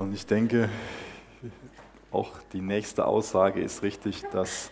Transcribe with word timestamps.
Und 0.00 0.14
ich 0.14 0.24
denke, 0.24 0.70
auch 2.10 2.30
die 2.54 2.62
nächste 2.62 3.04
Aussage 3.04 3.60
ist 3.60 3.82
richtig, 3.82 4.22
dass 4.32 4.70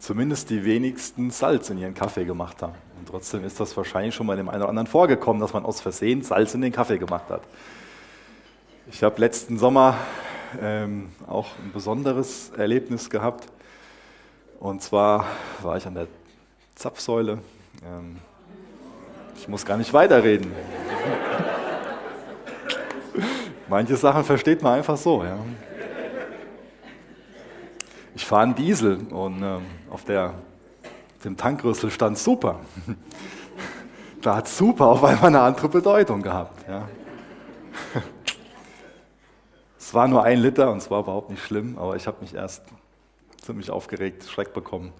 zumindest 0.00 0.50
die 0.50 0.64
wenigsten 0.64 1.30
Salz 1.30 1.70
in 1.70 1.78
ihren 1.78 1.94
Kaffee 1.94 2.24
gemacht 2.24 2.60
haben. 2.60 2.74
Und 2.98 3.08
trotzdem 3.08 3.44
ist 3.44 3.60
das 3.60 3.76
wahrscheinlich 3.76 4.16
schon 4.16 4.26
mal 4.26 4.36
dem 4.36 4.48
einen 4.48 4.62
oder 4.62 4.70
anderen 4.70 4.88
vorgekommen, 4.88 5.40
dass 5.40 5.52
man 5.52 5.64
aus 5.64 5.80
Versehen 5.80 6.22
Salz 6.22 6.54
in 6.54 6.60
den 6.60 6.72
Kaffee 6.72 6.98
gemacht 6.98 7.30
hat. 7.30 7.42
Ich 8.90 9.04
habe 9.04 9.20
letzten 9.20 9.58
Sommer 9.58 9.96
ähm, 10.60 11.10
auch 11.28 11.46
ein 11.64 11.70
besonderes 11.72 12.50
Erlebnis 12.56 13.08
gehabt. 13.08 13.46
Und 14.58 14.82
zwar 14.82 15.26
war 15.62 15.76
ich 15.76 15.86
an 15.86 15.94
der 15.94 16.08
Zapfsäule. 16.74 17.38
Ähm, 17.86 18.16
ich 19.36 19.46
muss 19.46 19.64
gar 19.64 19.76
nicht 19.76 19.92
weiterreden. 19.92 20.50
Manche 23.68 23.96
Sachen 23.96 24.24
versteht 24.24 24.62
man 24.62 24.74
einfach 24.74 24.96
so. 24.96 25.24
Ja. 25.24 25.38
Ich 28.14 28.24
fahre 28.24 28.42
einen 28.42 28.54
Diesel 28.54 28.98
und 29.10 29.42
ähm, 29.42 29.62
auf 29.90 30.04
der, 30.04 30.34
dem 31.24 31.36
Tankrüssel 31.36 31.90
stand 31.90 32.18
super. 32.18 32.60
da 34.22 34.36
hat 34.36 34.48
super 34.48 34.86
auf 34.86 35.02
einmal 35.02 35.26
eine 35.26 35.40
andere 35.40 35.68
Bedeutung 35.68 36.22
gehabt. 36.22 36.68
Ja. 36.68 36.88
Es 39.76 39.92
war 39.92 40.08
nur 40.08 40.24
ein 40.24 40.38
Liter 40.38 40.72
und 40.72 40.78
es 40.78 40.90
war 40.90 41.00
überhaupt 41.00 41.28
nicht 41.28 41.44
schlimm, 41.44 41.76
aber 41.76 41.94
ich 41.94 42.06
habe 42.06 42.16
mich 42.22 42.34
erst 42.34 42.62
ziemlich 43.42 43.70
aufgeregt, 43.70 44.24
Schreck 44.24 44.54
bekommen. 44.54 44.92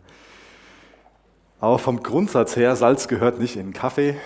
Aber 1.58 1.78
vom 1.78 2.02
Grundsatz 2.02 2.54
her, 2.54 2.76
Salz 2.76 3.08
gehört 3.08 3.40
nicht 3.40 3.56
in 3.56 3.72
Kaffee 3.72 4.20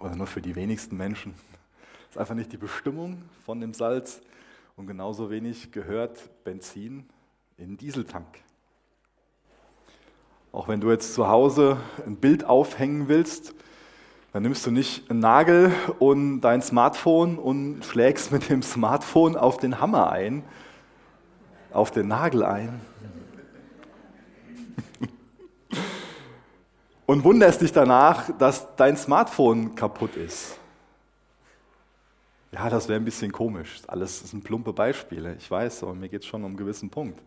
oder 0.00 0.16
nur 0.16 0.26
für 0.26 0.42
die 0.42 0.56
wenigsten 0.56 0.96
Menschen. 0.96 1.34
Ist 2.12 2.18
einfach 2.18 2.34
nicht 2.34 2.52
die 2.52 2.58
Bestimmung 2.58 3.22
von 3.46 3.58
dem 3.58 3.72
Salz 3.72 4.20
und 4.76 4.86
genauso 4.86 5.30
wenig 5.30 5.72
gehört 5.72 6.28
Benzin 6.44 7.08
in 7.56 7.78
Dieseltank. 7.78 8.26
Auch 10.52 10.68
wenn 10.68 10.82
du 10.82 10.90
jetzt 10.90 11.14
zu 11.14 11.28
Hause 11.28 11.78
ein 12.06 12.16
Bild 12.16 12.44
aufhängen 12.44 13.08
willst, 13.08 13.54
dann 14.34 14.42
nimmst 14.42 14.66
du 14.66 14.70
nicht 14.70 15.10
einen 15.10 15.20
Nagel 15.20 15.72
und 16.00 16.42
dein 16.42 16.60
Smartphone 16.60 17.38
und 17.38 17.82
schlägst 17.82 18.30
mit 18.30 18.50
dem 18.50 18.60
Smartphone 18.60 19.34
auf 19.34 19.56
den 19.56 19.80
Hammer 19.80 20.10
ein, 20.10 20.44
auf 21.72 21.92
den 21.92 22.08
Nagel 22.08 22.44
ein. 22.44 22.82
Und 27.06 27.24
wunderst 27.24 27.62
dich 27.62 27.72
danach, 27.72 28.36
dass 28.36 28.76
dein 28.76 28.98
Smartphone 28.98 29.74
kaputt 29.74 30.14
ist. 30.14 30.58
Ja, 32.54 32.68
das 32.68 32.86
wäre 32.86 33.00
ein 33.00 33.04
bisschen 33.04 33.32
komisch. 33.32 33.80
Alles 33.86 34.20
sind 34.30 34.44
plumpe 34.44 34.74
Beispiele, 34.74 35.36
ich 35.38 35.50
weiß, 35.50 35.84
aber 35.84 35.94
mir 35.94 36.10
geht 36.10 36.20
es 36.20 36.26
schon 36.26 36.42
um 36.42 36.48
einen 36.48 36.56
gewissen 36.58 36.90
Punkt. 36.90 37.18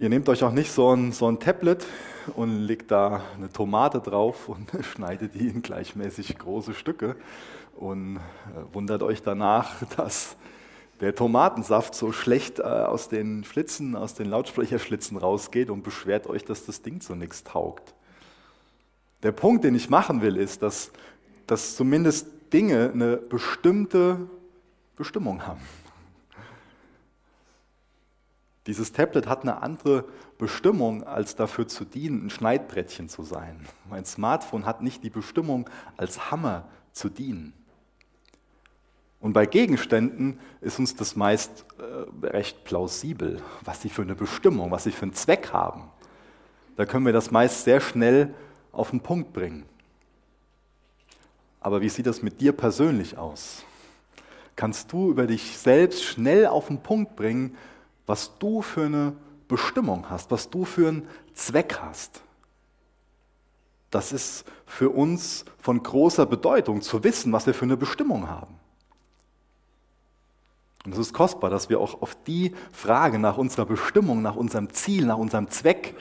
Ihr 0.00 0.08
nehmt 0.08 0.28
euch 0.28 0.42
auch 0.42 0.50
nicht 0.50 0.72
so 0.72 0.92
ein, 0.92 1.12
so 1.12 1.28
ein 1.28 1.38
Tablet 1.38 1.86
und 2.34 2.62
legt 2.62 2.90
da 2.90 3.22
eine 3.36 3.52
Tomate 3.52 4.00
drauf 4.00 4.48
und 4.48 4.68
schneidet 4.84 5.34
die 5.34 5.46
in 5.46 5.62
gleichmäßig 5.62 6.36
große 6.38 6.74
Stücke 6.74 7.14
und 7.76 8.16
äh, 8.16 8.74
wundert 8.74 9.04
euch 9.04 9.22
danach, 9.22 9.80
dass 9.96 10.34
der 11.00 11.14
Tomatensaft 11.14 11.94
so 11.94 12.10
schlecht 12.10 12.58
äh, 12.58 12.62
aus 12.62 13.08
den 13.08 13.44
Schlitzen, 13.44 13.94
aus 13.94 14.14
den 14.14 14.28
Lautsprecherschlitzen 14.28 15.16
rausgeht 15.18 15.70
und 15.70 15.84
beschwert 15.84 16.26
euch, 16.26 16.44
dass 16.44 16.66
das 16.66 16.82
Ding 16.82 17.00
so 17.00 17.14
nichts 17.14 17.44
taugt. 17.44 17.94
Der 19.22 19.30
Punkt, 19.30 19.62
den 19.62 19.76
ich 19.76 19.88
machen 19.88 20.20
will, 20.20 20.36
ist, 20.36 20.62
dass, 20.62 20.90
dass 21.46 21.76
zumindest 21.76 22.26
Dinge 22.54 22.92
eine 22.94 23.16
bestimmte 23.16 24.28
Bestimmung 24.94 25.44
haben. 25.44 25.60
Dieses 28.68 28.92
Tablet 28.92 29.26
hat 29.26 29.42
eine 29.42 29.60
andere 29.60 30.04
Bestimmung, 30.38 31.02
als 31.02 31.34
dafür 31.34 31.66
zu 31.66 31.84
dienen, 31.84 32.26
ein 32.26 32.30
Schneidbrettchen 32.30 33.08
zu 33.08 33.24
sein. 33.24 33.66
Mein 33.90 34.04
Smartphone 34.04 34.66
hat 34.66 34.82
nicht 34.82 35.02
die 35.02 35.10
Bestimmung, 35.10 35.68
als 35.96 36.30
Hammer 36.30 36.68
zu 36.92 37.08
dienen. 37.08 37.52
Und 39.18 39.32
bei 39.32 39.46
Gegenständen 39.46 40.38
ist 40.60 40.78
uns 40.78 40.94
das 40.94 41.16
meist 41.16 41.66
äh, 41.78 42.26
recht 42.26 42.62
plausibel, 42.62 43.42
was 43.64 43.82
sie 43.82 43.88
für 43.88 44.02
eine 44.02 44.14
Bestimmung, 44.14 44.70
was 44.70 44.84
sie 44.84 44.92
für 44.92 45.02
einen 45.02 45.14
Zweck 45.14 45.52
haben. 45.52 45.90
Da 46.76 46.86
können 46.86 47.04
wir 47.04 47.12
das 47.12 47.32
meist 47.32 47.64
sehr 47.64 47.80
schnell 47.80 48.32
auf 48.70 48.90
den 48.90 49.00
Punkt 49.00 49.32
bringen. 49.32 49.64
Aber 51.64 51.80
wie 51.80 51.88
sieht 51.88 52.04
das 52.04 52.20
mit 52.20 52.42
dir 52.42 52.52
persönlich 52.52 53.16
aus? 53.16 53.64
Kannst 54.54 54.92
du 54.92 55.10
über 55.10 55.26
dich 55.26 55.56
selbst 55.56 56.04
schnell 56.04 56.46
auf 56.46 56.66
den 56.66 56.82
Punkt 56.82 57.16
bringen, 57.16 57.56
was 58.06 58.38
du 58.38 58.60
für 58.60 58.84
eine 58.84 59.14
Bestimmung 59.48 60.10
hast, 60.10 60.30
was 60.30 60.50
du 60.50 60.66
für 60.66 60.88
einen 60.88 61.08
Zweck 61.32 61.78
hast. 61.80 62.20
Das 63.90 64.12
ist 64.12 64.44
für 64.66 64.90
uns 64.90 65.46
von 65.58 65.82
großer 65.82 66.26
Bedeutung 66.26 66.82
zu 66.82 67.02
wissen, 67.02 67.32
was 67.32 67.46
wir 67.46 67.54
für 67.54 67.64
eine 67.64 67.76
Bestimmung 67.76 68.28
haben. 68.28 68.54
Und 70.84 70.92
es 70.92 70.98
ist 70.98 71.14
kostbar, 71.14 71.48
dass 71.48 71.70
wir 71.70 71.80
auch 71.80 72.02
auf 72.02 72.14
die 72.26 72.54
Frage 72.72 73.18
nach 73.18 73.38
unserer 73.38 73.64
Bestimmung, 73.64 74.20
nach 74.20 74.36
unserem 74.36 74.70
Ziel, 74.70 75.06
nach 75.06 75.16
unserem 75.16 75.48
Zweck 75.48 75.94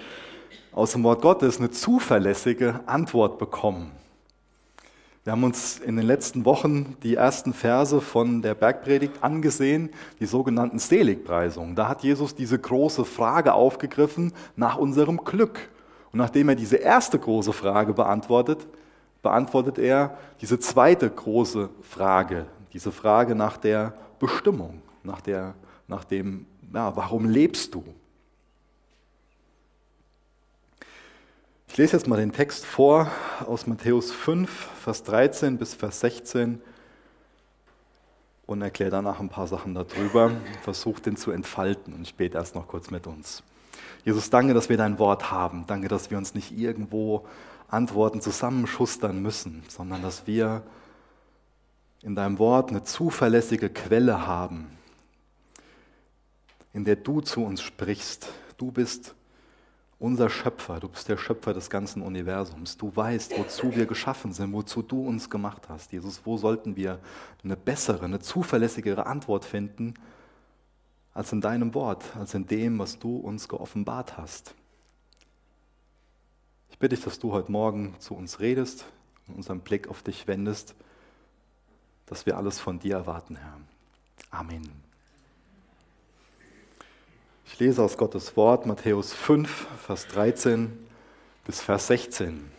aus 0.74 0.91
dem 0.91 1.03
Wort 1.03 1.22
Gottes 1.22 1.59
eine 1.59 1.72
zuverlässige 1.72 2.81
Antwort 2.85 3.38
bekommen. 3.40 3.91
Wir 5.23 5.31
haben 5.31 5.45
uns 5.45 5.79
in 5.79 5.95
den 5.95 6.06
letzten 6.06 6.44
Wochen 6.44 6.97
die 7.01 7.16
ersten 7.16 7.53
Verse 7.53 8.01
von 8.01 8.41
der 8.41 8.56
Bergpredigt 8.56 9.23
angesehen, 9.23 9.89
die 10.19 10.25
sogenannten 10.25 10.79
Seligpreisungen. 10.79 11.75
Da 11.75 11.88
hat 11.88 12.03
Jesus 12.03 12.35
diese 12.35 12.59
große 12.59 13.06
Frage 13.06 13.53
aufgegriffen 13.53 14.33
nach 14.57 14.78
unserem 14.78 15.17
Glück. 15.23 15.69
Und 16.12 16.19
nachdem 16.19 16.50
er 16.50 16.56
diese 16.56 16.75
erste 16.75 17.17
große 17.17 17.53
Frage 17.53 17.94
beantwortet, 17.94 18.67
beantwortet 19.22 19.79
er 19.79 20.17
diese 20.41 20.59
zweite 20.59 21.09
große 21.09 21.69
Frage, 21.81 22.45
diese 22.73 22.91
Frage 22.91 23.33
nach 23.33 23.56
der 23.56 23.94
Bestimmung, 24.19 24.81
nach, 25.03 25.22
der, 25.22 25.53
nach 25.88 26.03
dem, 26.03 26.47
ja, 26.73 26.94
warum 26.97 27.29
lebst 27.29 27.73
du? 27.73 27.85
Ich 31.73 31.78
lese 31.79 31.97
jetzt 31.97 32.07
mal 32.07 32.17
den 32.17 32.31
Text 32.31 32.67
vor 32.67 33.09
aus 33.47 33.66
Matthäus 33.66 34.11
5, 34.11 34.47
Vers 34.84 35.01
13 35.06 35.57
bis 35.57 35.73
Vers 35.73 36.01
16 36.01 36.61
und 38.45 38.61
erkläre 38.61 38.91
danach 38.91 39.19
ein 39.19 39.29
paar 39.29 39.47
Sachen 39.47 39.73
darüber, 39.73 40.33
versuche 40.62 41.01
den 41.01 41.17
zu 41.17 41.31
entfalten 41.31 41.95
und 41.95 42.16
bete 42.16 42.38
erst 42.38 42.53
noch 42.53 42.67
kurz 42.67 42.91
mit 42.91 43.07
uns. 43.07 43.41
Jesus, 44.06 44.29
danke, 44.29 44.53
dass 44.53 44.69
wir 44.69 44.78
dein 44.78 45.00
Wort 45.00 45.31
haben. 45.31 45.66
Danke, 45.66 45.88
dass 45.88 46.12
wir 46.12 46.19
uns 46.19 46.35
nicht 46.35 46.56
irgendwo 46.56 47.25
Antworten 47.69 48.22
zusammenschustern 48.22 49.19
müssen, 49.19 49.63
sondern 49.67 50.03
dass 50.03 50.28
wir 50.28 50.62
in 52.03 52.13
deinem 52.13 52.38
Wort 52.38 52.69
eine 52.69 52.83
zuverlässige 52.83 53.72
Quelle 53.72 54.28
haben, 54.28 54.67
in 56.72 56.85
der 56.85 56.97
du 56.97 57.22
zu 57.22 57.44
uns 57.44 57.63
sprichst. 57.63 58.28
Du 58.59 58.72
bist 58.72 59.16
unser 60.03 60.29
Schöpfer, 60.29 60.81
du 60.81 60.89
bist 60.89 61.07
der 61.07 61.15
Schöpfer 61.15 61.53
des 61.53 61.69
ganzen 61.69 62.01
Universums. 62.01 62.75
Du 62.75 62.93
weißt, 62.93 63.39
wozu 63.39 63.73
wir 63.73 63.85
geschaffen 63.85 64.33
sind, 64.33 64.51
wozu 64.51 64.81
du 64.81 65.07
uns 65.07 65.29
gemacht 65.29 65.69
hast. 65.69 65.93
Jesus, 65.93 66.25
wo 66.25 66.35
sollten 66.35 66.75
wir 66.75 66.99
eine 67.41 67.55
bessere, 67.55 68.03
eine 68.03 68.19
zuverlässigere 68.19 69.05
Antwort 69.05 69.45
finden 69.45 69.93
als 71.13 71.31
in 71.31 71.39
deinem 71.39 71.73
Wort, 71.73 72.03
als 72.17 72.33
in 72.33 72.45
dem, 72.47 72.79
was 72.79 72.99
du 72.99 73.15
uns 73.15 73.47
geoffenbart 73.47 74.17
hast? 74.17 74.53
Ich 76.69 76.77
bitte 76.77 76.97
dich, 76.97 77.05
dass 77.05 77.19
du 77.19 77.31
heute 77.31 77.49
Morgen 77.49 77.95
zu 77.99 78.13
uns 78.13 78.41
redest 78.41 78.85
und 79.29 79.37
unseren 79.37 79.61
Blick 79.61 79.87
auf 79.87 80.03
dich 80.03 80.27
wendest, 80.27 80.75
dass 82.07 82.25
wir 82.25 82.35
alles 82.35 82.59
von 82.59 82.77
dir 82.77 82.95
erwarten, 82.95 83.37
Herr. 83.37 83.57
Amen. 84.31 84.82
Ich 87.53 87.59
lese 87.59 87.83
aus 87.83 87.97
Gottes 87.97 88.35
Wort 88.35 88.65
Matthäus 88.65 89.13
5, 89.13 89.67
Vers 89.85 90.07
13 90.07 90.75
bis 91.45 91.61
Vers 91.61 91.85
16. 91.85 92.50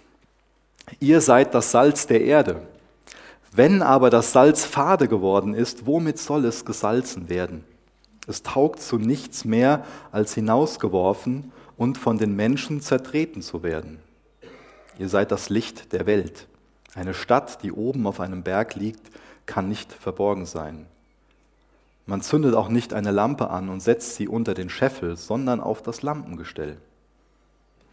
Ihr 1.01 1.21
seid 1.21 1.53
das 1.53 1.73
Salz 1.73 2.07
der 2.07 2.21
Erde. 2.21 2.63
Wenn 3.51 3.83
aber 3.83 4.09
das 4.09 4.31
Salz 4.31 4.65
fade 4.65 5.09
geworden 5.09 5.53
ist, 5.53 5.87
womit 5.87 6.21
soll 6.21 6.45
es 6.45 6.65
gesalzen 6.65 7.29
werden? 7.29 7.65
Es 8.29 8.45
taugt 8.45 8.81
zu 8.81 8.99
nichts 8.99 9.45
mehr, 9.45 9.85
als 10.13 10.35
hinausgeworfen 10.35 11.51
und 11.77 11.99
von 11.99 12.17
den 12.17 12.37
Menschen 12.37 12.81
zertreten 12.81 13.43
zu 13.43 13.65
werden. 13.65 13.99
Ihr 15.01 15.09
seid 15.09 15.33
das 15.33 15.49
Licht 15.49 15.93
der 15.93 16.07
Welt. 16.07 16.47
Eine 16.95 17.15
Stadt, 17.15 17.65
die 17.65 17.73
oben 17.73 18.07
auf 18.07 18.21
einem 18.21 18.45
Berg 18.45 18.77
liegt, 18.77 19.11
kann 19.45 19.69
nicht 19.69 19.93
verborgen 19.93 20.47
sein. 20.47 20.87
Man 22.07 22.21
zündet 22.21 22.55
auch 22.55 22.69
nicht 22.69 22.93
eine 22.93 23.11
Lampe 23.11 23.51
an 23.51 23.69
und 23.69 23.81
setzt 23.81 24.17
sie 24.17 24.29
unter 24.29 24.55
den 24.55 24.69
Scheffel, 24.69 25.17
sondern 25.17 25.61
auf 25.61 25.83
das 25.83 26.03
Lampengestell. 26.03 26.77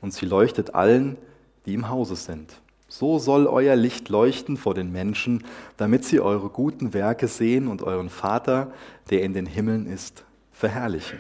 Und 0.02 0.14
sie 0.14 0.26
leuchtet 0.26 0.76
allen, 0.76 1.18
die 1.66 1.74
im 1.74 1.90
Hause 1.90 2.16
sind. 2.16 2.62
So 2.90 3.20
soll 3.20 3.48
euer 3.48 3.78
Licht 3.78 4.10
leuchten 4.10 4.58
vor 4.58 4.74
den 4.74 4.92
Menschen, 4.92 5.46
damit 5.78 6.04
sie 6.04 6.20
eure 6.20 6.50
guten 6.50 6.94
Werke 6.94 7.30
sehen 7.30 7.70
und 7.70 7.84
euren 7.84 8.10
Vater, 8.10 8.74
der 9.10 9.22
in 9.22 9.34
den 9.34 9.46
Himmeln 9.46 9.86
ist, 9.86 10.26
verherrlichen. 10.52 11.20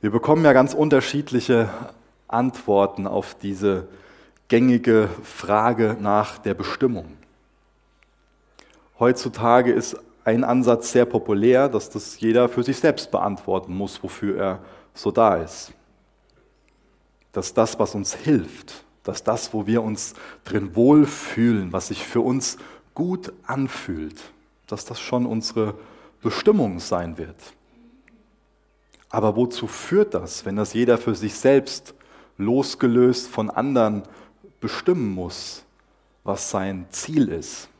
Wir 0.00 0.10
bekommen 0.10 0.44
ja 0.44 0.52
ganz 0.52 0.74
unterschiedliche 0.74 1.68
Antworten 2.26 3.06
auf 3.06 3.36
diese 3.40 3.86
gängige 4.48 5.08
Frage 5.22 5.96
nach 6.00 6.38
der 6.38 6.54
Bestimmung. 6.54 7.06
Heutzutage 8.98 9.72
ist 9.72 9.96
ein 10.28 10.44
Ansatz 10.44 10.92
sehr 10.92 11.06
populär, 11.06 11.70
dass 11.70 11.88
das 11.88 12.20
jeder 12.20 12.50
für 12.50 12.62
sich 12.62 12.76
selbst 12.76 13.10
beantworten 13.10 13.74
muss, 13.74 14.02
wofür 14.02 14.36
er 14.36 14.58
so 14.92 15.10
da 15.10 15.36
ist. 15.36 15.72
Dass 17.32 17.54
das, 17.54 17.78
was 17.78 17.94
uns 17.94 18.14
hilft, 18.14 18.84
dass 19.04 19.24
das, 19.24 19.54
wo 19.54 19.66
wir 19.66 19.82
uns 19.82 20.14
drin 20.44 20.76
wohlfühlen, 20.76 21.72
was 21.72 21.88
sich 21.88 22.04
für 22.04 22.20
uns 22.20 22.58
gut 22.94 23.32
anfühlt, 23.46 24.20
dass 24.66 24.84
das 24.84 25.00
schon 25.00 25.24
unsere 25.24 25.74
Bestimmung 26.20 26.78
sein 26.78 27.16
wird. 27.16 27.36
Aber 29.08 29.34
wozu 29.34 29.66
führt 29.66 30.12
das, 30.12 30.44
wenn 30.44 30.56
das 30.56 30.74
jeder 30.74 30.98
für 30.98 31.14
sich 31.14 31.34
selbst 31.36 31.94
losgelöst 32.36 33.28
von 33.28 33.48
anderen 33.48 34.02
bestimmen 34.60 35.14
muss, 35.14 35.64
was 36.22 36.50
sein 36.50 36.84
Ziel 36.90 37.28
ist? 37.28 37.70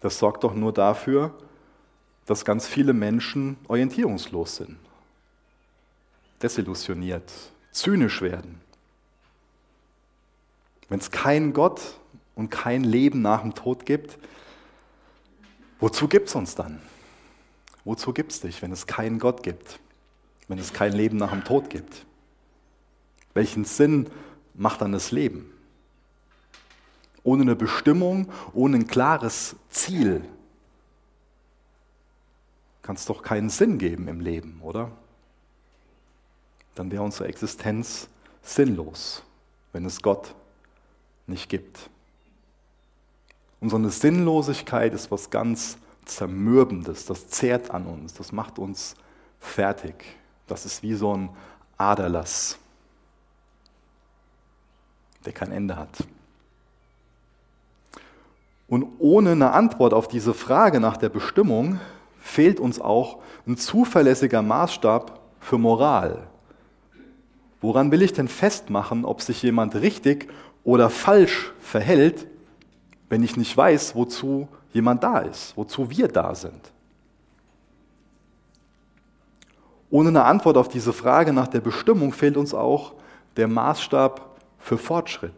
Das 0.00 0.18
sorgt 0.18 0.44
doch 0.44 0.54
nur 0.54 0.72
dafür, 0.72 1.34
dass 2.26 2.44
ganz 2.44 2.66
viele 2.66 2.92
Menschen 2.92 3.56
orientierungslos 3.68 4.56
sind, 4.56 4.78
desillusioniert, 6.42 7.30
zynisch 7.70 8.22
werden. 8.22 8.60
Wenn 10.88 11.00
es 11.00 11.10
keinen 11.10 11.52
Gott 11.52 11.98
und 12.34 12.50
kein 12.50 12.82
Leben 12.84 13.22
nach 13.22 13.42
dem 13.42 13.54
Tod 13.54 13.84
gibt, 13.86 14.18
wozu 15.78 16.08
gibt 16.08 16.28
es 16.28 16.34
uns 16.34 16.54
dann? 16.54 16.80
Wozu 17.84 18.12
gibt 18.12 18.32
es 18.32 18.40
dich, 18.40 18.60
wenn 18.62 18.72
es 18.72 18.86
keinen 18.86 19.18
Gott 19.18 19.42
gibt? 19.42 19.78
Wenn 20.48 20.58
es 20.58 20.72
kein 20.72 20.92
Leben 20.92 21.16
nach 21.16 21.30
dem 21.30 21.44
Tod 21.44 21.70
gibt? 21.70 22.04
Welchen 23.34 23.64
Sinn 23.64 24.10
macht 24.54 24.80
dann 24.80 24.92
das 24.92 25.12
Leben? 25.12 25.52
Ohne 27.22 27.42
eine 27.42 27.56
Bestimmung, 27.56 28.28
ohne 28.54 28.78
ein 28.78 28.86
klares 28.86 29.56
Ziel 29.68 30.22
kann 32.82 32.96
es 32.96 33.04
doch 33.04 33.22
keinen 33.22 33.50
Sinn 33.50 33.78
geben 33.78 34.08
im 34.08 34.20
Leben, 34.20 34.60
oder? 34.62 34.90
Dann 36.74 36.90
wäre 36.90 37.02
unsere 37.02 37.28
Existenz 37.28 38.08
sinnlos, 38.42 39.22
wenn 39.72 39.84
es 39.84 40.02
Gott 40.02 40.34
nicht 41.26 41.48
gibt. 41.48 41.90
Und 43.60 43.68
so 43.70 43.76
eine 43.76 43.90
Sinnlosigkeit 43.90 44.94
ist 44.94 45.10
was 45.10 45.30
ganz 45.30 45.76
Zermürbendes, 46.06 47.06
das 47.06 47.28
zehrt 47.28 47.70
an 47.70 47.86
uns, 47.86 48.14
das 48.14 48.32
macht 48.32 48.58
uns 48.58 48.96
fertig. 49.38 50.16
Das 50.46 50.66
ist 50.66 50.82
wie 50.82 50.94
so 50.94 51.16
ein 51.16 51.30
Aderlass, 51.76 52.58
der 55.24 55.32
kein 55.32 55.52
Ende 55.52 55.76
hat. 55.76 55.90
Und 58.70 58.86
ohne 59.00 59.32
eine 59.32 59.50
Antwort 59.50 59.92
auf 59.92 60.06
diese 60.06 60.32
Frage 60.32 60.78
nach 60.78 60.96
der 60.96 61.08
Bestimmung 61.08 61.80
fehlt 62.20 62.60
uns 62.60 62.80
auch 62.80 63.18
ein 63.46 63.56
zuverlässiger 63.56 64.42
Maßstab 64.42 65.20
für 65.40 65.58
Moral. 65.58 66.28
Woran 67.60 67.90
will 67.90 68.00
ich 68.00 68.12
denn 68.12 68.28
festmachen, 68.28 69.04
ob 69.04 69.22
sich 69.22 69.42
jemand 69.42 69.74
richtig 69.74 70.28
oder 70.62 70.88
falsch 70.88 71.52
verhält, 71.58 72.28
wenn 73.08 73.24
ich 73.24 73.36
nicht 73.36 73.54
weiß, 73.56 73.96
wozu 73.96 74.46
jemand 74.72 75.02
da 75.02 75.18
ist, 75.18 75.56
wozu 75.56 75.90
wir 75.90 76.06
da 76.06 76.36
sind. 76.36 76.70
Ohne 79.90 80.10
eine 80.10 80.22
Antwort 80.22 80.56
auf 80.56 80.68
diese 80.68 80.92
Frage 80.92 81.32
nach 81.32 81.48
der 81.48 81.60
Bestimmung 81.60 82.12
fehlt 82.12 82.36
uns 82.36 82.54
auch 82.54 82.92
der 83.36 83.48
Maßstab 83.48 84.36
für 84.60 84.78
Fortschritt. 84.78 85.34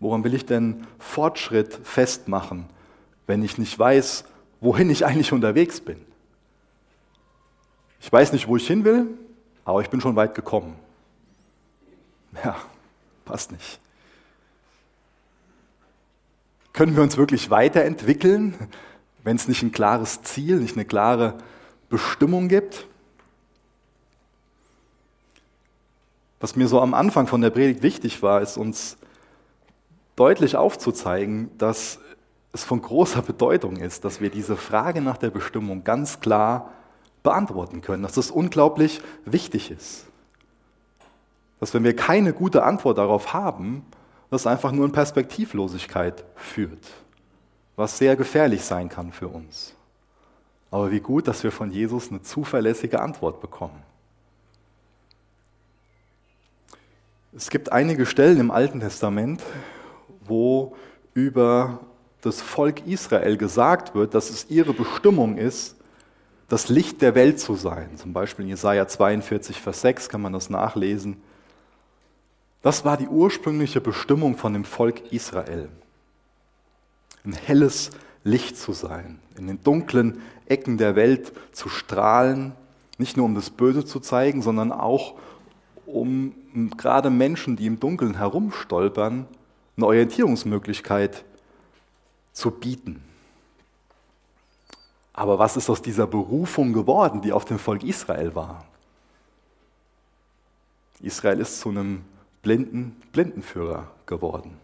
Woran 0.00 0.24
will 0.24 0.34
ich 0.34 0.46
denn 0.46 0.86
Fortschritt 0.98 1.78
festmachen, 1.84 2.64
wenn 3.26 3.42
ich 3.42 3.58
nicht 3.58 3.78
weiß, 3.78 4.24
wohin 4.60 4.90
ich 4.90 5.04
eigentlich 5.06 5.32
unterwegs 5.32 5.80
bin? 5.80 6.00
Ich 8.00 8.10
weiß 8.10 8.32
nicht, 8.32 8.48
wo 8.48 8.56
ich 8.56 8.66
hin 8.66 8.84
will, 8.84 9.06
aber 9.64 9.82
ich 9.82 9.90
bin 9.90 10.00
schon 10.00 10.16
weit 10.16 10.34
gekommen. 10.34 10.74
Ja, 12.42 12.56
passt 13.26 13.52
nicht. 13.52 13.78
Können 16.72 16.96
wir 16.96 17.02
uns 17.02 17.18
wirklich 17.18 17.50
weiterentwickeln, 17.50 18.54
wenn 19.22 19.36
es 19.36 19.48
nicht 19.48 19.62
ein 19.62 19.72
klares 19.72 20.22
Ziel, 20.22 20.60
nicht 20.60 20.76
eine 20.76 20.86
klare 20.86 21.36
Bestimmung 21.90 22.48
gibt? 22.48 22.86
Was 26.38 26.56
mir 26.56 26.68
so 26.68 26.80
am 26.80 26.94
Anfang 26.94 27.26
von 27.26 27.42
der 27.42 27.50
Predigt 27.50 27.82
wichtig 27.82 28.22
war, 28.22 28.40
ist 28.40 28.56
uns 28.56 28.96
deutlich 30.20 30.54
aufzuzeigen, 30.54 31.50
dass 31.56 31.98
es 32.52 32.62
von 32.62 32.82
großer 32.82 33.22
Bedeutung 33.22 33.76
ist, 33.76 34.04
dass 34.04 34.20
wir 34.20 34.28
diese 34.28 34.54
Frage 34.54 35.00
nach 35.00 35.16
der 35.16 35.30
Bestimmung 35.30 35.82
ganz 35.82 36.20
klar 36.20 36.72
beantworten 37.22 37.80
können, 37.80 38.02
dass 38.02 38.12
das 38.12 38.30
unglaublich 38.30 39.00
wichtig 39.24 39.70
ist. 39.70 40.04
Dass 41.58 41.72
wenn 41.72 41.84
wir 41.84 41.96
keine 41.96 42.34
gute 42.34 42.64
Antwort 42.64 42.98
darauf 42.98 43.32
haben, 43.32 43.86
das 44.30 44.46
einfach 44.46 44.72
nur 44.72 44.84
in 44.84 44.92
Perspektivlosigkeit 44.92 46.22
führt, 46.36 46.86
was 47.76 47.96
sehr 47.96 48.14
gefährlich 48.14 48.62
sein 48.62 48.90
kann 48.90 49.12
für 49.12 49.28
uns. 49.28 49.74
Aber 50.70 50.90
wie 50.90 51.00
gut, 51.00 51.28
dass 51.28 51.42
wir 51.44 51.50
von 51.50 51.70
Jesus 51.70 52.10
eine 52.10 52.20
zuverlässige 52.20 53.00
Antwort 53.00 53.40
bekommen. 53.40 53.82
Es 57.34 57.48
gibt 57.48 57.72
einige 57.72 58.04
Stellen 58.04 58.38
im 58.38 58.50
Alten 58.50 58.80
Testament, 58.80 59.42
wo 60.30 60.74
über 61.12 61.80
das 62.22 62.40
Volk 62.40 62.86
Israel 62.86 63.36
gesagt 63.36 63.94
wird, 63.94 64.14
dass 64.14 64.30
es 64.30 64.46
ihre 64.48 64.72
Bestimmung 64.72 65.36
ist, 65.36 65.76
das 66.48 66.68
Licht 66.68 67.02
der 67.02 67.14
Welt 67.14 67.38
zu 67.38 67.54
sein. 67.54 67.96
Zum 67.96 68.12
Beispiel 68.12 68.44
in 68.44 68.50
Jesaja 68.50 68.86
42, 68.88 69.60
Vers 69.60 69.82
6 69.82 70.08
kann 70.08 70.22
man 70.22 70.32
das 70.32 70.50
nachlesen. 70.50 71.16
Das 72.62 72.84
war 72.84 72.96
die 72.96 73.08
ursprüngliche 73.08 73.80
Bestimmung 73.80 74.36
von 74.36 74.52
dem 74.52 74.64
Volk 74.64 75.12
Israel. 75.12 75.68
Ein 77.24 77.32
helles 77.32 77.90
Licht 78.24 78.58
zu 78.58 78.72
sein, 78.72 79.18
in 79.38 79.46
den 79.46 79.62
dunklen 79.62 80.20
Ecken 80.46 80.76
der 80.76 80.96
Welt 80.96 81.32
zu 81.52 81.68
strahlen, 81.68 82.52
nicht 82.98 83.16
nur 83.16 83.26
um 83.26 83.34
das 83.34 83.50
Böse 83.50 83.84
zu 83.84 84.00
zeigen, 84.00 84.42
sondern 84.42 84.72
auch 84.72 85.14
um 85.86 86.34
gerade 86.76 87.10
Menschen, 87.10 87.56
die 87.56 87.66
im 87.66 87.80
Dunkeln 87.80 88.16
herumstolpern, 88.16 89.26
eine 89.80 89.86
Orientierungsmöglichkeit 89.86 91.24
zu 92.32 92.50
bieten. 92.50 93.02
Aber 95.12 95.38
was 95.38 95.56
ist 95.56 95.68
aus 95.68 95.82
dieser 95.82 96.06
Berufung 96.06 96.72
geworden, 96.72 97.20
die 97.20 97.32
auf 97.32 97.44
dem 97.44 97.58
Volk 97.58 97.82
Israel 97.82 98.34
war? 98.34 98.64
Israel 101.00 101.40
ist 101.40 101.60
zu 101.60 101.70
einem 101.70 102.04
blinden 102.42 102.96
Blindenführer 103.12 103.88
geworden. 104.06 104.56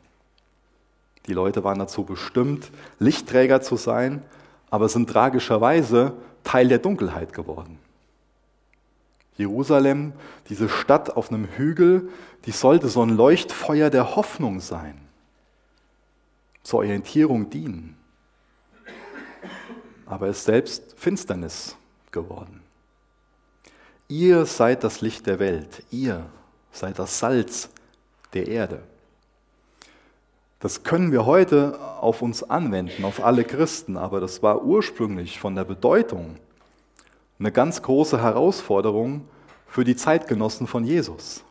Die 1.26 1.32
Leute 1.32 1.64
waren 1.64 1.78
dazu 1.78 2.04
bestimmt, 2.04 2.70
Lichtträger 2.98 3.60
zu 3.60 3.76
sein, 3.76 4.22
aber 4.70 4.88
sind 4.88 5.10
tragischerweise 5.10 6.14
Teil 6.44 6.68
der 6.68 6.78
Dunkelheit 6.78 7.32
geworden. 7.32 7.78
Jerusalem, 9.36 10.12
diese 10.48 10.68
Stadt 10.68 11.16
auf 11.16 11.30
einem 11.30 11.46
Hügel, 11.46 12.08
die 12.46 12.52
sollte 12.52 12.88
so 12.88 13.02
ein 13.02 13.10
Leuchtfeuer 13.10 13.90
der 13.90 14.16
Hoffnung 14.16 14.60
sein, 14.60 15.05
zur 16.66 16.80
Orientierung 16.80 17.48
dienen. 17.48 17.96
Aber 20.04 20.26
es 20.26 20.38
ist 20.38 20.44
selbst 20.46 20.94
Finsternis 20.96 21.76
geworden. 22.10 22.60
Ihr 24.08 24.46
seid 24.46 24.82
das 24.82 25.00
Licht 25.00 25.26
der 25.26 25.38
Welt, 25.38 25.84
ihr 25.92 26.26
sei 26.72 26.90
das 26.90 27.20
Salz 27.20 27.68
der 28.34 28.48
Erde. 28.48 28.82
Das 30.58 30.82
können 30.82 31.12
wir 31.12 31.24
heute 31.24 31.78
auf 32.00 32.20
uns 32.20 32.42
anwenden, 32.42 33.04
auf 33.04 33.24
alle 33.24 33.44
Christen, 33.44 33.96
aber 33.96 34.18
das 34.20 34.42
war 34.42 34.64
ursprünglich 34.64 35.38
von 35.38 35.54
der 35.54 35.64
Bedeutung 35.64 36.36
eine 37.38 37.52
ganz 37.52 37.80
große 37.80 38.20
Herausforderung 38.20 39.28
für 39.68 39.84
die 39.84 39.94
Zeitgenossen 39.94 40.66
von 40.66 40.82
Jesus. 40.84 41.44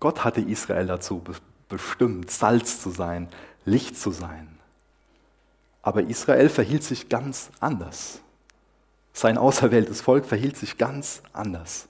Gott 0.00 0.24
hatte 0.24 0.40
Israel 0.40 0.86
dazu 0.86 1.22
bestimmt, 1.68 2.30
Salz 2.30 2.80
zu 2.80 2.88
sein, 2.88 3.28
Licht 3.68 3.96
zu 3.98 4.10
sein. 4.10 4.58
Aber 5.82 6.02
Israel 6.02 6.48
verhielt 6.48 6.82
sich 6.82 7.08
ganz 7.08 7.50
anders. 7.60 8.20
Sein 9.12 9.38
auserwähltes 9.38 10.00
Volk 10.00 10.26
verhielt 10.26 10.56
sich 10.56 10.78
ganz 10.78 11.22
anders. 11.32 11.88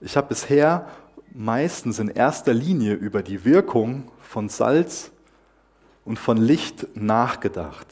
Ich 0.00 0.16
habe 0.16 0.28
bisher 0.28 0.88
meistens 1.32 1.98
in 1.98 2.08
erster 2.08 2.52
Linie 2.52 2.94
über 2.94 3.22
die 3.22 3.44
Wirkung 3.44 4.10
von 4.20 4.48
Salz 4.48 5.10
und 6.04 6.18
von 6.18 6.36
Licht 6.36 6.86
nachgedacht. 6.94 7.86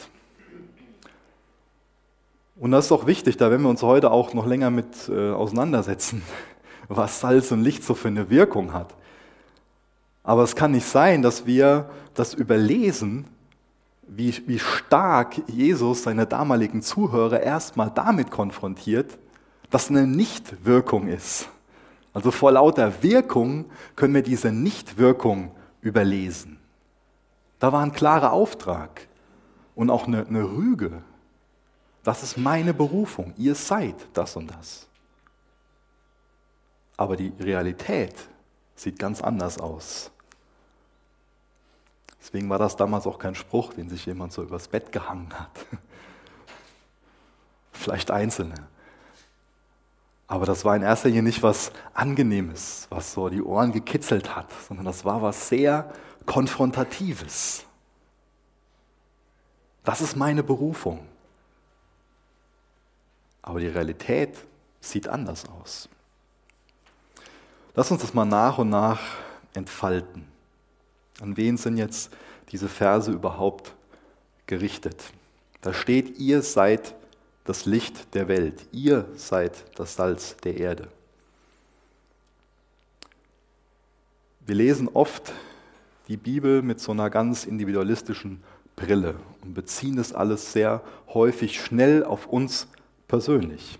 Und 2.57 2.71
das 2.71 2.87
ist 2.87 2.92
auch 2.92 3.07
wichtig, 3.07 3.38
da 3.38 3.50
werden 3.50 3.62
wir 3.62 3.71
uns 3.71 3.83
heute 3.83 4.11
auch 4.11 4.35
noch 4.35 4.47
länger 4.47 4.71
mit 4.71 5.09
äh, 5.09 5.31
auseinandersetzen, 5.31 6.23
was 6.88 7.21
Salz 7.21 7.50
und 7.50 7.62
Licht 7.62 7.83
so 7.83 7.95
für 7.95 8.09
eine 8.09 8.31
Wirkung 8.31 8.73
hat. 8.73 8.95
Aber 10.23 10.43
es 10.43 10.55
kann 10.55 10.73
nicht 10.73 10.87
sein, 10.87 11.23
dass 11.23 11.47
wir 11.47 11.91
das 12.14 12.35
überlesen, 12.35 13.26
wie, 14.07 14.47
wie 14.47 14.59
stark 14.59 15.49
Jesus 15.49 16.02
seine 16.02 16.26
damaligen 16.26 16.83
Zuhörer 16.83 17.41
erstmal 17.41 17.91
damit 17.91 18.31
konfrontiert, 18.31 19.19
dass 19.71 19.88
eine 19.88 20.07
Nichtwirkung 20.07 21.09
ist. 21.09 21.49
Also 22.12 22.31
vor 22.31 22.52
lauter 22.52 23.02
Wirkung 23.02 23.64
können 23.97 24.14
wir 24.14 24.23
diese 24.23 24.52
Nichtwirkung 24.52 25.50
überlesen. 25.81 26.59
Da 27.59 27.73
war 27.73 27.83
ein 27.83 27.93
klarer 27.93 28.33
Auftrag 28.33 29.09
und 29.75 29.88
auch 29.88 30.07
eine, 30.07 30.26
eine 30.26 30.45
Rüge. 30.45 31.02
Das 32.02 32.23
ist 32.23 32.37
meine 32.37 32.75
Berufung. 32.75 33.33
Ihr 33.38 33.55
seid 33.55 33.95
das 34.12 34.37
und 34.37 34.49
das. 34.49 34.88
Aber 36.97 37.17
die 37.17 37.33
Realität 37.41 38.14
sieht 38.75 38.99
ganz 38.99 39.23
anders 39.23 39.59
aus. 39.59 40.12
Deswegen 42.23 42.49
war 42.49 42.59
das 42.59 42.76
damals 42.76 43.07
auch 43.09 43.19
kein 43.19 43.35
Spruch, 43.35 43.75
den 43.75 43.88
sich 43.88 44.07
jemand 44.07 44.33
so 44.33 44.45
übers 44.45 44.69
Bett 44.69 44.93
gehangen 44.93 45.29
hat. 45.37 45.50
Vielleicht 47.73 48.12
Einzelne. 48.12 48.69
Aber 50.29 50.47
das 50.47 50.64
war 50.64 50.76
in 50.76 50.83
erster 50.83 51.09
Linie 51.09 51.25
nicht 51.25 51.43
was 51.43 51.73
Angenehmes, 51.95 52.87
was 52.91 53.12
so 53.12 53.29
die 53.29 53.43
Ohren 53.43 53.73
gekitzelt 53.73 54.37
hat, 54.37 54.47
sondern 54.69 54.87
das 54.87 55.05
war 55.05 55.21
was 55.21 55.49
sehr 55.49 55.93
Konfrontatives. 56.25 57.64
Das 59.83 60.00
ist 60.00 60.17
meine 60.17 60.45
Berufung. 60.45 61.05
Aber 63.43 63.59
die 63.59 63.67
Realität 63.67 64.38
sieht 64.81 65.09
anders 65.09 65.45
aus. 65.49 65.88
Lass 67.75 67.91
uns 67.91 68.02
das 68.02 68.14
mal 68.14 68.25
nach 68.25 68.59
und 68.59 68.69
nach 68.69 69.00
entfalten. 69.55 70.31
An 71.23 71.37
wen 71.37 71.57
sind 71.57 71.76
jetzt 71.76 72.11
diese 72.50 72.69
Verse 72.69 73.11
überhaupt 73.11 73.75
gerichtet? 74.47 74.97
Da 75.61 75.73
steht, 75.73 76.19
ihr 76.19 76.43
seid 76.43 76.97
das 77.45 77.64
Licht 77.64 78.14
der 78.14 78.26
Welt, 78.26 78.67
ihr 78.73 79.07
seid 79.14 79.64
das 79.76 79.95
Salz 79.95 80.37
der 80.38 80.57
Erde. 80.57 80.88
Wir 84.45 84.57
lesen 84.57 84.88
oft 84.88 85.33
die 86.09 86.17
Bibel 86.17 86.61
mit 86.61 86.81
so 86.81 86.91
einer 86.91 87.09
ganz 87.09 87.45
individualistischen 87.45 88.43
Brille 88.75 89.14
und 89.43 89.55
beziehen 89.55 89.95
das 89.95 90.12
alles 90.12 90.52
sehr 90.52 90.83
häufig 91.14 91.61
schnell 91.61 92.02
auf 92.02 92.26
uns 92.26 92.67
persönlich. 93.07 93.79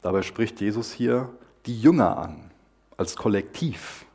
Dabei 0.00 0.22
spricht 0.22 0.62
Jesus 0.62 0.92
hier 0.92 1.28
die 1.66 1.78
Jünger 1.78 2.16
an, 2.16 2.50
als 2.96 3.16
Kollektiv, 3.16 4.06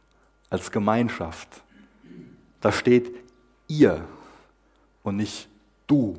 als 0.50 0.72
Gemeinschaft. 0.72 1.62
Da 2.61 2.71
steht 2.71 3.13
ihr 3.67 4.05
und 5.03 5.17
nicht 5.17 5.49
du. 5.87 6.15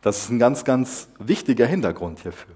Das 0.00 0.18
ist 0.18 0.30
ein 0.30 0.38
ganz, 0.38 0.64
ganz 0.64 1.08
wichtiger 1.18 1.66
Hintergrund 1.66 2.20
hierfür. 2.20 2.54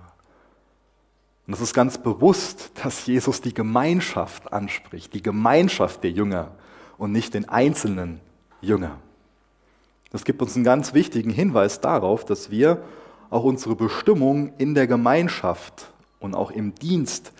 Und 1.46 1.54
es 1.54 1.60
ist 1.60 1.74
ganz 1.74 1.98
bewusst, 1.98 2.70
dass 2.82 3.06
Jesus 3.06 3.40
die 3.40 3.52
Gemeinschaft 3.52 4.52
anspricht, 4.52 5.12
die 5.12 5.22
Gemeinschaft 5.22 6.04
der 6.04 6.12
Jünger 6.12 6.52
und 6.98 7.12
nicht 7.12 7.34
den 7.34 7.48
einzelnen 7.48 8.20
Jünger. 8.60 8.98
Das 10.10 10.24
gibt 10.24 10.40
uns 10.40 10.54
einen 10.54 10.64
ganz 10.64 10.94
wichtigen 10.94 11.30
Hinweis 11.30 11.80
darauf, 11.80 12.24
dass 12.24 12.50
wir 12.50 12.82
auch 13.28 13.44
unsere 13.44 13.74
Bestimmung 13.74 14.52
in 14.58 14.74
der 14.74 14.86
Gemeinschaft 14.86 15.90
und 16.20 16.34
auch 16.34 16.50
im 16.50 16.74
Dienst 16.74 17.32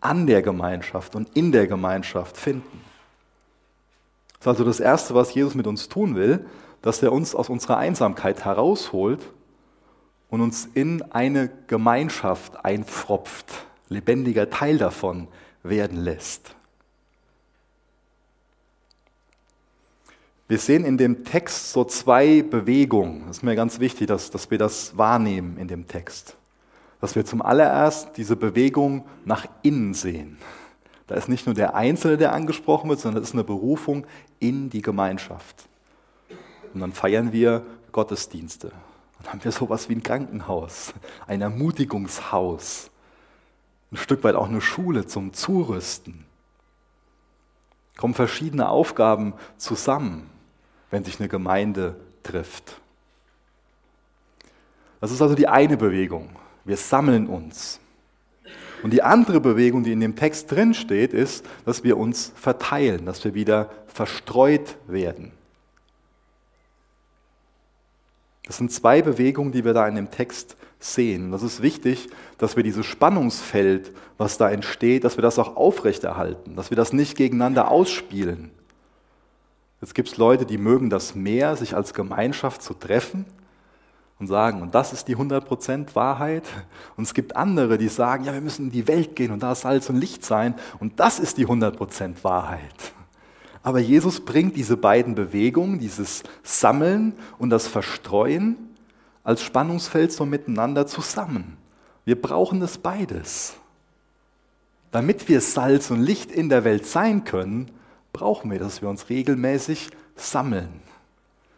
an 0.00 0.26
der 0.26 0.40
Gemeinschaft 0.40 1.14
und 1.14 1.36
in 1.36 1.52
der 1.52 1.66
Gemeinschaft 1.66 2.36
finden. 2.36 2.80
Das 4.42 4.54
ist 4.54 4.58
also 4.58 4.64
das 4.64 4.80
Erste, 4.80 5.14
was 5.14 5.32
Jesus 5.32 5.54
mit 5.54 5.68
uns 5.68 5.88
tun 5.88 6.16
will, 6.16 6.44
dass 6.80 7.00
er 7.00 7.12
uns 7.12 7.32
aus 7.36 7.48
unserer 7.48 7.76
Einsamkeit 7.76 8.44
herausholt 8.44 9.20
und 10.30 10.40
uns 10.40 10.68
in 10.74 11.00
eine 11.12 11.48
Gemeinschaft 11.68 12.64
einpfropft, 12.64 13.46
lebendiger 13.88 14.50
Teil 14.50 14.78
davon 14.78 15.28
werden 15.62 15.96
lässt. 15.98 16.56
Wir 20.48 20.58
sehen 20.58 20.84
in 20.84 20.98
dem 20.98 21.24
Text 21.24 21.70
so 21.70 21.84
zwei 21.84 22.42
Bewegungen. 22.42 23.28
Das 23.28 23.36
ist 23.36 23.42
mir 23.44 23.54
ganz 23.54 23.78
wichtig, 23.78 24.08
dass, 24.08 24.30
dass 24.32 24.50
wir 24.50 24.58
das 24.58 24.98
wahrnehmen 24.98 25.56
in 25.56 25.68
dem 25.68 25.86
Text. 25.86 26.36
Dass 27.00 27.14
wir 27.14 27.24
zum 27.24 27.42
allererst 27.42 28.16
diese 28.16 28.34
Bewegung 28.34 29.06
nach 29.24 29.46
innen 29.62 29.94
sehen. 29.94 30.36
Da 31.12 31.18
ist 31.18 31.28
nicht 31.28 31.44
nur 31.44 31.54
der 31.54 31.74
Einzelne, 31.74 32.16
der 32.16 32.32
angesprochen 32.32 32.88
wird, 32.88 33.00
sondern 33.00 33.22
es 33.22 33.28
ist 33.28 33.34
eine 33.34 33.44
Berufung 33.44 34.06
in 34.40 34.70
die 34.70 34.80
Gemeinschaft. 34.80 35.68
Und 36.72 36.80
dann 36.80 36.94
feiern 36.94 37.32
wir 37.32 37.66
Gottesdienste. 37.92 38.72
Dann 39.18 39.32
haben 39.34 39.44
wir 39.44 39.52
sowas 39.52 39.90
wie 39.90 39.94
ein 39.94 40.02
Krankenhaus, 40.02 40.94
ein 41.26 41.42
Ermutigungshaus, 41.42 42.90
ein 43.90 43.98
Stück 43.98 44.24
weit 44.24 44.36
auch 44.36 44.48
eine 44.48 44.62
Schule 44.62 45.06
zum 45.06 45.34
Zurüsten. 45.34 46.24
Kommen 47.98 48.14
verschiedene 48.14 48.70
Aufgaben 48.70 49.34
zusammen 49.58 50.30
wenn 50.92 51.04
sich 51.04 51.18
eine 51.18 51.28
Gemeinde 51.28 51.96
trifft. 52.22 52.80
Das 55.00 55.10
ist 55.10 55.22
also 55.22 55.34
die 55.34 55.48
eine 55.48 55.76
Bewegung. 55.76 56.28
Wir 56.64 56.76
sammeln 56.76 57.26
uns. 57.26 57.80
Und 58.82 58.92
die 58.92 59.02
andere 59.02 59.40
Bewegung, 59.40 59.84
die 59.84 59.92
in 59.92 60.00
dem 60.00 60.16
Text 60.16 60.50
drin 60.50 60.74
steht, 60.74 61.12
ist, 61.12 61.44
dass 61.64 61.84
wir 61.84 61.96
uns 61.96 62.32
verteilen, 62.34 63.06
dass 63.06 63.24
wir 63.24 63.34
wieder 63.34 63.70
verstreut 63.86 64.76
werden. 64.86 65.32
Das 68.44 68.56
sind 68.56 68.72
zwei 68.72 69.02
Bewegungen, 69.02 69.52
die 69.52 69.64
wir 69.64 69.72
da 69.72 69.86
in 69.86 69.94
dem 69.94 70.10
Text 70.10 70.56
sehen. 70.80 71.30
Das 71.30 71.44
ist 71.44 71.62
wichtig, 71.62 72.08
dass 72.38 72.56
wir 72.56 72.64
dieses 72.64 72.84
Spannungsfeld, 72.84 73.92
was 74.18 74.36
da 74.36 74.50
entsteht, 74.50 75.04
dass 75.04 75.16
wir 75.16 75.22
das 75.22 75.38
auch 75.38 75.56
aufrechterhalten, 75.56 76.56
dass 76.56 76.70
wir 76.70 76.76
das 76.76 76.92
nicht 76.92 77.16
gegeneinander 77.16 77.70
ausspielen. 77.70 78.50
Jetzt 79.80 79.94
gibt 79.94 80.08
es 80.08 80.16
Leute, 80.16 80.44
die 80.44 80.58
mögen 80.58 80.90
das 80.90 81.14
mehr, 81.14 81.56
sich 81.56 81.76
als 81.76 81.94
Gemeinschaft 81.94 82.62
zu 82.62 82.74
treffen 82.74 83.26
und 84.22 84.28
sagen, 84.28 84.62
und 84.62 84.72
das 84.72 84.92
ist 84.92 85.08
die 85.08 85.16
100% 85.16 85.96
Wahrheit. 85.96 86.44
Und 86.96 87.02
es 87.04 87.12
gibt 87.12 87.34
andere, 87.34 87.76
die 87.76 87.88
sagen, 87.88 88.24
ja, 88.24 88.32
wir 88.32 88.40
müssen 88.40 88.66
in 88.66 88.70
die 88.70 88.86
Welt 88.86 89.16
gehen 89.16 89.32
und 89.32 89.42
da 89.42 89.54
Salz 89.56 89.90
und 89.90 89.96
Licht 89.96 90.24
sein 90.24 90.54
und 90.78 91.00
das 91.00 91.18
ist 91.18 91.38
die 91.38 91.46
100% 91.46 92.22
Wahrheit. 92.22 92.92
Aber 93.64 93.80
Jesus 93.80 94.24
bringt 94.24 94.56
diese 94.56 94.76
beiden 94.76 95.16
Bewegungen, 95.16 95.80
dieses 95.80 96.22
Sammeln 96.44 97.14
und 97.38 97.50
das 97.50 97.66
Verstreuen, 97.66 98.56
als 99.24 99.42
Spannungsfeld 99.42 100.12
so 100.12 100.24
miteinander 100.24 100.86
zusammen. 100.86 101.56
Wir 102.04 102.20
brauchen 102.20 102.60
das 102.60 102.78
beides. 102.78 103.54
Damit 104.92 105.28
wir 105.28 105.40
Salz 105.40 105.90
und 105.90 106.00
Licht 106.00 106.30
in 106.30 106.48
der 106.48 106.62
Welt 106.62 106.86
sein 106.86 107.24
können, 107.24 107.72
brauchen 108.12 108.52
wir, 108.52 108.60
dass 108.60 108.82
wir 108.82 108.88
uns 108.88 109.08
regelmäßig 109.08 109.90
sammeln, 110.14 110.80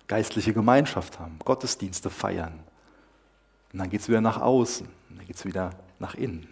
geistliche 0.09 0.53
Gemeinschaft 0.53 1.19
haben, 1.19 1.39
Gottesdienste 1.45 2.11
feiern. 2.11 2.61
Und 3.73 3.79
dann 3.79 3.91
geht 3.91 4.01
es 4.01 4.09
wieder 4.09 4.21
nach 4.21 4.41
außen, 4.41 4.89
dann 5.11 5.27
geht 5.27 5.37
es 5.37 5.45
wieder 5.45 5.71
nach 5.99 6.15
innen. 6.15 6.49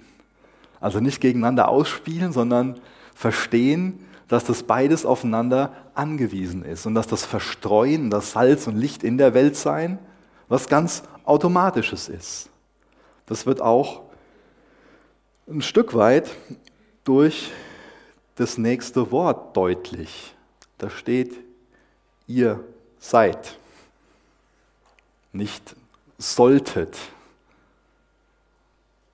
Also 0.81 1.01
nicht 1.01 1.21
gegeneinander 1.21 1.69
ausspielen, 1.69 2.33
sondern 2.33 2.81
verstehen, 3.15 4.07
dass 4.29 4.45
das 4.45 4.63
beides 4.63 5.05
aufeinander 5.05 5.73
angewiesen 5.95 6.65
ist 6.65 6.87
und 6.87 6.95
dass 6.95 7.07
das 7.07 7.25
Verstreuen, 7.25 8.11
das 8.11 8.33
Salz 8.33 8.67
und 8.67 8.77
Licht 8.77 9.05
in 9.05 9.19
der 9.19 9.35
Welt 9.35 9.57
sein, 9.57 9.99
was 10.49 10.69
ganz 10.69 11.03
Automatisches 11.25 12.09
ist. 12.09 12.49
Das 13.27 13.47
wird 13.47 13.61
auch 13.61 14.03
ein 15.49 15.63
Stück 15.63 15.95
weit 15.95 16.31
durch 17.05 17.53
das 18.35 18.59
nächste 18.59 19.11
Wort 19.13 19.57
deutlich. 19.57 20.35
Da 20.79 20.91
steht, 20.91 21.39
ihr 22.27 22.65
seid, 23.03 23.59
nicht 25.33 25.75
solltet. 26.19 26.97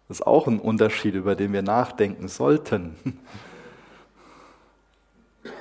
Das 0.07 0.21
ist 0.21 0.27
auch 0.27 0.47
ein 0.47 0.61
Unterschied, 0.61 1.15
über 1.15 1.35
den 1.35 1.53
wir 1.53 1.63
nachdenken 1.63 2.29
sollten. 2.29 2.97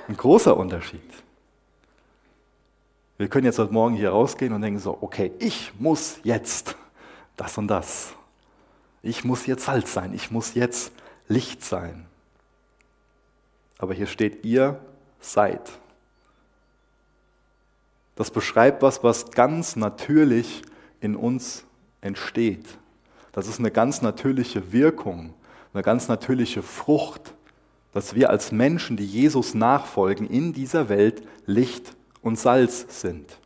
Ein 0.08 0.16
großer 0.16 0.56
Unterschied. 0.56 1.02
Wir 3.16 3.28
können 3.28 3.46
jetzt 3.46 3.58
heute 3.58 3.72
Morgen 3.72 3.96
hier 3.96 4.10
rausgehen 4.10 4.52
und 4.52 4.62
denken 4.62 4.78
so, 4.78 4.96
okay, 5.00 5.32
ich 5.38 5.72
muss 5.78 6.18
jetzt 6.22 6.76
das 7.36 7.58
und 7.58 7.68
das. 7.68 8.12
Ich 9.02 9.24
muss 9.24 9.46
jetzt 9.46 9.64
Salz 9.64 9.92
sein, 9.92 10.12
ich 10.14 10.30
muss 10.30 10.54
jetzt 10.54 10.92
Licht 11.28 11.64
sein. 11.64 12.06
Aber 13.78 13.94
hier 13.94 14.06
steht, 14.06 14.44
ihr 14.44 14.80
seid. 15.20 15.62
Das 18.18 18.32
beschreibt 18.32 18.82
was, 18.82 19.04
was 19.04 19.30
ganz 19.30 19.76
natürlich 19.76 20.62
in 21.00 21.14
uns 21.14 21.64
entsteht. 22.00 22.66
Das 23.30 23.46
ist 23.46 23.60
eine 23.60 23.70
ganz 23.70 24.02
natürliche 24.02 24.72
Wirkung, 24.72 25.34
eine 25.72 25.84
ganz 25.84 26.08
natürliche 26.08 26.64
Frucht, 26.64 27.32
dass 27.92 28.16
wir 28.16 28.30
als 28.30 28.50
Menschen, 28.50 28.96
die 28.96 29.06
Jesus 29.06 29.54
nachfolgen, 29.54 30.28
in 30.28 30.52
dieser 30.52 30.88
Welt 30.88 31.22
Licht 31.46 31.94
und 32.20 32.36
Salz 32.36 33.00
sind. 33.00 33.38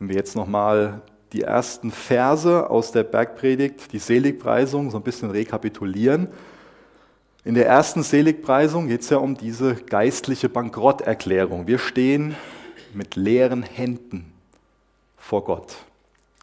Wenn 0.00 0.08
wir 0.08 0.16
jetzt 0.16 0.34
nochmal 0.34 1.02
die 1.32 1.42
ersten 1.42 1.92
Verse 1.92 2.68
aus 2.68 2.90
der 2.90 3.04
Bergpredigt, 3.04 3.92
die 3.92 4.00
Seligpreisung, 4.00 4.90
so 4.90 4.96
ein 4.96 5.04
bisschen 5.04 5.30
rekapitulieren. 5.30 6.26
In 7.44 7.54
der 7.54 7.66
ersten 7.66 8.02
Seligpreisung 8.02 8.88
geht 8.88 9.00
es 9.00 9.10
ja 9.10 9.18
um 9.18 9.36
diese 9.36 9.74
geistliche 9.74 10.48
Bankrotterklärung. 10.48 11.66
Wir 11.66 11.78
stehen 11.78 12.36
mit 12.94 13.16
leeren 13.16 13.62
Händen 13.62 14.32
vor 15.16 15.44
Gott. 15.44 15.76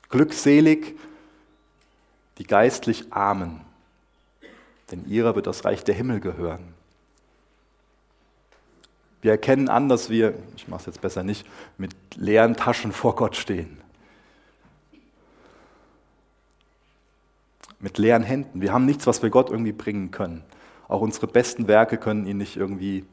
Glückselig 0.09 0.97
die 2.37 2.45
geistlich 2.45 3.11
Armen, 3.11 3.61
denn 4.91 5.05
ihrer 5.09 5.35
wird 5.35 5.45
das 5.45 5.65
Reich 5.65 5.83
der 5.83 5.95
Himmel 5.95 6.21
gehören. 6.21 6.73
Wir 9.21 9.31
erkennen 9.31 9.67
an, 9.67 9.89
dass 9.89 10.09
wir, 10.09 10.33
ich 10.55 10.69
mache 10.69 10.79
es 10.79 10.85
jetzt 10.85 11.01
besser 11.01 11.23
nicht, 11.23 11.45
mit 11.77 11.91
leeren 12.15 12.55
Taschen 12.55 12.93
vor 12.93 13.15
Gott 13.15 13.35
stehen. 13.35 13.79
mit 17.79 17.97
leeren 17.97 18.23
Händen. 18.23 18.61
Wir 18.61 18.73
haben 18.73 18.85
nichts, 18.85 19.07
was 19.07 19.23
wir 19.23 19.29
Gott 19.29 19.49
irgendwie 19.49 19.71
bringen 19.71 20.11
können. 20.11 20.43
Auch 20.89 21.01
unsere 21.01 21.27
besten 21.27 21.67
Werke 21.69 21.97
können 21.97 22.25
ihn 22.25 22.37
nicht 22.37 22.57
irgendwie 22.57 23.05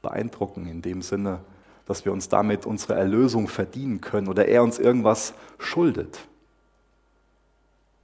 beeindrucken, 0.00 0.66
in 0.66 0.80
dem 0.80 1.02
Sinne, 1.02 1.40
dass 1.84 2.04
wir 2.06 2.12
uns 2.12 2.28
damit 2.28 2.64
unsere 2.64 2.94
Erlösung 2.94 3.48
verdienen 3.48 4.00
können 4.00 4.28
oder 4.28 4.46
er 4.46 4.62
uns 4.62 4.78
irgendwas 4.78 5.34
schuldet. 5.58 6.20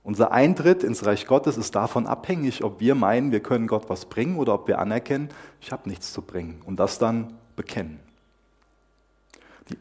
Unser 0.03 0.33
Eintritt 0.33 0.83
ins 0.83 1.07
Reich 1.07 1.27
Gottes 1.27 1.57
ist 1.57 1.75
davon 1.75 2.07
abhängig, 2.07 2.65
ob 2.65 2.81
wir 2.81 2.95
meinen, 2.95 3.33
wir 3.33 3.41
können 3.41 3.69
Gott 3.69 3.89
was 3.89 4.07
bringen 4.07 4.37
oder 4.37 4.55
ob 4.55 4.67
wir 4.67 4.79
anerkennen, 4.79 5.29
ich 5.61 5.71
habe 5.73 5.89
nichts 5.89 6.13
zu 6.13 6.23
bringen 6.23 6.61
und 6.67 6.81
das 6.81 6.99
dann 6.99 7.35
bekennen. 7.55 8.01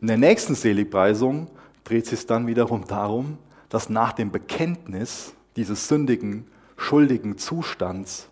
In 0.01 0.07
der 0.07 0.17
nächsten 0.17 0.53
Seligpreisung 0.53 1.47
dreht 1.83 2.05
sich 2.05 2.27
dann 2.27 2.45
wiederum 2.45 2.85
darum, 2.85 3.39
dass 3.69 3.89
nach 3.89 4.13
dem 4.13 4.29
Bekenntnis 4.29 5.33
dieses 5.55 5.87
sündigen, 5.87 6.45
schuldigen 6.77 7.39
Zustands 7.39 8.28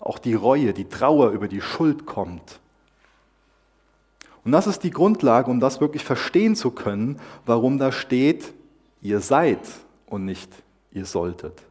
auch 0.00 0.18
die 0.18 0.34
Reue, 0.34 0.72
die 0.72 0.88
Trauer 0.88 1.30
über 1.30 1.46
die 1.46 1.60
Schuld 1.60 2.06
kommt. 2.06 2.58
Und 4.44 4.52
das 4.52 4.66
ist 4.66 4.82
die 4.82 4.90
Grundlage, 4.90 5.50
um 5.50 5.60
das 5.60 5.80
wirklich 5.80 6.02
verstehen 6.02 6.56
zu 6.56 6.70
können, 6.70 7.20
warum 7.44 7.78
da 7.78 7.92
steht, 7.92 8.54
ihr 9.02 9.20
seid 9.20 9.60
und 10.06 10.24
nicht 10.24 10.50
ihr 10.92 11.04
solltet. 11.04 11.62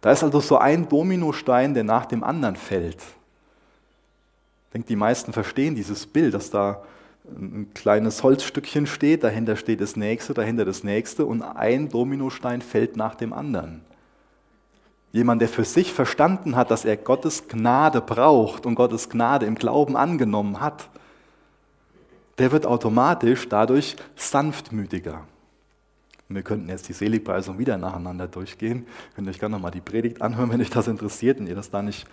Da 0.00 0.12
ist 0.12 0.22
also 0.22 0.38
so 0.40 0.58
ein 0.58 0.88
Dominostein, 0.88 1.74
der 1.74 1.82
nach 1.82 2.06
dem 2.06 2.22
anderen 2.22 2.54
fällt. 2.54 3.00
Ich 3.00 4.72
denke, 4.72 4.88
die 4.88 4.96
meisten 4.96 5.32
verstehen 5.32 5.74
dieses 5.74 6.06
Bild, 6.06 6.34
dass 6.34 6.50
da 6.50 6.84
ein 7.24 7.72
kleines 7.74 8.22
Holzstückchen 8.22 8.86
steht, 8.86 9.24
dahinter 9.24 9.56
steht 9.56 9.80
das 9.80 9.96
nächste, 9.96 10.32
dahinter 10.32 10.64
das 10.64 10.84
nächste 10.84 11.26
und 11.26 11.42
ein 11.42 11.88
Dominostein 11.88 12.62
fällt 12.62 12.96
nach 12.96 13.16
dem 13.16 13.32
anderen. 13.32 13.85
Jemand, 15.16 15.40
der 15.40 15.48
für 15.48 15.64
sich 15.64 15.94
verstanden 15.94 16.56
hat, 16.56 16.70
dass 16.70 16.84
er 16.84 16.98
Gottes 16.98 17.48
Gnade 17.48 18.02
braucht 18.02 18.66
und 18.66 18.74
Gottes 18.74 19.08
Gnade 19.08 19.46
im 19.46 19.54
Glauben 19.54 19.96
angenommen 19.96 20.60
hat, 20.60 20.90
der 22.36 22.52
wird 22.52 22.66
automatisch 22.66 23.48
dadurch 23.48 23.96
sanftmütiger. 24.14 25.22
Und 26.28 26.34
wir 26.34 26.42
könnten 26.42 26.68
jetzt 26.68 26.90
die 26.90 26.92
Seligpreisung 26.92 27.58
wieder 27.58 27.78
nacheinander 27.78 28.28
durchgehen. 28.28 28.86
Könnt 29.14 29.26
ihr 29.26 29.30
euch 29.30 29.38
gerne 29.38 29.54
nochmal 29.54 29.70
die 29.70 29.80
Predigt 29.80 30.20
anhören, 30.20 30.50
wenn 30.50 30.60
euch 30.60 30.68
das 30.68 30.86
interessiert 30.86 31.40
und 31.40 31.46
ihr 31.46 31.54
das 31.54 31.70
da 31.70 31.80
nicht 31.80 32.06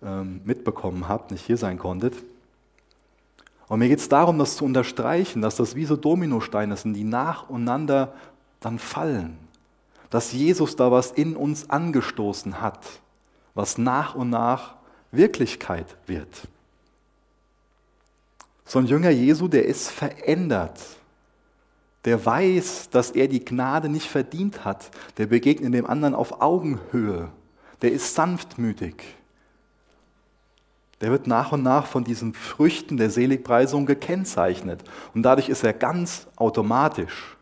ähm, 0.00 0.40
mitbekommen 0.44 1.08
habt, 1.08 1.32
nicht 1.32 1.44
hier 1.44 1.56
sein 1.56 1.76
konntet. 1.76 2.14
Und 3.66 3.80
mir 3.80 3.88
geht 3.88 3.98
es 3.98 4.08
darum, 4.08 4.38
das 4.38 4.54
zu 4.56 4.64
unterstreichen, 4.64 5.42
dass 5.42 5.56
das 5.56 5.74
wie 5.74 5.86
so 5.86 5.96
Dominosteine 5.96 6.76
sind, 6.76 6.94
die 6.94 7.02
nacheinander 7.02 8.14
dann 8.60 8.78
fallen 8.78 9.43
dass 10.10 10.32
Jesus 10.32 10.76
da 10.76 10.90
was 10.90 11.10
in 11.10 11.36
uns 11.36 11.70
angestoßen 11.70 12.60
hat, 12.60 12.84
was 13.54 13.78
nach 13.78 14.14
und 14.14 14.30
nach 14.30 14.74
Wirklichkeit 15.10 15.96
wird. 16.06 16.48
So 18.64 18.78
ein 18.78 18.86
Jünger 18.86 19.10
Jesu, 19.10 19.48
der 19.48 19.66
ist 19.66 19.90
verändert. 19.90 20.80
Der 22.04 22.24
weiß, 22.24 22.90
dass 22.90 23.10
er 23.10 23.28
die 23.28 23.44
Gnade 23.44 23.88
nicht 23.88 24.08
verdient 24.08 24.64
hat. 24.64 24.90
Der 25.16 25.26
begegnet 25.26 25.72
dem 25.74 25.86
anderen 25.86 26.14
auf 26.14 26.40
Augenhöhe. 26.40 27.28
Der 27.82 27.92
ist 27.92 28.14
sanftmütig. 28.14 28.94
Der 31.00 31.10
wird 31.10 31.26
nach 31.26 31.52
und 31.52 31.62
nach 31.62 31.86
von 31.86 32.04
diesen 32.04 32.34
Früchten 32.34 32.96
der 32.96 33.10
Seligpreisung 33.10 33.84
gekennzeichnet. 33.84 34.84
Und 35.14 35.22
dadurch 35.22 35.48
ist 35.48 35.64
er 35.64 35.72
ganz 35.72 36.26
automatisch 36.36 37.33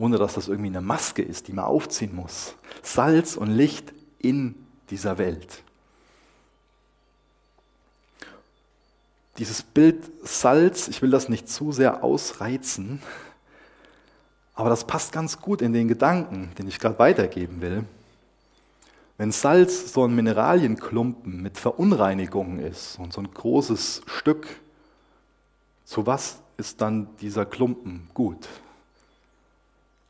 ohne 0.00 0.16
dass 0.16 0.34
das 0.34 0.48
irgendwie 0.48 0.70
eine 0.70 0.80
Maske 0.80 1.20
ist, 1.20 1.46
die 1.46 1.52
man 1.52 1.66
aufziehen 1.66 2.14
muss. 2.14 2.54
Salz 2.82 3.36
und 3.36 3.50
Licht 3.50 3.92
in 4.18 4.54
dieser 4.88 5.18
Welt. 5.18 5.62
Dieses 9.36 9.62
Bild 9.62 10.10
Salz, 10.22 10.88
ich 10.88 11.02
will 11.02 11.10
das 11.10 11.28
nicht 11.28 11.50
zu 11.50 11.70
sehr 11.72 12.02
ausreizen, 12.02 13.02
aber 14.54 14.70
das 14.70 14.86
passt 14.86 15.12
ganz 15.12 15.38
gut 15.38 15.60
in 15.60 15.74
den 15.74 15.86
Gedanken, 15.86 16.50
den 16.58 16.66
ich 16.66 16.78
gerade 16.78 16.98
weitergeben 16.98 17.60
will. 17.60 17.84
Wenn 19.18 19.32
Salz 19.32 19.92
so 19.92 20.04
ein 20.04 20.14
Mineralienklumpen 20.14 21.42
mit 21.42 21.58
Verunreinigungen 21.58 22.58
ist 22.58 22.98
und 22.98 23.12
so 23.12 23.20
ein 23.20 23.30
großes 23.30 24.00
Stück, 24.06 24.46
zu 25.84 26.06
was 26.06 26.38
ist 26.56 26.80
dann 26.80 27.14
dieser 27.18 27.44
Klumpen 27.44 28.08
gut? 28.14 28.48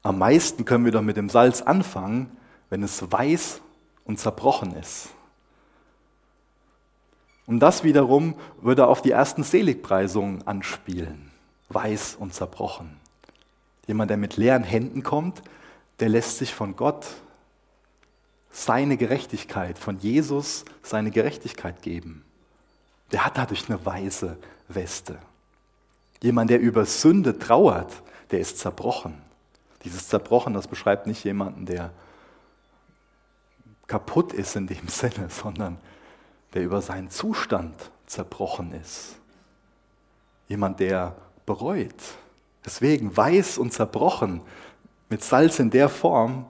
Am 0.02 0.18
meisten 0.18 0.64
können 0.64 0.84
wir 0.84 0.92
doch 0.92 1.02
mit 1.02 1.16
dem 1.16 1.28
Salz 1.28 1.62
anfangen, 1.62 2.36
wenn 2.70 2.82
es 2.82 3.10
weiß 3.10 3.60
und 4.04 4.18
zerbrochen 4.18 4.74
ist. 4.74 5.10
Und 7.46 7.60
das 7.60 7.84
wiederum 7.84 8.34
würde 8.60 8.86
auf 8.86 9.02
die 9.02 9.10
ersten 9.10 9.42
Seligpreisungen 9.42 10.46
anspielen. 10.46 11.30
Weiß 11.68 12.16
und 12.18 12.32
zerbrochen. 12.32 12.96
Jemand, 13.86 14.10
der 14.10 14.16
mit 14.16 14.36
leeren 14.36 14.62
Händen 14.62 15.02
kommt, 15.02 15.42
der 15.98 16.08
lässt 16.08 16.38
sich 16.38 16.54
von 16.54 16.76
Gott 16.76 17.06
seine 18.50 18.96
Gerechtigkeit, 18.96 19.78
von 19.78 19.98
Jesus 19.98 20.64
seine 20.82 21.10
Gerechtigkeit 21.10 21.82
geben. 21.82 22.24
Der 23.12 23.24
hat 23.24 23.36
dadurch 23.36 23.68
eine 23.68 23.84
weiße 23.84 24.36
Weste. 24.68 25.18
Jemand, 26.22 26.50
der 26.50 26.60
über 26.60 26.86
Sünde 26.86 27.38
trauert, 27.38 28.02
der 28.30 28.40
ist 28.40 28.58
zerbrochen. 28.58 29.29
Dieses 29.84 30.08
Zerbrochen, 30.08 30.54
das 30.54 30.68
beschreibt 30.68 31.06
nicht 31.06 31.24
jemanden, 31.24 31.66
der 31.66 31.90
kaputt 33.86 34.32
ist 34.32 34.56
in 34.56 34.66
dem 34.66 34.88
Sinne, 34.88 35.28
sondern 35.28 35.78
der 36.54 36.62
über 36.62 36.82
seinen 36.82 37.10
Zustand 37.10 37.74
zerbrochen 38.06 38.72
ist. 38.72 39.16
Jemand, 40.48 40.80
der 40.80 41.16
bereut. 41.46 41.94
Deswegen 42.64 43.16
weiß 43.16 43.58
und 43.58 43.72
zerbrochen 43.72 44.42
mit 45.08 45.22
Salz 45.22 45.58
in 45.58 45.70
der 45.70 45.88
Form 45.88 46.46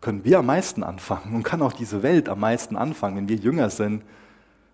können 0.00 0.24
wir 0.24 0.40
am 0.40 0.46
meisten 0.46 0.82
anfangen 0.82 1.34
und 1.34 1.42
kann 1.42 1.62
auch 1.62 1.72
diese 1.72 2.02
Welt 2.02 2.28
am 2.28 2.40
meisten 2.40 2.76
anfangen, 2.76 3.16
wenn 3.16 3.28
wir 3.28 3.36
Jünger 3.36 3.70
sind, 3.70 4.02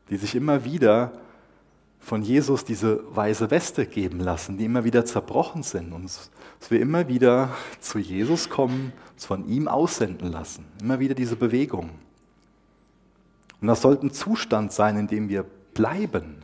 die 0.09 0.17
sich 0.17 0.35
immer 0.35 0.65
wieder 0.65 1.13
von 2.01 2.23
Jesus 2.23 2.65
diese 2.65 3.05
weiße 3.15 3.51
Weste 3.51 3.87
geben 3.87 4.21
lassen, 4.21 4.59
die 4.59 4.65
immer 4.65 4.85
wieder 4.85 5.05
zerbrochen 5.05 5.63
sind 5.63 5.93
und 5.93 6.05
dass 6.05 6.71
wir 6.71 6.81
immer 6.81 7.09
wieder 7.09 7.51
zu 7.79 7.99
Jesus 7.99 8.49
kommen, 8.49 8.93
uns 9.13 9.27
von 9.27 9.47
ihm 9.47 9.69
aussenden 9.69 10.33
lassen. 10.33 10.65
Immer 10.81 10.99
wieder 10.99 11.15
diese 11.15 11.37
Bewegung. 11.37 11.91
Und 13.61 13.69
das 13.69 13.83
sollte 13.83 14.07
ein 14.07 14.13
Zustand 14.13 14.73
sein, 14.73 14.97
in 14.97 15.07
dem 15.07 15.29
wir 15.29 15.45
bleiben. 15.75 16.43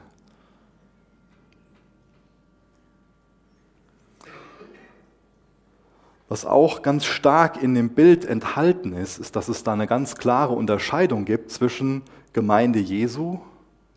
Was 6.28 6.44
auch 6.44 6.82
ganz 6.82 7.04
stark 7.04 7.62
in 7.62 7.74
dem 7.74 7.90
Bild 7.90 8.24
enthalten 8.24 8.92
ist, 8.92 9.18
ist, 9.18 9.36
dass 9.36 9.48
es 9.48 9.62
da 9.62 9.72
eine 9.72 9.86
ganz 9.86 10.16
klare 10.16 10.54
Unterscheidung 10.54 11.24
gibt 11.24 11.50
zwischen 11.50 12.02
Gemeinde 12.32 12.80
Jesu 12.80 13.38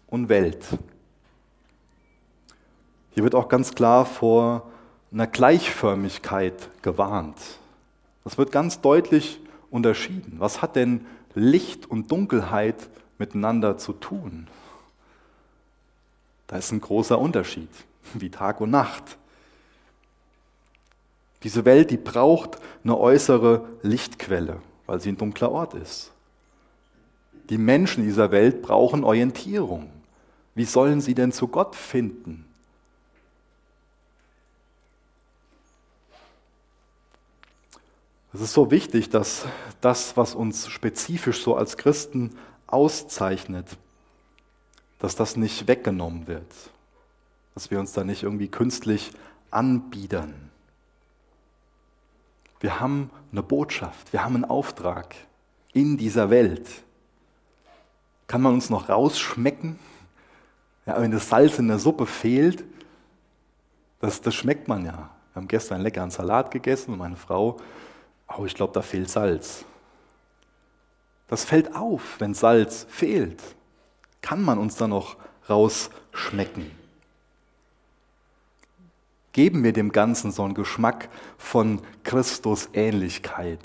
und 0.08 0.30
Welt. 0.30 0.64
Hier 3.20 3.26
wird 3.26 3.36
auch 3.36 3.50
ganz 3.50 3.76
klar 3.76 4.06
vor 4.06 4.72
einer 5.12 5.28
Gleichförmigkeit 5.28 6.70
gewarnt. 6.82 7.36
Das 8.24 8.38
wird 8.38 8.50
ganz 8.54 8.80
deutlich 8.80 9.42
unterschieden? 9.70 10.36
Was 10.38 10.62
hat 10.62 10.78
denn 10.78 11.06
Licht 11.36 11.86
und 11.92 12.10
Dunkelheit 12.12 12.78
miteinander 13.18 13.78
zu 13.78 13.92
tun? 13.92 14.48
Da 16.48 16.56
ist 16.56 16.72
ein 16.72 16.80
großer 16.80 17.20
Unterschied, 17.20 17.68
wie 18.14 18.30
Tag 18.30 18.62
und 18.62 18.70
Nacht. 18.70 19.18
Diese 21.44 21.66
Welt, 21.66 21.92
die 21.92 21.98
braucht 21.98 22.58
eine 22.86 22.98
äußere 22.98 23.68
Lichtquelle, 23.82 24.62
weil 24.86 25.02
sie 25.02 25.12
ein 25.12 25.18
dunkler 25.18 25.52
Ort 25.52 25.74
ist. 25.74 26.14
Die 27.50 27.58
Menschen 27.58 28.06
dieser 28.06 28.32
Welt 28.32 28.62
brauchen 28.62 29.04
Orientierung. 29.04 29.90
Wie 30.56 30.64
sollen 30.64 31.02
sie 31.02 31.16
denn 31.16 31.34
zu 31.34 31.50
Gott 31.50 31.76
finden? 31.76 32.46
Es 38.32 38.42
ist 38.42 38.54
so 38.54 38.70
wichtig, 38.70 39.10
dass 39.10 39.48
das, 39.82 40.16
was 40.16 40.36
uns 40.36 40.68
spezifisch 40.68 41.44
so 41.44 41.56
als 41.56 41.78
Christen 41.78 42.36
auszeichnet, 42.68 43.66
dass 45.00 45.16
das 45.16 45.36
nicht 45.36 45.68
weggenommen 45.68 46.28
wird, 46.28 46.52
dass 47.56 47.72
wir 47.72 47.80
uns 47.80 47.94
da 47.94 48.04
nicht 48.04 48.24
irgendwie 48.24 48.48
künstlich 48.48 49.12
anbiedern. 49.50 50.52
Wir 52.60 52.80
haben 52.80 53.10
eine 53.32 53.42
Botschaft, 53.42 54.14
wir 54.14 54.24
haben 54.24 54.36
einen 54.36 54.46
Auftrag 54.46 55.16
in 55.74 55.98
dieser 55.98 56.30
Welt. 56.30 56.68
Kann 58.28 58.42
man 58.42 58.54
uns 58.54 58.70
noch 58.70 58.90
rausschmecken? 58.90 59.80
Ja, 60.86 61.02
wenn 61.02 61.12
das 61.12 61.30
Salz 61.30 61.58
in 61.58 61.68
der 61.68 61.80
Suppe 61.80 62.06
fehlt, 62.06 62.64
das, 64.02 64.22
das 64.22 64.36
schmeckt 64.36 64.68
man 64.68 64.86
ja. 64.86 65.10
Wir 65.34 65.42
haben 65.42 65.48
gestern 65.48 65.76
einen 65.76 65.84
leckeren 65.84 66.12
Salat 66.12 66.52
gegessen 66.52 66.94
und 66.94 67.00
meine 67.00 67.16
Frau 67.16 67.58
oh, 68.38 68.46
ich 68.46 68.56
glaube, 68.56 68.74
da 68.74 68.82
fehlt 68.82 69.10
Salz. 69.10 69.66
Das 71.28 71.46
fällt 71.46 71.76
auf, 71.76 72.20
wenn 72.20 72.34
Salz 72.34 72.86
fehlt. 72.90 73.42
Kann 74.22 74.42
man 74.42 74.58
uns 74.58 74.76
da 74.76 74.88
noch 74.88 75.16
rausschmecken? 75.50 76.72
Geben 79.32 79.64
wir 79.64 79.74
dem 79.74 79.92
Ganzen 79.92 80.32
so 80.32 80.44
einen 80.44 80.56
Geschmack 80.56 81.08
von 81.38 81.82
Christus-Ähnlichkeit, 82.04 83.60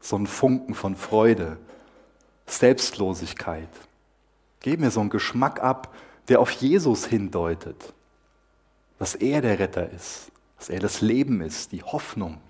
so 0.00 0.16
einen 0.16 0.26
Funken 0.26 0.74
von 0.74 0.96
Freude, 0.96 1.56
Selbstlosigkeit. 2.46 3.68
Geben 4.60 4.82
wir 4.82 4.90
so 4.90 5.00
einen 5.00 5.10
Geschmack 5.10 5.62
ab, 5.62 5.94
der 6.28 6.40
auf 6.40 6.50
Jesus 6.50 7.06
hindeutet, 7.06 7.92
dass 8.98 9.14
er 9.14 9.40
der 9.40 9.58
Retter 9.58 9.88
ist, 9.90 10.32
dass 10.58 10.68
er 10.68 10.80
das 10.80 11.00
Leben 11.00 11.40
ist, 11.40 11.72
die 11.72 11.82
Hoffnung. 11.82 12.40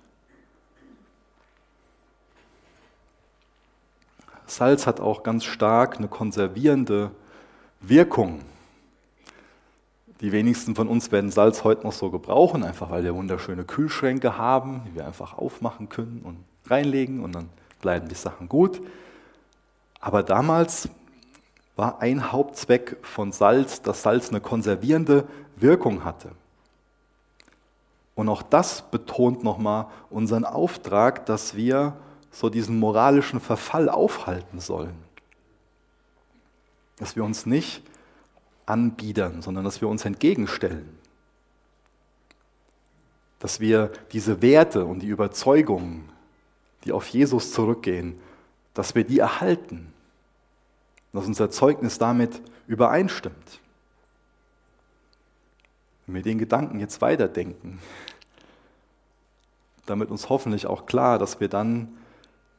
Salz 4.47 4.87
hat 4.87 5.01
auch 5.01 5.23
ganz 5.23 5.45
stark 5.45 5.97
eine 5.97 6.09
konservierende 6.09 7.11
Wirkung. 7.81 8.41
Die 10.21 10.33
wenigsten 10.33 10.75
von 10.75 10.89
uns 10.89 11.11
werden 11.13 11.31
Salz 11.31 11.65
heute 11.65 11.85
noch 11.85 11.93
so 11.93 12.11
gebrauchen, 12.11 12.63
einfach 12.63 12.91
weil 12.91 13.05
wir 13.05 13.15
wunderschöne 13.15 13.65
Kühlschränke 13.65 14.39
haben, 14.39 14.83
die 14.87 14.95
wir 14.95 15.07
einfach 15.07 15.37
aufmachen 15.37 15.89
können 15.89 16.23
und 16.25 16.39
reinlegen 16.71 17.23
und 17.23 17.35
dann 17.35 17.49
bleiben 17.81 18.09
die 18.09 18.15
Sachen 18.15 18.49
gut. 18.49 18.81
Aber 20.01 20.23
damals 20.23 20.89
war 21.77 22.01
ein 22.01 22.33
Hauptzweck 22.33 22.99
von 23.03 23.33
Salz, 23.33 23.83
dass 23.83 24.03
Salz 24.03 24.29
eine 24.31 24.41
konservierende 24.41 25.27
Wirkung 25.57 26.05
hatte. 26.05 26.31
Und 28.15 28.29
auch 28.29 28.43
das 28.43 28.83
betont 28.83 29.43
nochmal 29.43 29.87
unseren 30.09 30.45
Auftrag, 30.45 31.27
dass 31.27 31.57
wir 31.57 31.97
so 32.35 32.51
diesen 32.51 32.81
moralischen 32.81 33.39
Verfall 33.39 33.89
aufhalten 33.89 34.59
sollen. 34.59 34.97
Dass 36.97 37.15
wir 37.15 37.23
uns 37.23 37.47
nicht 37.47 37.83
anbiedern, 38.67 39.41
sondern 39.41 39.65
dass 39.65 39.81
wir 39.81 39.89
uns 39.89 40.05
entgegenstellen. 40.05 40.99
Dass 43.39 43.61
wir 43.61 43.93
diese 44.13 44.43
Werte 44.43 44.85
und 44.85 45.01
die 45.01 45.07
Überzeugungen, 45.07 46.09
die 46.83 46.91
auf 46.91 47.07
Jesus 47.07 47.53
zurückgehen, 47.53 48.21
dass 48.75 48.97
wir 48.97 49.05
die 49.05 49.21
erhalten. 49.21 49.93
Dass 51.13 51.27
unser 51.27 51.51
Zeugnis 51.51 51.99
damit 51.99 52.43
übereinstimmt. 52.67 53.61
Wenn 56.07 56.17
wir 56.17 56.23
den 56.23 56.39
Gedanken 56.39 56.81
jetzt 56.81 57.01
weiterdenken, 57.01 57.79
damit 59.87 60.11
uns 60.11 60.29
hoffentlich 60.29 60.67
auch 60.67 60.87
klar, 60.87 61.21
dass 61.21 61.39
wir 61.39 61.49
dann 61.49 61.97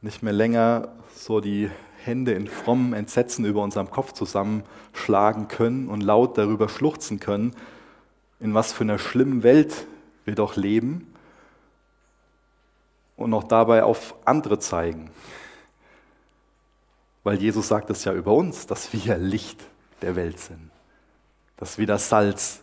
nicht 0.06 0.22
mehr 0.22 0.32
länger 0.32 0.88
so 1.14 1.40
die 1.40 1.68
Hände 2.04 2.32
in 2.32 2.46
frommem 2.46 2.94
Entsetzen 2.94 3.44
über 3.44 3.62
unserem 3.62 3.90
Kopf 3.90 4.12
zusammenschlagen 4.12 5.48
können 5.48 5.88
und 5.88 6.00
laut 6.00 6.38
darüber 6.38 6.68
schluchzen 6.68 7.18
können, 7.18 7.54
in 8.38 8.54
was 8.54 8.72
für 8.72 8.84
einer 8.84 8.98
schlimmen 8.98 9.42
Welt 9.42 9.86
wir 10.24 10.36
doch 10.36 10.54
leben 10.56 11.12
und 13.16 13.30
noch 13.30 13.44
dabei 13.44 13.82
auf 13.82 14.14
andere 14.24 14.60
zeigen. 14.60 15.10
Weil 17.24 17.42
Jesus 17.42 17.66
sagt 17.66 17.90
es 17.90 18.04
ja 18.04 18.12
über 18.12 18.32
uns, 18.32 18.68
dass 18.68 18.92
wir 18.92 19.18
Licht 19.18 19.60
der 20.02 20.14
Welt 20.14 20.38
sind, 20.38 20.70
dass 21.56 21.78
wir 21.78 21.86
das 21.88 22.08
Salz 22.08 22.62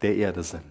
der 0.00 0.14
Erde 0.14 0.44
sind. 0.44 0.62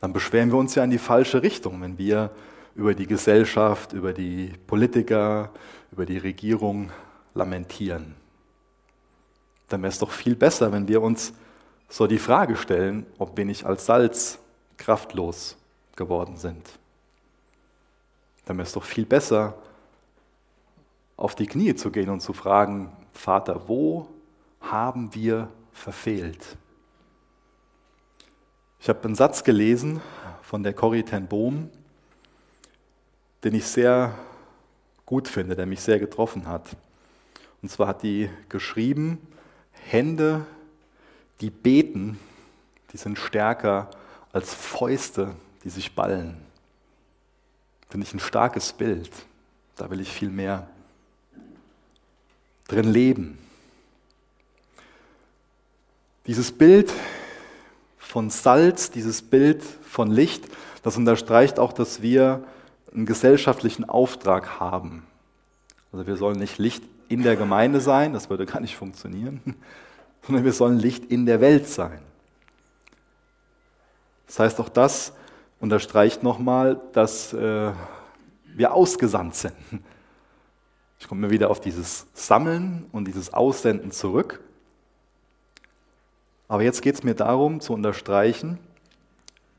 Dann 0.00 0.12
beschweren 0.12 0.52
wir 0.52 0.58
uns 0.58 0.76
ja 0.76 0.84
in 0.84 0.90
die 0.90 0.98
falsche 0.98 1.42
Richtung, 1.42 1.82
wenn 1.82 1.98
wir 1.98 2.30
über 2.76 2.94
die 2.94 3.06
Gesellschaft, 3.06 3.92
über 3.94 4.12
die 4.12 4.52
Politiker, 4.66 5.50
über 5.90 6.04
die 6.04 6.18
Regierung 6.18 6.92
lamentieren. 7.34 8.14
Dann 9.68 9.82
wäre 9.82 9.90
es 9.90 9.98
doch 9.98 10.10
viel 10.10 10.36
besser, 10.36 10.70
wenn 10.72 10.86
wir 10.86 11.02
uns 11.02 11.32
so 11.88 12.06
die 12.06 12.18
Frage 12.18 12.56
stellen, 12.56 13.06
ob 13.18 13.36
wir 13.36 13.44
nicht 13.44 13.64
als 13.64 13.86
Salz 13.86 14.38
kraftlos 14.76 15.56
geworden 15.96 16.36
sind. 16.36 16.78
Dann 18.44 18.58
wäre 18.58 18.66
es 18.66 18.72
doch 18.72 18.84
viel 18.84 19.06
besser, 19.06 19.54
auf 21.16 21.34
die 21.34 21.46
Knie 21.46 21.74
zu 21.74 21.90
gehen 21.90 22.10
und 22.10 22.20
zu 22.20 22.34
fragen, 22.34 22.92
Vater, 23.12 23.68
wo 23.68 24.06
haben 24.60 25.14
wir 25.14 25.48
verfehlt? 25.72 26.56
Ich 28.78 28.88
habe 28.88 29.02
einen 29.04 29.14
Satz 29.14 29.42
gelesen 29.42 30.02
von 30.42 30.62
der 30.62 30.74
Corrie 30.74 31.02
ten 31.02 31.26
Bohm, 31.26 31.70
den 33.44 33.54
ich 33.54 33.66
sehr 33.66 34.14
gut 35.04 35.28
finde, 35.28 35.54
der 35.54 35.66
mich 35.66 35.80
sehr 35.80 35.98
getroffen 35.98 36.46
hat. 36.46 36.76
Und 37.62 37.68
zwar 37.70 37.88
hat 37.88 38.02
die 38.02 38.30
geschrieben, 38.48 39.18
Hände, 39.72 40.44
die 41.40 41.50
beten, 41.50 42.18
die 42.92 42.96
sind 42.96 43.18
stärker 43.18 43.90
als 44.32 44.52
Fäuste, 44.54 45.34
die 45.64 45.70
sich 45.70 45.94
ballen. 45.94 46.36
Finde 47.88 48.06
ich 48.06 48.14
ein 48.14 48.20
starkes 48.20 48.72
Bild. 48.72 49.10
Da 49.76 49.90
will 49.90 50.00
ich 50.00 50.10
viel 50.10 50.30
mehr 50.30 50.68
drin 52.66 52.90
leben. 52.90 53.38
Dieses 56.26 56.50
Bild 56.50 56.92
von 57.98 58.30
Salz, 58.30 58.90
dieses 58.90 59.22
Bild 59.22 59.62
von 59.62 60.10
Licht, 60.10 60.44
das 60.82 60.96
unterstreicht 60.96 61.58
auch, 61.58 61.72
dass 61.72 62.02
wir 62.02 62.44
einen 62.96 63.06
gesellschaftlichen 63.06 63.88
Auftrag 63.88 64.58
haben. 64.58 65.06
Also 65.92 66.06
wir 66.06 66.16
sollen 66.16 66.38
nicht 66.38 66.58
Licht 66.58 66.82
in 67.08 67.22
der 67.22 67.36
Gemeinde 67.36 67.80
sein, 67.80 68.12
das 68.12 68.30
würde 68.30 68.46
gar 68.46 68.60
nicht 68.60 68.76
funktionieren, 68.76 69.40
sondern 70.22 70.44
wir 70.44 70.52
sollen 70.52 70.78
Licht 70.78 71.04
in 71.04 71.26
der 71.26 71.40
Welt 71.40 71.68
sein. 71.68 72.00
Das 74.26 74.40
heißt, 74.40 74.60
auch 74.60 74.68
das 74.68 75.12
unterstreicht 75.60 76.22
nochmal, 76.22 76.80
dass 76.92 77.32
äh, 77.32 77.72
wir 78.46 78.72
ausgesandt 78.72 79.36
sind. 79.36 79.54
Ich 80.98 81.06
komme 81.08 81.20
mir 81.20 81.30
wieder 81.30 81.50
auf 81.50 81.60
dieses 81.60 82.06
Sammeln 82.14 82.86
und 82.90 83.06
dieses 83.06 83.32
Aussenden 83.32 83.92
zurück. 83.92 84.40
Aber 86.48 86.62
jetzt 86.62 86.80
geht 86.80 86.94
es 86.94 87.02
mir 87.02 87.14
darum 87.14 87.60
zu 87.60 87.74
unterstreichen, 87.74 88.58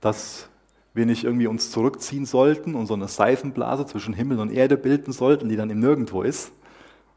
dass 0.02 0.50
wir 0.98 1.06
nicht 1.06 1.24
irgendwie 1.24 1.48
uns 1.48 1.72
zurückziehen 1.72 2.26
sollten 2.26 2.76
und 2.76 2.88
so 2.88 2.94
eine 2.94 3.08
Seifenblase 3.08 3.86
zwischen 3.86 4.14
Himmel 4.14 4.40
und 4.40 4.52
Erde 4.52 4.76
bilden 4.76 5.14
sollten, 5.14 5.48
die 5.48 5.56
dann 5.56 5.70
im 5.70 5.80
Nirgendwo 5.80 6.24
ist, 6.24 6.52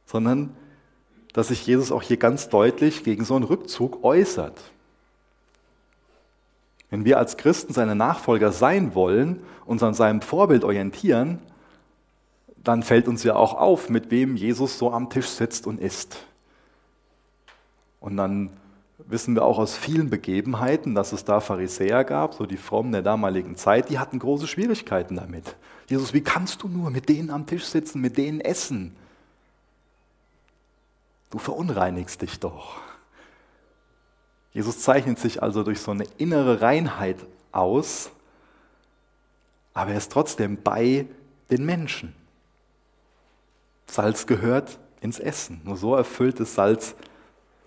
sondern 0.06 0.54
dass 1.32 1.48
sich 1.48 1.66
Jesus 1.66 1.90
auch 1.90 2.02
hier 2.02 2.16
ganz 2.16 2.48
deutlich 2.48 3.02
gegen 3.02 3.24
so 3.24 3.34
einen 3.34 3.44
Rückzug 3.44 4.04
äußert. 4.04 4.60
Wenn 6.90 7.04
wir 7.04 7.18
als 7.18 7.36
Christen 7.36 7.72
seine 7.72 7.94
Nachfolger 7.94 8.52
sein 8.52 8.94
wollen, 8.94 9.40
uns 9.64 9.82
an 9.82 9.94
seinem 9.94 10.22
Vorbild 10.22 10.64
orientieren, 10.64 11.38
dann 12.56 12.82
fällt 12.82 13.08
uns 13.08 13.22
ja 13.22 13.36
auch 13.36 13.54
auf, 13.54 13.88
mit 13.88 14.10
wem 14.10 14.36
Jesus 14.36 14.78
so 14.78 14.92
am 14.92 15.08
Tisch 15.08 15.28
sitzt 15.28 15.66
und 15.66 15.80
isst. 15.80 16.26
Und 18.00 18.16
dann 18.16 18.50
wissen 19.06 19.34
wir 19.34 19.44
auch 19.44 19.58
aus 19.58 19.76
vielen 19.76 20.10
Begebenheiten, 20.10 20.94
dass 20.94 21.12
es 21.12 21.24
da 21.24 21.40
Pharisäer 21.40 22.04
gab, 22.04 22.34
so 22.34 22.46
die 22.46 22.56
Frommen 22.56 22.92
der 22.92 23.02
damaligen 23.02 23.56
Zeit, 23.56 23.90
die 23.90 23.98
hatten 23.98 24.18
große 24.18 24.46
Schwierigkeiten 24.46 25.16
damit. 25.16 25.56
Jesus, 25.88 26.12
wie 26.12 26.22
kannst 26.22 26.62
du 26.62 26.68
nur 26.68 26.90
mit 26.90 27.08
denen 27.08 27.30
am 27.30 27.46
Tisch 27.46 27.64
sitzen, 27.64 28.00
mit 28.00 28.16
denen 28.16 28.40
essen? 28.40 28.96
Du 31.30 31.38
verunreinigst 31.38 32.22
dich 32.22 32.40
doch. 32.40 32.80
Jesus 34.52 34.80
zeichnet 34.80 35.18
sich 35.18 35.42
also 35.42 35.62
durch 35.62 35.80
so 35.80 35.92
eine 35.92 36.04
innere 36.18 36.60
Reinheit 36.60 37.24
aus, 37.52 38.10
aber 39.74 39.92
er 39.92 39.98
ist 39.98 40.10
trotzdem 40.10 40.60
bei 40.62 41.06
den 41.50 41.64
Menschen. 41.64 42.14
Salz 43.86 44.26
gehört 44.26 44.78
ins 45.00 45.18
Essen. 45.18 45.60
Nur 45.64 45.76
so 45.76 45.94
erfüllt 45.94 46.40
das 46.40 46.54
Salz 46.54 46.94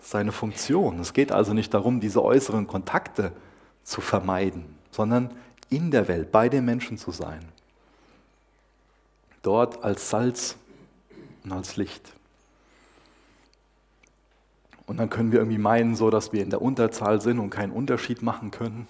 seine 0.03 0.31
Funktion. 0.31 0.99
Es 0.99 1.13
geht 1.13 1.31
also 1.31 1.53
nicht 1.53 1.73
darum, 1.73 1.99
diese 1.99 2.21
äußeren 2.21 2.67
Kontakte 2.67 3.31
zu 3.83 4.01
vermeiden, 4.01 4.65
sondern 4.91 5.31
in 5.69 5.91
der 5.91 6.07
Welt, 6.07 6.31
bei 6.31 6.49
den 6.49 6.65
Menschen 6.65 6.97
zu 6.97 7.11
sein. 7.11 7.43
Dort 9.41 9.83
als 9.83 10.09
Salz 10.09 10.55
und 11.43 11.51
als 11.51 11.77
Licht. 11.77 12.13
Und 14.85 14.97
dann 14.97 15.09
können 15.09 15.31
wir 15.31 15.39
irgendwie 15.39 15.57
meinen, 15.57 15.95
so 15.95 16.09
dass 16.09 16.33
wir 16.33 16.43
in 16.43 16.49
der 16.49 16.61
Unterzahl 16.61 17.21
sind 17.21 17.39
und 17.39 17.49
keinen 17.49 17.71
Unterschied 17.71 18.21
machen 18.21 18.51
können. 18.51 18.87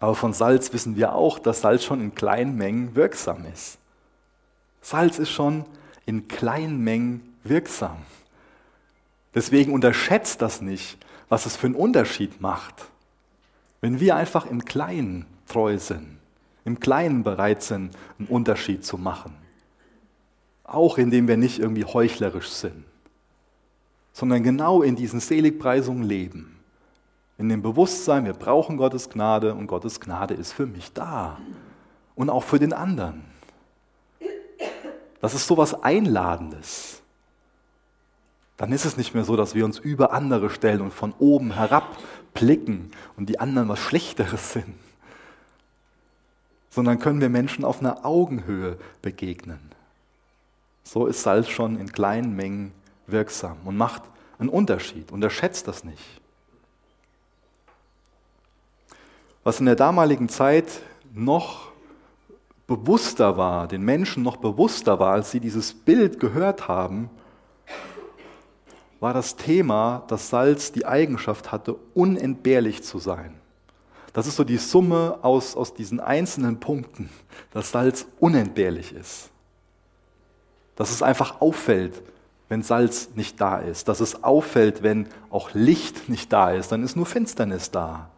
Aber 0.00 0.14
von 0.14 0.32
Salz 0.32 0.72
wissen 0.72 0.96
wir 0.96 1.14
auch, 1.14 1.38
dass 1.38 1.60
Salz 1.60 1.84
schon 1.84 2.00
in 2.00 2.14
kleinen 2.14 2.56
Mengen 2.56 2.94
wirksam 2.94 3.46
ist. 3.52 3.78
Salz 4.82 5.18
ist 5.18 5.30
schon 5.30 5.64
in 6.04 6.28
kleinen 6.28 6.80
Mengen 6.80 7.36
wirksam. 7.44 7.96
Deswegen 9.36 9.74
unterschätzt 9.74 10.40
das 10.40 10.62
nicht, 10.62 10.96
was 11.28 11.44
es 11.44 11.56
für 11.56 11.66
einen 11.66 11.76
Unterschied 11.76 12.40
macht. 12.40 12.88
Wenn 13.82 14.00
wir 14.00 14.16
einfach 14.16 14.46
im 14.46 14.64
Kleinen 14.64 15.26
treu 15.46 15.76
sind, 15.76 16.16
im 16.64 16.80
Kleinen 16.80 17.22
bereit 17.22 17.62
sind, 17.62 17.94
einen 18.18 18.28
Unterschied 18.28 18.82
zu 18.82 18.96
machen. 18.96 19.34
Auch 20.64 20.96
indem 20.96 21.28
wir 21.28 21.36
nicht 21.36 21.58
irgendwie 21.58 21.84
heuchlerisch 21.84 22.48
sind, 22.48 22.82
sondern 24.14 24.42
genau 24.42 24.80
in 24.80 24.96
diesen 24.96 25.20
Seligpreisungen 25.20 26.02
leben. 26.02 26.58
In 27.36 27.50
dem 27.50 27.60
Bewusstsein, 27.60 28.24
wir 28.24 28.32
brauchen 28.32 28.78
Gottes 28.78 29.10
Gnade 29.10 29.52
und 29.52 29.66
Gottes 29.66 30.00
Gnade 30.00 30.32
ist 30.32 30.52
für 30.52 30.64
mich 30.64 30.94
da. 30.94 31.36
Und 32.14 32.30
auch 32.30 32.42
für 32.42 32.58
den 32.58 32.72
anderen. 32.72 33.22
Das 35.20 35.34
ist 35.34 35.46
so 35.46 35.58
was 35.58 35.82
Einladendes 35.82 36.95
dann 38.56 38.72
ist 38.72 38.84
es 38.84 38.96
nicht 38.96 39.14
mehr 39.14 39.24
so, 39.24 39.36
dass 39.36 39.54
wir 39.54 39.64
uns 39.64 39.78
über 39.78 40.12
andere 40.12 40.50
stellen 40.50 40.80
und 40.80 40.92
von 40.92 41.12
oben 41.18 41.54
herab 41.54 41.96
blicken 42.34 42.90
und 43.16 43.28
die 43.28 43.40
anderen 43.40 43.68
was 43.68 43.78
Schlechteres 43.78 44.52
sind, 44.52 44.74
sondern 46.70 46.98
können 46.98 47.20
wir 47.20 47.28
Menschen 47.28 47.64
auf 47.64 47.80
einer 47.80 48.04
Augenhöhe 48.04 48.78
begegnen. 49.02 49.60
So 50.84 51.06
ist 51.06 51.22
Salz 51.22 51.48
schon 51.48 51.78
in 51.78 51.90
kleinen 51.90 52.36
Mengen 52.36 52.72
wirksam 53.06 53.56
und 53.64 53.76
macht 53.76 54.02
einen 54.38 54.48
Unterschied. 54.48 55.10
Unterschätzt 55.12 55.66
das 55.68 55.84
nicht. 55.84 56.20
Was 59.44 59.60
in 59.60 59.66
der 59.66 59.76
damaligen 59.76 60.28
Zeit 60.28 60.66
noch 61.14 61.72
bewusster 62.66 63.36
war, 63.36 63.68
den 63.68 63.82
Menschen 63.82 64.22
noch 64.22 64.36
bewusster 64.36 64.98
war, 64.98 65.12
als 65.12 65.30
sie 65.30 65.40
dieses 65.40 65.72
Bild 65.72 66.18
gehört 66.20 66.68
haben, 66.68 67.10
war 69.00 69.12
das 69.12 69.36
Thema, 69.36 70.04
dass 70.08 70.30
Salz 70.30 70.72
die 70.72 70.86
Eigenschaft 70.86 71.52
hatte, 71.52 71.76
unentbehrlich 71.94 72.82
zu 72.82 72.98
sein. 72.98 73.34
Das 74.12 74.26
ist 74.26 74.36
so 74.36 74.44
die 74.44 74.56
Summe 74.56 75.18
aus, 75.22 75.56
aus 75.56 75.74
diesen 75.74 76.00
einzelnen 76.00 76.58
Punkten, 76.58 77.10
dass 77.52 77.72
Salz 77.72 78.06
unentbehrlich 78.18 78.94
ist. 78.94 79.30
Dass 80.74 80.90
es 80.90 81.02
einfach 81.02 81.40
auffällt, 81.42 82.02
wenn 82.48 82.62
Salz 82.62 83.10
nicht 83.14 83.40
da 83.40 83.58
ist. 83.58 83.88
Dass 83.88 84.00
es 84.00 84.24
auffällt, 84.24 84.82
wenn 84.82 85.08
auch 85.30 85.50
Licht 85.52 86.08
nicht 86.08 86.32
da 86.32 86.52
ist. 86.52 86.72
Dann 86.72 86.82
ist 86.82 86.96
nur 86.96 87.04
Finsternis 87.04 87.70
da. 87.70 88.08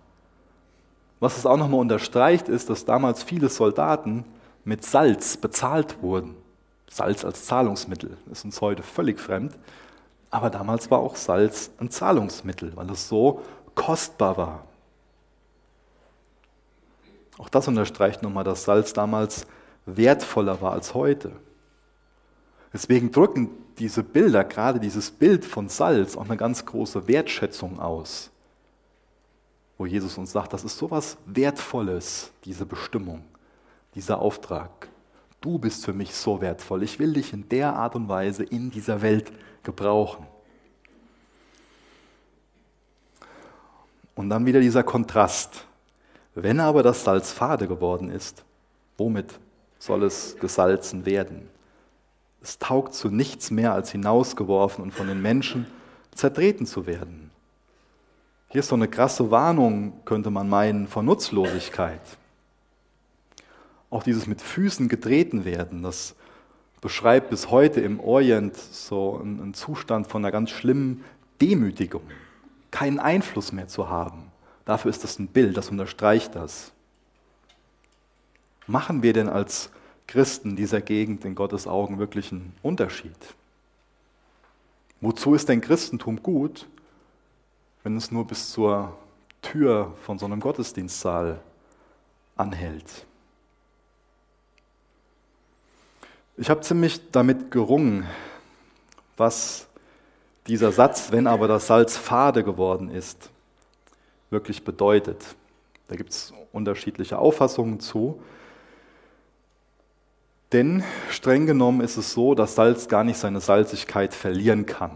Was 1.19 1.37
es 1.37 1.47
auch 1.47 1.57
nochmal 1.57 1.81
unterstreicht, 1.81 2.49
ist, 2.49 2.71
dass 2.71 2.85
damals 2.85 3.25
viele 3.25 3.49
Soldaten 3.49 4.25
mit 4.65 4.85
Salz 4.85 5.37
bezahlt 5.37 6.01
wurden. 6.01 6.37
Salz 6.89 7.25
als 7.25 7.47
Zahlungsmittel 7.47 8.17
ist 8.31 8.45
uns 8.45 8.61
heute 8.61 8.83
völlig 8.83 9.19
fremd. 9.19 9.59
Aber 10.31 10.51
damals 10.51 10.91
war 10.91 10.99
auch 10.99 11.17
Salz 11.17 11.71
ein 11.79 11.91
Zahlungsmittel, 11.91 12.77
weil 12.77 12.91
es 12.91 13.09
so 13.09 13.43
kostbar 13.75 14.37
war. 14.37 14.65
Auch 17.39 17.49
das 17.49 17.69
unterstreicht 17.69 18.23
nochmal, 18.23 18.45
dass 18.45 18.65
Salz 18.65 18.93
damals 18.93 19.47
wertvoller 19.87 20.61
war 20.61 20.73
als 20.73 20.95
heute. 20.95 21.33
Deswegen 22.73 23.11
drücken 23.11 23.51
diese 23.79 24.03
Bilder, 24.03 24.45
gerade 24.45 24.81
dieses 24.81 25.11
Bild 25.11 25.45
von 25.45 25.69
Salz, 25.69 26.17
auch 26.17 26.25
eine 26.25 26.37
ganz 26.37 26.67
große 26.67 27.07
Wertschätzung 27.09 27.79
aus, 27.79 28.31
wo 29.79 29.87
Jesus 29.87 30.19
uns 30.19 30.33
sagt, 30.33 30.53
das 30.53 30.65
ist 30.65 30.77
so 30.77 30.91
was 30.91 31.17
Wertvolles, 31.25 32.33
diese 32.45 32.67
Bestimmung, 32.67 33.25
dieser 33.95 34.21
Auftrag. 34.21 34.89
Du 35.41 35.59
bist 35.59 35.85
für 35.85 35.93
mich 35.93 36.15
so 36.15 36.41
wertvoll. 36.41 36.83
Ich 36.83 36.99
will 36.99 37.13
dich 37.13 37.33
in 37.33 37.49
der 37.49 37.75
Art 37.75 37.95
und 37.95 38.09
Weise 38.09 38.43
in 38.43 38.71
dieser 38.71 39.03
Welt 39.03 39.33
gebrauchen. 39.69 40.27
Und 44.15 44.31
dann 44.31 44.47
wieder 44.47 44.61
dieser 44.61 44.83
Kontrast. 44.83 45.67
Wenn 46.35 46.59
aber 46.59 46.83
das 46.83 47.05
Salz 47.05 47.33
fade 47.33 47.69
geworden 47.69 48.11
ist, 48.11 48.45
womit 48.97 49.39
soll 49.79 50.05
es 50.05 50.39
gesalzen 50.41 51.05
werden? 51.05 51.51
Es 52.41 52.59
taugt 52.59 52.95
zu 52.95 53.11
nichts 53.11 53.51
mehr, 53.51 53.75
als 53.75 53.93
hinausgeworfen 53.93 54.83
und 54.83 54.93
von 54.93 55.07
den 55.07 55.21
Menschen 55.21 55.67
zertreten 56.15 56.65
zu 56.65 56.87
werden. 56.87 57.31
Hier 58.49 58.61
ist 58.61 58.69
so 58.69 58.75
eine 58.75 58.89
krasse 58.89 59.31
Warnung, 59.31 60.01
könnte 60.07 60.31
man 60.31 60.49
meinen, 60.49 60.89
von 60.89 61.05
Nutzlosigkeit. 61.05 62.01
Auch 63.91 64.03
dieses 64.03 64.27
mit 64.27 64.41
Füßen 64.41 64.89
getreten 64.89 65.45
werden, 65.45 65.83
das 65.83 66.15
beschreibt 66.81 67.31
bis 67.31 67.51
heute 67.51 67.81
im 67.81 68.01
Orient 68.01 68.57
so 68.57 69.19
einen 69.19 69.55
Zustand 69.55 70.07
von 70.07 70.25
einer 70.25 70.33
ganz 70.33 70.51
schlimmen 70.51 71.05
Demütigung, 71.41 72.03
keinen 72.71 72.99
Einfluss 72.99 73.53
mehr 73.53 73.69
zu 73.69 73.89
haben. 73.89 74.31
Dafür 74.65 74.91
ist 74.91 75.05
das 75.05 75.19
ein 75.19 75.29
Bild, 75.29 75.57
das 75.57 75.71
unterstreicht 75.71 76.35
das. 76.35 76.73
Machen 78.67 79.03
wir 79.03 79.13
denn 79.13 79.29
als 79.29 79.71
Christen 80.07 80.57
dieser 80.57 80.81
Gegend 80.81 81.25
in 81.25 81.35
Gottes 81.35 81.67
Augen 81.67 81.99
wirklich 81.99 82.33
einen 82.33 82.55
Unterschied? 82.63 83.17
Wozu 85.01 85.35
ist 85.35 85.49
denn 85.49 85.61
Christentum 85.61 86.23
gut, 86.23 86.67
wenn 87.83 87.97
es 87.97 88.11
nur 88.11 88.27
bis 88.27 88.51
zur 88.51 88.97
Tür 89.43 89.95
von 90.03 90.19
so 90.19 90.27
einem 90.27 90.41
Gottesdienstsaal 90.41 91.41
anhält? 92.37 93.07
Ich 96.41 96.51
habe 96.51 96.61
ziemlich 96.61 97.11
damit 97.11 97.51
gerungen, 97.51 98.07
was 99.17 99.67
dieser 100.47 100.71
Satz, 100.71 101.11
wenn 101.11 101.27
aber 101.27 101.49
das 101.49 101.67
Salz 101.67 101.97
fade 101.97 102.45
geworden 102.45 102.91
ist, 102.91 103.31
wirklich 104.31 104.63
bedeutet. 104.63 105.35
Da 105.89 105.97
gibt 105.97 106.11
es 106.11 106.33
unterschiedliche 106.53 107.19
Auffassungen 107.19 107.81
zu. 107.81 108.23
Denn 110.53 110.85
streng 111.11 111.47
genommen 111.47 111.81
ist 111.81 111.97
es 111.97 112.13
so, 112.13 112.37
dass 112.37 112.55
Salz 112.55 112.87
gar 112.87 113.03
nicht 113.03 113.19
seine 113.19 113.41
Salzigkeit 113.41 114.15
verlieren 114.15 114.65
kann. 114.65 114.93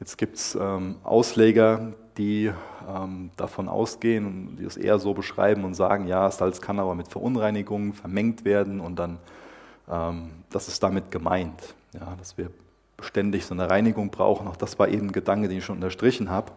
Jetzt 0.00 0.16
gibt 0.16 0.36
es 0.36 0.56
ähm, 0.58 0.96
Ausleger, 1.04 1.92
die 2.16 2.50
ähm, 2.88 3.30
davon 3.36 3.68
ausgehen 3.68 4.24
und 4.24 4.56
die 4.56 4.64
es 4.64 4.78
eher 4.78 4.98
so 4.98 5.12
beschreiben 5.12 5.64
und 5.64 5.74
sagen, 5.74 6.08
ja, 6.08 6.30
Salz 6.30 6.62
kann 6.62 6.78
aber 6.78 6.94
mit 6.94 7.08
Verunreinigungen 7.08 7.92
vermengt 7.92 8.46
werden 8.46 8.80
und 8.80 8.96
dann 8.98 9.18
das 9.88 10.68
ist 10.68 10.82
damit 10.82 11.10
gemeint, 11.10 11.74
ja, 11.94 12.14
dass 12.18 12.36
wir 12.36 12.50
beständig 12.96 13.46
so 13.46 13.54
eine 13.54 13.70
Reinigung 13.70 14.10
brauchen. 14.10 14.46
Auch 14.48 14.56
das 14.56 14.78
war 14.78 14.88
eben 14.88 15.08
ein 15.08 15.12
Gedanke, 15.12 15.48
den 15.48 15.58
ich 15.58 15.64
schon 15.64 15.76
unterstrichen 15.76 16.30
habe. 16.30 16.52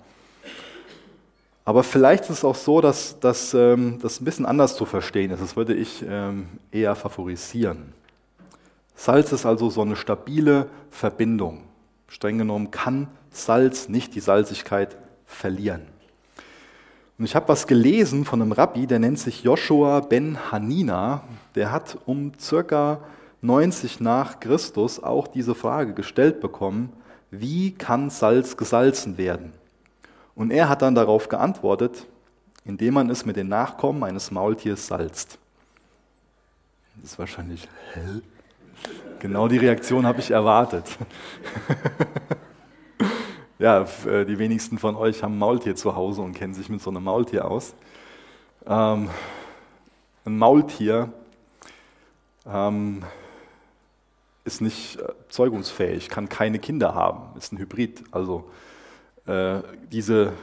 Aber 1.64 1.84
vielleicht 1.84 2.24
ist 2.24 2.30
es 2.30 2.44
auch 2.44 2.56
so, 2.56 2.82
dass, 2.82 3.20
dass 3.20 3.54
ähm, 3.54 4.00
das 4.02 4.20
ein 4.20 4.26
bisschen 4.26 4.46
anders 4.46 4.76
zu 4.76 4.86
verstehen 4.86 5.32
ist. 5.32 5.42
Das 5.42 5.56
würde 5.56 5.76
ich 5.76 6.04
ähm, 6.08 6.48
eher 6.72 6.96
favorisieren. 6.96 7.94
Salz 8.96 9.32
ist 9.32 9.46
also 9.46 9.70
so 9.70 9.82
eine 9.82 9.96
stabile 9.96 10.68
Verbindung. 10.90 11.64
Streng 12.08 12.40
genommen 12.40 12.72
kann 12.72 13.08
Salz 13.30 13.88
nicht 13.88 14.16
die 14.16 14.20
Salzigkeit 14.20 14.98
verlieren. 15.26 15.82
Und 17.18 17.26
ich 17.26 17.36
habe 17.36 17.48
was 17.48 17.68
gelesen 17.68 18.26
von 18.26 18.42
einem 18.42 18.52
Rabbi, 18.52 18.88
der 18.88 19.00
nennt 19.00 19.20
sich 19.20 19.44
Joshua 19.44 20.00
ben 20.02 20.52
Hanina. 20.52 21.24
Der 21.56 21.72
hat 21.72 21.98
um 22.06 22.32
circa 22.40 23.00
90 23.42 24.00
nach 24.00 24.40
Christus 24.40 25.02
auch 25.02 25.28
diese 25.28 25.56
Frage 25.56 25.94
gestellt 25.94 26.40
bekommen, 26.42 26.94
wie 27.32 27.72
kann 27.72 28.10
Salz 28.10 28.58
gesalzen 28.58 29.18
werden? 29.18 29.54
Und 30.36 30.52
er 30.52 30.70
hat 30.70 30.82
dann 30.82 30.96
darauf 30.96 31.30
geantwortet, 31.30 32.06
indem 32.66 32.94
man 32.94 33.10
es 33.10 33.26
mit 33.26 33.36
den 33.36 33.48
Nachkommen 33.48 34.04
eines 34.04 34.32
Maultiers 34.32 34.88
salzt. 34.88 35.40
Das 36.96 37.14
ist 37.14 37.20
wahrscheinlich 37.20 37.68
hell. 37.94 38.22
Genau 39.20 39.48
die 39.48 39.58
Reaktion 39.58 40.06
habe 40.06 40.20
ich 40.20 40.32
erwartet. 40.32 40.86
ja, 43.60 43.86
äh, 44.06 44.26
die 44.26 44.38
wenigsten 44.40 44.78
von 44.78 44.96
euch 44.96 45.24
haben 45.24 45.36
ein 45.36 45.40
Maultier 45.40 45.76
zu 45.76 45.96
Hause 45.96 46.22
und 46.22 46.34
kennen 46.34 46.54
sich 46.54 46.70
mit 46.70 46.82
so 46.82 46.90
einem 46.90 47.04
Maultier 47.04 47.46
aus. 47.46 47.74
Ähm, 48.66 49.10
ein 50.26 50.38
Maultier 50.38 51.12
ähm, 52.46 53.04
ist 54.44 54.62
nicht 54.62 55.00
äh, 55.00 55.14
zeugungsfähig, 55.30 56.10
kann 56.10 56.30
keine 56.30 56.60
Kinder 56.60 56.96
haben, 56.96 57.38
ist 57.38 57.54
ein 57.54 57.58
Hybrid. 57.58 58.04
Also 58.12 58.50
äh, 59.26 59.62
diese, 59.92 60.34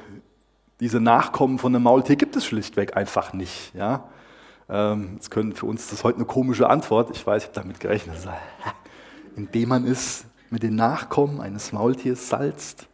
diese 0.81 1.01
Nachkommen 1.01 1.59
von 1.59 1.75
einem 1.75 1.85
Maultier 1.85 2.17
gibt 2.17 2.37
es 2.37 2.45
schlichtweg 2.45 2.97
einfach 2.97 3.33
nicht. 3.33 3.75
Ja? 3.75 4.09
Ähm, 4.69 5.13
jetzt 5.15 5.31
können 5.31 5.55
für 5.55 5.67
uns 5.67 5.89
das 5.89 6.05
heute 6.05 6.17
eine 6.17 6.27
komische 6.27 6.69
Antwort. 6.69 7.11
Ich 7.15 7.27
weiß, 7.27 7.43
ich 7.43 7.49
habe 7.49 7.61
damit 7.61 7.81
gerechnet. 7.81 8.17
Indem 9.37 9.71
man 9.71 9.87
es 9.87 10.25
mit 10.51 10.63
den 10.63 10.77
Nachkommen 10.77 11.41
eines 11.41 11.73
Maultiers 11.73 12.29
salzt. 12.29 12.87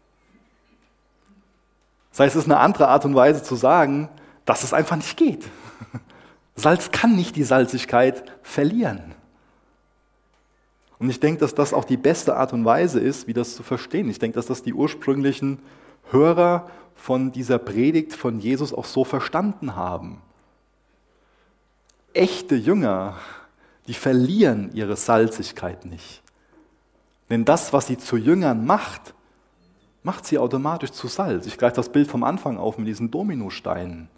Das 2.11 2.21
heißt, 2.21 2.37
es 2.37 2.45
ist 2.45 2.51
eine 2.51 2.61
andere 2.61 2.88
Art 2.88 3.05
und 3.05 3.14
Weise 3.14 3.43
zu 3.43 3.57
sagen, 3.57 4.09
dass 4.45 4.62
es 4.62 4.73
einfach 4.73 4.97
nicht 4.97 5.17
geht. 5.17 5.45
Salz 6.55 6.93
kann 6.93 7.17
nicht 7.17 7.35
die 7.35 7.43
Salzigkeit 7.43 8.25
verlieren. 8.43 9.14
Und 11.05 11.11
ich 11.11 11.21
denke, 11.21 11.40
dass 11.40 11.55
das 11.55 11.73
auch 11.73 11.85
die 11.85 11.97
beste 11.97 12.37
Art 12.37 12.53
und 12.53 12.64
Weise 12.64 12.99
ist, 12.99 13.27
wie 13.27 13.35
das 13.35 13.55
zu 13.55 13.62
verstehen. 13.62 14.09
Ich 14.09 14.19
denke, 14.19 14.37
dass 14.37 14.47
das 14.47 14.62
die 14.62 14.73
ursprünglichen 14.73 15.59
Hörer 16.11 16.71
von 16.97 17.31
dieser 17.31 17.59
Predigt 17.59 18.14
von 18.14 18.40
Jesus 18.40 18.73
auch 18.73 18.87
so 18.87 19.05
verstanden 19.05 19.77
haben 19.77 20.23
echte 22.14 22.55
Jünger, 22.55 23.17
die 23.87 23.95
verlieren 23.95 24.71
ihre 24.73 24.97
Salzigkeit 24.97 25.85
nicht. 25.85 26.23
Denn 27.29 27.45
das, 27.45 27.73
was 27.73 27.88
sie 27.88 27.99
zu 27.99 28.17
Jüngern 28.17 28.64
macht, 28.64 29.14
macht 30.03 30.25
sie 30.25 30.38
automatisch 30.38 30.93
zu 30.93 31.09
Salz. 31.09 31.47
Ich 31.47 31.59
greife 31.59 31.77
das 31.77 31.90
Bild 31.90 32.09
vom 32.09 32.25
Anfang 32.25 32.57
auf 32.57 32.79
mit 32.79 32.87
diesen 32.87 33.11
Dominosteinen. 33.11 34.09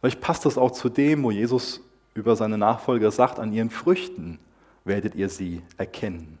Vielleicht 0.00 0.20
passt 0.20 0.46
das 0.46 0.56
auch 0.56 0.70
zu 0.70 0.88
dem, 0.88 1.22
wo 1.22 1.30
Jesus 1.30 1.80
über 2.16 2.36
seine 2.36 2.58
Nachfolger 2.58 3.10
sagt, 3.10 3.38
an 3.38 3.52
ihren 3.52 3.70
Früchten 3.70 4.38
werdet 4.84 5.14
ihr 5.14 5.28
sie 5.28 5.62
erkennen. 5.76 6.38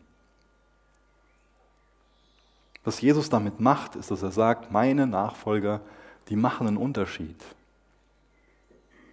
Was 2.84 3.00
Jesus 3.00 3.28
damit 3.28 3.60
macht, 3.60 3.96
ist, 3.96 4.10
dass 4.10 4.22
er 4.22 4.30
sagt, 4.30 4.70
meine 4.70 5.06
Nachfolger, 5.06 5.80
die 6.28 6.36
machen 6.36 6.68
einen 6.68 6.76
Unterschied. 6.76 7.36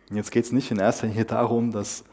Und 0.10 0.18
jetzt 0.18 0.32
geht 0.32 0.46
es 0.46 0.52
nicht 0.52 0.70
in 0.70 0.78
erster 0.78 1.08
Linie 1.08 1.26
darum, 1.26 1.72
dass 1.72 2.04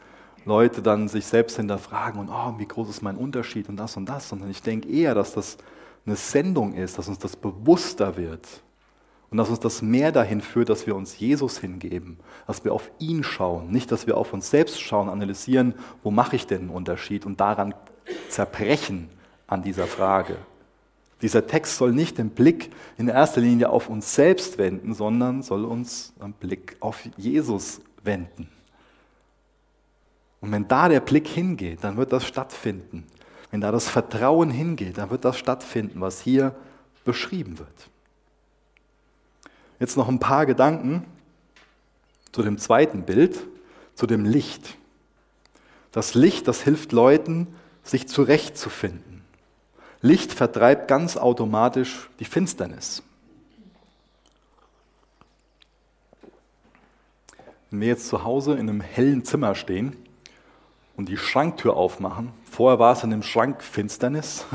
Leute 0.45 0.81
dann 0.81 1.07
sich 1.07 1.25
selbst 1.25 1.57
hinterfragen 1.57 2.19
und, 2.19 2.29
oh, 2.29 2.55
wie 2.57 2.65
groß 2.65 2.89
ist 2.89 3.03
mein 3.03 3.15
Unterschied 3.15 3.69
und 3.69 3.77
das 3.77 3.95
und 3.95 4.07
das, 4.07 4.27
sondern 4.27 4.49
ich 4.49 4.63
denke 4.63 4.89
eher, 4.89 5.13
dass 5.13 5.33
das 5.33 5.57
eine 6.05 6.15
Sendung 6.15 6.73
ist, 6.73 6.97
dass 6.97 7.07
uns 7.07 7.19
das 7.19 7.35
bewusster 7.35 8.17
wird 8.17 8.47
und 9.31 9.37
dass 9.37 9.49
uns 9.49 9.61
das 9.61 9.81
mehr 9.81 10.11
dahin 10.11 10.41
führt, 10.41 10.69
dass 10.69 10.85
wir 10.85 10.95
uns 10.95 11.17
Jesus 11.17 11.57
hingeben, 11.57 12.19
dass 12.47 12.65
wir 12.65 12.73
auf 12.73 12.91
ihn 12.99 13.23
schauen, 13.23 13.71
nicht, 13.71 13.91
dass 13.91 14.05
wir 14.05 14.17
auf 14.17 14.33
uns 14.33 14.49
selbst 14.49 14.81
schauen, 14.81 15.07
analysieren, 15.09 15.73
wo 16.03 16.11
mache 16.11 16.35
ich 16.35 16.47
denn 16.47 16.63
einen 16.63 16.69
Unterschied 16.69 17.25
und 17.25 17.39
daran 17.39 17.73
zerbrechen 18.27 19.09
an 19.47 19.63
dieser 19.63 19.87
Frage. 19.87 20.35
Dieser 21.21 21.47
Text 21.47 21.77
soll 21.77 21.93
nicht 21.93 22.17
den 22.17 22.31
Blick 22.31 22.71
in 22.97 23.07
erster 23.07 23.39
Linie 23.39 23.69
auf 23.69 23.89
uns 23.89 24.13
selbst 24.13 24.57
wenden, 24.57 24.93
sondern 24.93 25.43
soll 25.43 25.63
uns 25.63 26.13
einen 26.19 26.33
Blick 26.33 26.75
auf 26.81 26.99
Jesus 27.15 27.79
wenden. 28.03 28.49
Und 30.41 30.51
wenn 30.51 30.67
da 30.67 30.89
der 30.89 30.99
Blick 30.99 31.27
hingeht, 31.27 31.83
dann 31.83 31.95
wird 31.95 32.11
das 32.11 32.25
stattfinden. 32.25 33.05
Wenn 33.51 33.61
da 33.61 33.71
das 33.71 33.87
Vertrauen 33.87 34.49
hingeht, 34.49 34.97
dann 34.97 35.09
wird 35.09 35.23
das 35.23 35.37
stattfinden, 35.37 36.01
was 36.01 36.19
hier 36.19 36.55
beschrieben 37.05 37.59
wird. 37.59 37.90
Jetzt 39.81 39.97
noch 39.97 40.07
ein 40.07 40.19
paar 40.19 40.45
Gedanken 40.45 41.07
zu 42.31 42.43
dem 42.43 42.59
zweiten 42.59 43.01
Bild, 43.01 43.39
zu 43.95 44.05
dem 44.05 44.25
Licht. 44.25 44.77
Das 45.91 46.13
Licht, 46.13 46.47
das 46.47 46.61
hilft 46.61 46.91
Leuten, 46.91 47.47
sich 47.83 48.07
zurechtzufinden. 48.07 49.23
Licht 50.03 50.33
vertreibt 50.33 50.87
ganz 50.87 51.17
automatisch 51.17 52.11
die 52.19 52.25
Finsternis. 52.25 53.01
Wenn 57.71 57.81
wir 57.81 57.87
jetzt 57.87 58.07
zu 58.07 58.23
Hause 58.23 58.53
in 58.53 58.69
einem 58.69 58.81
hellen 58.81 59.25
Zimmer 59.25 59.55
stehen 59.55 59.95
und 60.95 61.09
die 61.09 61.17
Schranktür 61.17 61.75
aufmachen, 61.75 62.31
vorher 62.43 62.77
war 62.77 62.93
es 62.93 63.03
in 63.03 63.09
dem 63.09 63.23
Schrank 63.23 63.63
Finsternis. 63.63 64.45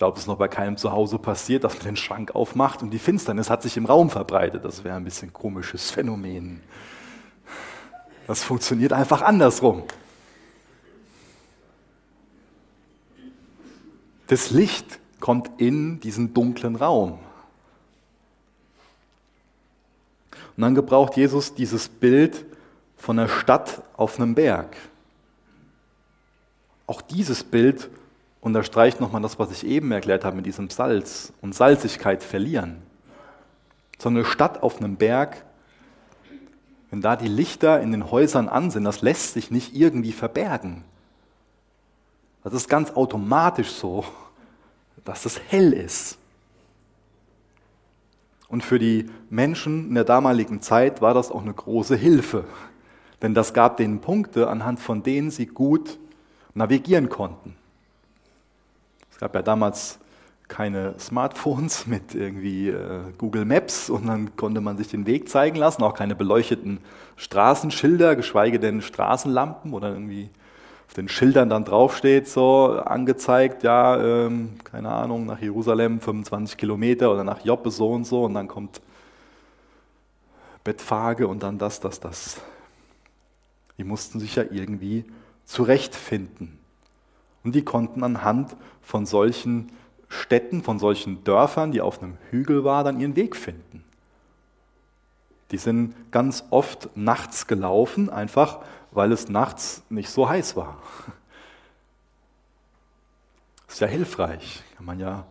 Glaube, 0.00 0.16
es 0.16 0.22
ist 0.22 0.28
noch 0.28 0.38
bei 0.38 0.48
keinem 0.48 0.78
zu 0.78 0.92
Hause 0.92 1.18
passiert, 1.18 1.62
dass 1.62 1.74
man 1.74 1.84
den 1.84 1.96
Schrank 1.96 2.34
aufmacht 2.34 2.80
und 2.80 2.88
die 2.88 2.98
Finsternis 2.98 3.50
hat 3.50 3.60
sich 3.60 3.76
im 3.76 3.84
Raum 3.84 4.08
verbreitet. 4.08 4.64
Das 4.64 4.82
wäre 4.82 4.96
ein 4.96 5.04
bisschen 5.04 5.30
komisches 5.30 5.90
Phänomen. 5.90 6.62
Das 8.26 8.42
funktioniert 8.42 8.94
einfach 8.94 9.20
andersrum. 9.20 9.82
Das 14.28 14.48
Licht 14.48 15.00
kommt 15.20 15.50
in 15.60 16.00
diesen 16.00 16.32
dunklen 16.32 16.76
Raum. 16.76 17.18
Und 20.56 20.62
dann 20.62 20.74
gebraucht 20.74 21.18
Jesus 21.18 21.52
dieses 21.54 21.90
Bild 21.90 22.46
von 22.96 23.18
einer 23.18 23.28
Stadt 23.28 23.82
auf 23.98 24.18
einem 24.18 24.34
Berg. 24.34 24.74
Auch 26.86 27.02
dieses 27.02 27.44
Bild 27.44 27.90
unterstreicht 28.40 29.00
nochmal 29.00 29.22
das, 29.22 29.38
was 29.38 29.50
ich 29.50 29.66
eben 29.66 29.92
erklärt 29.92 30.24
habe 30.24 30.36
mit 30.36 30.46
diesem 30.46 30.70
Salz 30.70 31.32
und 31.40 31.54
Salzigkeit 31.54 32.22
verlieren. 32.22 32.82
So 33.98 34.08
eine 34.08 34.24
Stadt 34.24 34.62
auf 34.62 34.78
einem 34.78 34.96
Berg, 34.96 35.44
wenn 36.90 37.00
da 37.00 37.16
die 37.16 37.28
Lichter 37.28 37.80
in 37.80 37.92
den 37.92 38.10
Häusern 38.10 38.48
an 38.48 38.70
sind, 38.70 38.84
das 38.84 39.02
lässt 39.02 39.34
sich 39.34 39.50
nicht 39.50 39.76
irgendwie 39.76 40.12
verbergen. 40.12 40.84
Das 42.42 42.54
ist 42.54 42.68
ganz 42.68 42.92
automatisch 42.92 43.70
so, 43.70 44.04
dass 45.04 45.26
es 45.26 45.40
hell 45.48 45.72
ist. 45.72 46.16
Und 48.48 48.64
für 48.64 48.78
die 48.78 49.08
Menschen 49.28 49.88
in 49.88 49.94
der 49.94 50.04
damaligen 50.04 50.60
Zeit 50.60 51.00
war 51.00 51.14
das 51.14 51.30
auch 51.30 51.42
eine 51.42 51.54
große 51.54 51.94
Hilfe. 51.94 52.44
Denn 53.22 53.34
das 53.34 53.54
gab 53.54 53.76
denen 53.76 54.00
Punkte, 54.00 54.48
anhand 54.48 54.80
von 54.80 55.02
denen 55.02 55.30
sie 55.30 55.46
gut 55.46 55.98
navigieren 56.54 57.08
konnten. 57.08 57.54
Gab 59.20 59.34
ja 59.34 59.42
damals 59.42 59.98
keine 60.48 60.98
Smartphones 60.98 61.86
mit 61.86 62.14
irgendwie 62.14 62.68
äh, 62.68 63.00
Google 63.18 63.44
Maps 63.44 63.90
und 63.90 64.06
dann 64.06 64.36
konnte 64.36 64.60
man 64.60 64.76
sich 64.76 64.88
den 64.88 65.06
Weg 65.06 65.28
zeigen 65.28 65.56
lassen, 65.56 65.82
auch 65.82 65.94
keine 65.94 66.14
beleuchteten 66.14 66.80
Straßenschilder, 67.16 68.16
geschweige 68.16 68.58
denn 68.58 68.82
Straßenlampen 68.82 69.72
oder 69.74 69.90
irgendwie 69.90 70.30
auf 70.86 70.94
den 70.94 71.08
Schildern 71.08 71.48
dann 71.50 71.64
draufsteht, 71.64 72.28
so 72.28 72.80
angezeigt, 72.84 73.62
ja, 73.62 74.02
ähm, 74.02 74.58
keine 74.64 74.90
Ahnung, 74.90 75.26
nach 75.26 75.40
Jerusalem 75.40 76.00
25 76.00 76.56
Kilometer 76.56 77.12
oder 77.12 77.22
nach 77.22 77.44
Joppe 77.44 77.70
so 77.70 77.92
und 77.92 78.04
so 78.04 78.24
und 78.24 78.34
dann 78.34 78.48
kommt 78.48 78.80
Bettfage 80.64 81.28
und 81.28 81.42
dann 81.42 81.58
das, 81.58 81.80
das, 81.80 82.00
das. 82.00 82.40
Die 83.78 83.84
mussten 83.84 84.18
sich 84.18 84.36
ja 84.36 84.44
irgendwie 84.50 85.04
zurechtfinden. 85.44 86.59
Und 87.42 87.54
die 87.54 87.64
konnten 87.64 88.02
anhand 88.04 88.56
von 88.82 89.06
solchen 89.06 89.72
Städten, 90.08 90.62
von 90.62 90.78
solchen 90.78 91.24
Dörfern, 91.24 91.72
die 91.72 91.80
auf 91.80 92.02
einem 92.02 92.18
Hügel 92.30 92.64
waren, 92.64 92.84
dann 92.84 93.00
ihren 93.00 93.16
Weg 93.16 93.36
finden. 93.36 93.84
Die 95.50 95.58
sind 95.58 95.94
ganz 96.12 96.44
oft 96.50 96.90
nachts 96.96 97.46
gelaufen, 97.46 98.10
einfach 98.10 98.60
weil 98.92 99.12
es 99.12 99.28
nachts 99.28 99.82
nicht 99.88 100.10
so 100.10 100.28
heiß 100.28 100.56
war. 100.56 100.78
Ist 103.68 103.80
ja 103.80 103.86
hilfreich, 103.86 104.64
kann 104.76 104.84
man 104.84 104.98
ja 104.98 105.24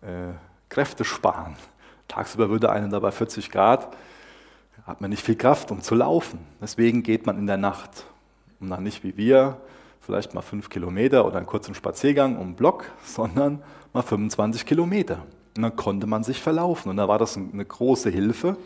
äh, 0.00 0.32
Kräfte 0.70 1.04
sparen. 1.04 1.56
Tagsüber 2.08 2.48
würde 2.48 2.70
einem 2.70 2.90
dabei 2.90 3.10
40 3.10 3.50
Grad, 3.50 3.94
hat 4.86 5.00
man 5.00 5.10
nicht 5.10 5.24
viel 5.24 5.36
Kraft, 5.36 5.70
um 5.70 5.82
zu 5.82 5.94
laufen. 5.94 6.38
Deswegen 6.60 7.02
geht 7.02 7.26
man 7.26 7.38
in 7.38 7.46
der 7.46 7.56
Nacht. 7.56 8.06
Und 8.60 8.70
dann 8.70 8.82
nicht 8.82 9.04
wie 9.04 9.16
wir, 9.16 9.60
vielleicht 10.06 10.34
mal 10.34 10.42
fünf 10.42 10.70
Kilometer 10.70 11.26
oder 11.26 11.36
einen 11.36 11.46
kurzen 11.46 11.74
Spaziergang 11.74 12.36
um 12.36 12.46
einen 12.46 12.54
Block, 12.54 12.86
sondern 13.04 13.62
mal 13.92 14.02
25 14.02 14.64
Kilometer. 14.64 15.26
Und 15.56 15.62
dann 15.62 15.76
konnte 15.76 16.06
man 16.06 16.24
sich 16.24 16.40
verlaufen. 16.40 16.90
Und 16.90 16.96
da 16.96 17.08
war 17.08 17.18
das 17.18 17.36
eine 17.36 17.64
große 17.64 18.10
Hilfe. 18.10 18.56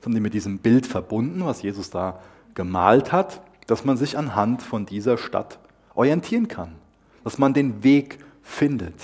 Das 0.00 0.06
haben 0.06 0.22
mit 0.22 0.34
diesem 0.34 0.58
Bild 0.58 0.86
verbunden, 0.86 1.44
was 1.44 1.62
Jesus 1.62 1.90
da 1.90 2.20
gemalt 2.54 3.12
hat 3.12 3.40
dass 3.68 3.84
man 3.84 3.98
sich 3.98 4.16
anhand 4.16 4.62
von 4.62 4.86
dieser 4.86 5.18
Stadt 5.18 5.58
orientieren 5.94 6.48
kann, 6.48 6.74
dass 7.22 7.38
man 7.38 7.54
den 7.54 7.84
Weg 7.84 8.18
findet. 8.42 8.94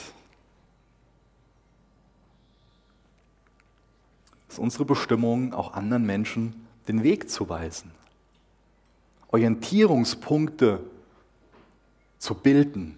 ist 4.48 4.58
unsere 4.58 4.84
Bestimmung, 4.84 5.52
auch 5.52 5.74
anderen 5.74 6.06
Menschen 6.06 6.66
den 6.86 7.02
Weg 7.02 7.28
zu 7.28 7.48
weisen. 7.48 7.90
Orientierungspunkte 9.28 10.78
zu 12.24 12.34
bilden, 12.34 12.96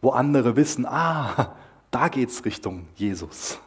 wo 0.00 0.10
andere 0.10 0.56
wissen, 0.56 0.84
ah, 0.86 1.54
da 1.92 2.08
geht 2.08 2.30
es 2.30 2.44
Richtung 2.44 2.88
Jesus. 2.96 3.60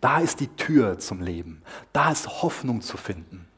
Da 0.00 0.20
ist 0.20 0.38
die 0.38 0.46
Tür 0.46 1.00
zum 1.00 1.20
Leben. 1.20 1.62
Da 1.92 2.12
ist 2.12 2.42
Hoffnung 2.42 2.82
zu 2.82 2.96
finden. 2.96 3.48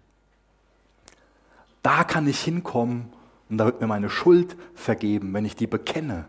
Da 1.82 2.02
kann 2.04 2.26
ich 2.26 2.40
hinkommen 2.40 3.12
und 3.50 3.58
da 3.58 3.66
wird 3.66 3.82
mir 3.82 3.86
meine 3.86 4.08
Schuld 4.08 4.56
vergeben, 4.74 5.34
wenn 5.34 5.44
ich 5.44 5.54
die 5.54 5.66
bekenne. 5.66 6.24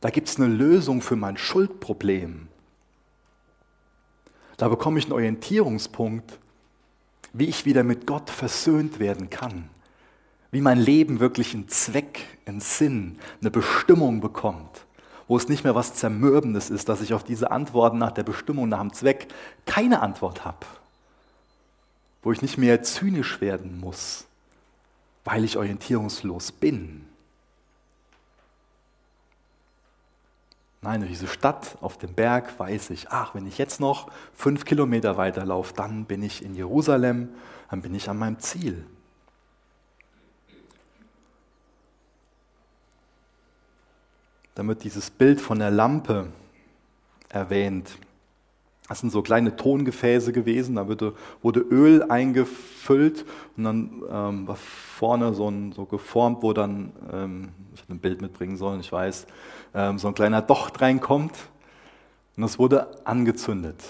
Da 0.00 0.08
gibt 0.08 0.28
es 0.28 0.36
eine 0.36 0.46
Lösung 0.46 1.02
für 1.02 1.16
mein 1.16 1.36
Schuldproblem. 1.36 2.48
Da 4.56 4.68
bekomme 4.68 4.98
ich 4.98 5.04
einen 5.04 5.12
Orientierungspunkt, 5.12 6.38
wie 7.34 7.46
ich 7.46 7.66
wieder 7.66 7.84
mit 7.84 8.06
Gott 8.06 8.30
versöhnt 8.30 8.98
werden 8.98 9.28
kann. 9.28 9.68
Wie 10.54 10.60
mein 10.60 10.78
Leben 10.78 11.18
wirklich 11.18 11.52
einen 11.52 11.66
Zweck, 11.66 12.28
einen 12.46 12.60
Sinn, 12.60 13.18
eine 13.40 13.50
Bestimmung 13.50 14.20
bekommt. 14.20 14.86
Wo 15.26 15.36
es 15.36 15.48
nicht 15.48 15.64
mehr 15.64 15.74
was 15.74 15.94
Zermürbendes 15.94 16.70
ist, 16.70 16.88
dass 16.88 17.00
ich 17.00 17.12
auf 17.12 17.24
diese 17.24 17.50
Antworten 17.50 17.98
nach 17.98 18.12
der 18.12 18.22
Bestimmung, 18.22 18.68
nach 18.68 18.78
dem 18.78 18.92
Zweck 18.92 19.26
keine 19.66 20.00
Antwort 20.00 20.44
habe. 20.44 20.64
Wo 22.22 22.30
ich 22.30 22.40
nicht 22.40 22.56
mehr 22.56 22.84
zynisch 22.84 23.40
werden 23.40 23.80
muss, 23.80 24.26
weil 25.24 25.42
ich 25.42 25.56
orientierungslos 25.56 26.52
bin. 26.52 27.04
Nein, 30.82 31.00
durch 31.00 31.10
diese 31.10 31.26
Stadt 31.26 31.78
auf 31.80 31.98
dem 31.98 32.14
Berg 32.14 32.60
weiß 32.60 32.90
ich, 32.90 33.10
ach, 33.10 33.34
wenn 33.34 33.48
ich 33.48 33.58
jetzt 33.58 33.80
noch 33.80 34.08
fünf 34.32 34.64
Kilometer 34.64 35.16
weiterlaufe, 35.16 35.74
dann 35.74 36.04
bin 36.04 36.22
ich 36.22 36.44
in 36.44 36.54
Jerusalem, 36.54 37.30
dann 37.70 37.82
bin 37.82 37.92
ich 37.92 38.08
an 38.08 38.18
meinem 38.18 38.38
Ziel. 38.38 38.86
Wird 44.56 44.84
dieses 44.84 45.10
Bild 45.10 45.40
von 45.40 45.58
der 45.58 45.70
Lampe 45.70 46.28
erwähnt. 47.28 47.98
Das 48.88 49.00
sind 49.00 49.10
so 49.10 49.22
kleine 49.22 49.56
Tongefäße 49.56 50.32
gewesen, 50.32 50.76
da 50.76 50.86
wurde, 50.88 51.14
wurde 51.42 51.60
Öl 51.60 52.02
eingefüllt 52.02 53.24
und 53.56 53.64
dann 53.64 54.02
ähm, 54.10 54.46
war 54.46 54.56
vorne 54.56 55.32
so, 55.32 55.48
ein, 55.50 55.72
so 55.72 55.86
geformt, 55.86 56.42
wo 56.42 56.52
dann, 56.52 56.92
ähm, 57.10 57.48
ich 57.74 57.80
hätte 57.80 57.94
ein 57.94 57.98
Bild 57.98 58.20
mitbringen 58.20 58.58
sollen, 58.58 58.80
ich 58.80 58.92
weiß, 58.92 59.26
ähm, 59.74 59.98
so 59.98 60.08
ein 60.08 60.14
kleiner 60.14 60.42
Docht 60.42 60.82
reinkommt 60.82 61.32
und 62.36 62.42
das 62.42 62.58
wurde 62.58 63.06
angezündet. 63.06 63.82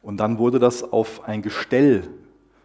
Und 0.00 0.18
dann 0.18 0.38
wurde 0.38 0.60
das 0.60 0.92
auf 0.92 1.24
ein 1.24 1.42
Gestell, 1.42 2.08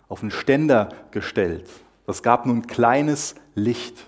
auf 0.07 0.21
einen 0.21 0.31
Ständer 0.31 0.89
gestellt. 1.11 1.67
Das 2.05 2.21
gab 2.21 2.45
nun 2.45 2.67
kleines 2.67 3.35
Licht. 3.55 4.07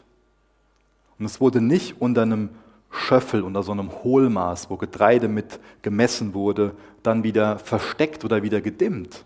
Und 1.20 1.26
es 1.26 1.42
wurde 1.42 1.62
nicht 1.62 2.02
unter 2.02 2.22
einem 2.22 2.50
Schöffel 2.92 3.44
unter 3.44 3.62
so 3.62 3.72
einem 3.72 3.92
Hohlmaß, 4.04 4.70
wo 4.70 4.78
Getreide 4.78 5.28
mit 5.28 5.60
gemessen 5.82 6.34
wurde, 6.34 6.74
dann 7.04 7.24
wieder 7.24 7.60
versteckt 7.60 8.26
oder 8.26 8.42
wieder 8.42 8.62
gedimmt. 8.62 9.26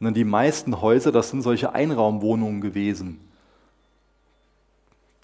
Dann 0.00 0.14
die 0.14 0.24
meisten 0.24 0.80
Häuser, 0.80 1.12
das 1.12 1.30
sind 1.30 1.42
solche 1.42 1.74
Einraumwohnungen 1.74 2.60
gewesen. 2.60 3.20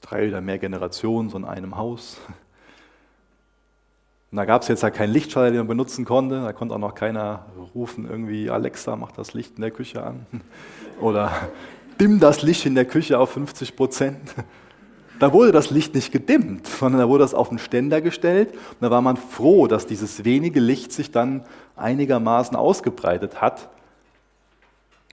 Drei 0.02 0.28
oder 0.28 0.40
mehr 0.40 0.58
Generationen, 0.58 1.30
so 1.30 1.36
in 1.36 1.44
einem 1.44 1.76
Haus. 1.76 2.18
Und 4.30 4.36
da 4.36 4.44
gab 4.44 4.62
es 4.62 4.68
jetzt 4.68 4.82
ja 4.82 4.90
keinen 4.90 5.12
Lichtschalter, 5.12 5.50
den 5.50 5.58
man 5.58 5.68
benutzen 5.68 6.04
konnte. 6.04 6.42
Da 6.42 6.52
konnte 6.52 6.74
auch 6.74 6.78
noch 6.78 6.94
keiner 6.94 7.46
rufen, 7.74 8.08
irgendwie, 8.08 8.50
Alexa, 8.50 8.94
mach 8.94 9.10
das 9.10 9.32
Licht 9.34 9.56
in 9.56 9.62
der 9.62 9.70
Küche 9.70 10.02
an. 10.04 10.26
Oder 11.00 11.32
dimm 11.98 12.20
das 12.20 12.42
Licht 12.42 12.66
in 12.66 12.74
der 12.74 12.84
Küche 12.84 13.18
auf 13.18 13.32
50 13.32 13.74
Prozent. 13.74 14.34
Da 15.18 15.32
wurde 15.32 15.50
das 15.50 15.70
Licht 15.70 15.94
nicht 15.94 16.12
gedimmt, 16.12 16.66
sondern 16.66 17.00
da 17.00 17.08
wurde 17.08 17.24
es 17.24 17.34
auf 17.34 17.48
den 17.48 17.58
Ständer 17.58 18.00
gestellt. 18.00 18.52
Und 18.52 18.82
da 18.82 18.90
war 18.90 19.00
man 19.00 19.16
froh, 19.16 19.66
dass 19.66 19.86
dieses 19.86 20.24
wenige 20.24 20.60
Licht 20.60 20.92
sich 20.92 21.10
dann 21.10 21.44
einigermaßen 21.76 22.56
ausgebreitet 22.56 23.40
hat, 23.40 23.68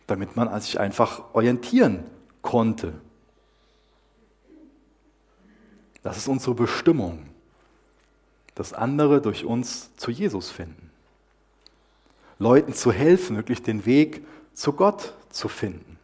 damit 0.08 0.36
man 0.36 0.60
sich 0.62 0.80
einfach 0.80 1.24
orientieren 1.34 2.04
konnte. 2.42 2.94
Das 6.04 6.18
ist 6.18 6.28
unsere 6.28 6.54
Bestimmung, 6.54 7.26
dass 8.54 8.74
andere 8.74 9.22
durch 9.22 9.44
uns 9.44 9.96
zu 9.96 10.12
Jesus 10.12 10.52
finden. 10.52 10.92
Leuten 12.38 12.74
zu 12.74 12.92
helfen, 12.92 13.38
wirklich 13.38 13.64
den 13.64 13.86
Weg 13.88 14.24
zu 14.54 14.74
Gott 14.74 15.14
zu 15.30 15.48
finden. 15.48 15.95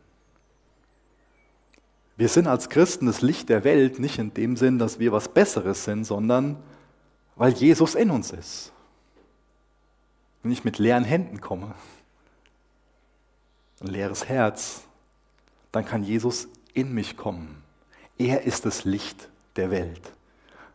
Wir 2.22 2.30
sind 2.30 2.45
als 2.45 2.69
Christen 2.69 3.07
das 3.07 3.24
Licht 3.24 3.49
der 3.49 3.63
Welt 3.63 3.97
nicht 3.97 4.19
in 4.19 4.32
dem 4.32 4.55
Sinn, 4.55 4.78
dass 4.78 4.99
wir 4.99 5.11
was 5.11 5.28
Besseres 5.28 5.86
sind, 5.86 6.03
sondern 6.03 6.57
weil 7.36 7.51
Jesus 7.51 7.95
in 7.95 8.11
uns 8.11 8.30
ist. 8.30 8.72
Wenn 10.43 10.51
ich 10.51 10.63
mit 10.63 10.78
leeren 10.78 11.03
Händen 11.03 11.41
komme, 11.41 11.74
ein 13.80 13.88
leeres 13.88 14.30
Herz, 14.30 14.84
dann 15.72 15.84
kann 15.84 16.03
Jesus 16.03 16.47
in 16.76 16.93
mich 16.93 17.17
kommen. 17.17 17.63
Er 18.19 18.43
ist 18.43 18.67
das 18.67 18.86
Licht 18.86 19.30
der 19.55 19.72
Welt. 19.72 20.11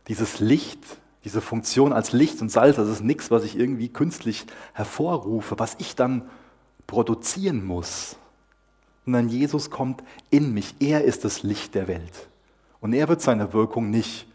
Dieses 0.09 0.41
Licht, 0.41 0.83
diese 1.23 1.39
Funktion 1.39 1.93
als 1.93 2.11
Licht 2.11 2.41
und 2.41 2.51
Salz, 2.51 2.75
das 2.75 2.89
ist 2.89 3.03
nichts, 3.03 3.31
was 3.31 3.45
ich 3.45 3.57
irgendwie 3.57 3.87
künstlich 3.87 4.45
hervorrufe, 4.73 5.57
was 5.57 5.77
ich 5.79 5.95
dann 5.95 6.29
produzieren 6.87 7.63
muss, 7.63 8.17
sondern 9.07 9.29
Jesus 9.29 9.69
kommt 9.69 10.03
in 10.31 10.53
mich. 10.53 10.75
Er 10.81 11.05
ist 11.05 11.23
das 11.23 11.41
Licht 11.41 11.75
der 11.75 11.87
Welt. 11.87 12.27
Und 12.81 12.91
er 12.91 13.07
wird 13.07 13.21
seine 13.21 13.53
Wirkung 13.53 13.89
nicht 13.89 14.27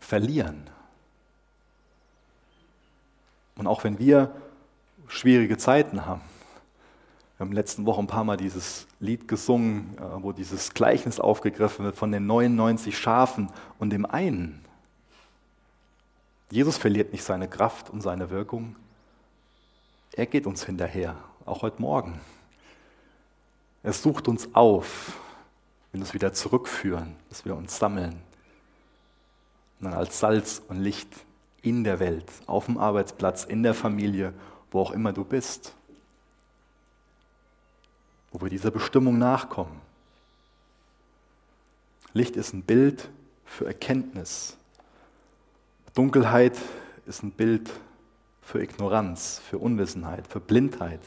verlieren. 0.00 0.68
Und 3.54 3.68
auch 3.68 3.84
wenn 3.84 4.00
wir 4.00 4.34
schwierige 5.06 5.56
Zeiten 5.56 6.04
haben, 6.04 6.22
wir 7.36 7.46
haben 7.46 7.52
letzten 7.52 7.86
Woche 7.86 8.00
ein 8.00 8.08
paar 8.08 8.24
Mal 8.24 8.36
dieses 8.36 8.88
Lied 8.98 9.28
gesungen, 9.28 9.96
äh, 9.98 10.22
wo 10.24 10.32
dieses 10.32 10.74
Gleichnis 10.74 11.20
aufgegriffen 11.20 11.84
wird 11.84 11.94
von 11.94 12.10
den 12.10 12.26
99 12.26 12.98
Schafen 12.98 13.52
und 13.78 13.90
dem 13.90 14.04
einen. 14.04 14.64
Jesus 16.50 16.76
verliert 16.76 17.12
nicht 17.12 17.22
seine 17.22 17.46
Kraft 17.46 17.88
und 17.88 18.00
seine 18.00 18.30
Wirkung. 18.30 18.74
Er 20.10 20.26
geht 20.26 20.44
uns 20.44 20.64
hinterher, 20.64 21.14
auch 21.44 21.62
heute 21.62 21.80
Morgen. 21.80 22.20
Er 23.86 23.92
sucht 23.92 24.26
uns 24.26 24.52
auf, 24.52 25.16
will 25.92 26.00
uns 26.00 26.12
wieder 26.12 26.32
zurückführen, 26.32 27.14
dass 27.28 27.44
wir 27.44 27.54
uns 27.54 27.78
sammeln. 27.78 28.20
Und 29.78 29.84
dann 29.84 29.92
als 29.92 30.18
Salz 30.18 30.60
und 30.66 30.80
Licht 30.80 31.08
in 31.62 31.84
der 31.84 32.00
Welt, 32.00 32.28
auf 32.46 32.66
dem 32.66 32.78
Arbeitsplatz, 32.78 33.44
in 33.44 33.62
der 33.62 33.74
Familie, 33.74 34.34
wo 34.72 34.80
auch 34.80 34.90
immer 34.90 35.12
du 35.12 35.22
bist. 35.22 35.72
Wo 38.32 38.40
wir 38.40 38.50
dieser 38.50 38.72
Bestimmung 38.72 39.18
nachkommen. 39.18 39.80
Licht 42.12 42.34
ist 42.34 42.54
ein 42.54 42.64
Bild 42.64 43.08
für 43.44 43.66
Erkenntnis. 43.66 44.56
Dunkelheit 45.94 46.58
ist 47.06 47.22
ein 47.22 47.30
Bild 47.30 47.70
für 48.42 48.60
Ignoranz, 48.60 49.40
für 49.48 49.58
Unwissenheit, 49.58 50.26
für 50.26 50.40
Blindheit. 50.40 51.02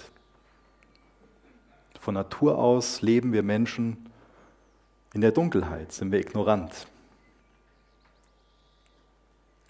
Von 2.10 2.16
Natur 2.16 2.58
aus 2.58 3.04
leben 3.04 3.34
wir 3.34 3.44
Menschen 3.44 4.10
in 5.14 5.22
der 5.22 5.32
Dunkelheit, 5.32 5.92
sind 5.92 6.12
wir 6.12 6.20
ignorant. 6.20 6.88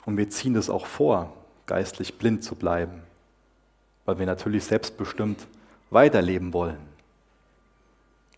Und 0.05 0.15
wir 0.15 0.29
ziehen 0.29 0.55
es 0.55 0.69
auch 0.69 0.85
vor, 0.85 1.33
geistlich 1.65 2.17
blind 2.17 2.45
zu 2.45 2.55
bleiben, 2.55 3.03
weil 4.05 4.19
wir 4.19 4.25
natürlich 4.25 4.63
selbstbestimmt 4.63 5.47
weiterleben 5.89 6.53
wollen. 6.53 6.79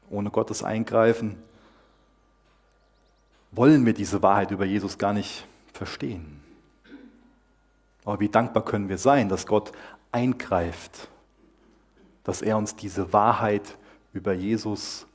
Ohne 0.10 0.32
Gottes 0.32 0.64
Eingreifen 0.64 1.38
wollen 3.52 3.86
wir 3.86 3.94
diese 3.94 4.24
Wahrheit 4.24 4.50
über 4.50 4.66
Jesus 4.66 4.98
gar 4.98 5.14
nicht 5.14 5.46
verstehen. 5.74 6.42
Aber 8.04 8.20
wie 8.20 8.30
dankbar 8.30 8.66
können 8.66 8.90
wir 8.90 8.98
sein, 8.98 9.30
dass 9.30 9.46
Gott 9.46 9.72
eingreift, 10.12 11.08
dass 12.24 12.42
er 12.42 12.58
uns 12.58 12.76
diese 12.76 13.14
Wahrheit 13.14 13.78
über 14.14 14.34
Jesus 14.34 15.06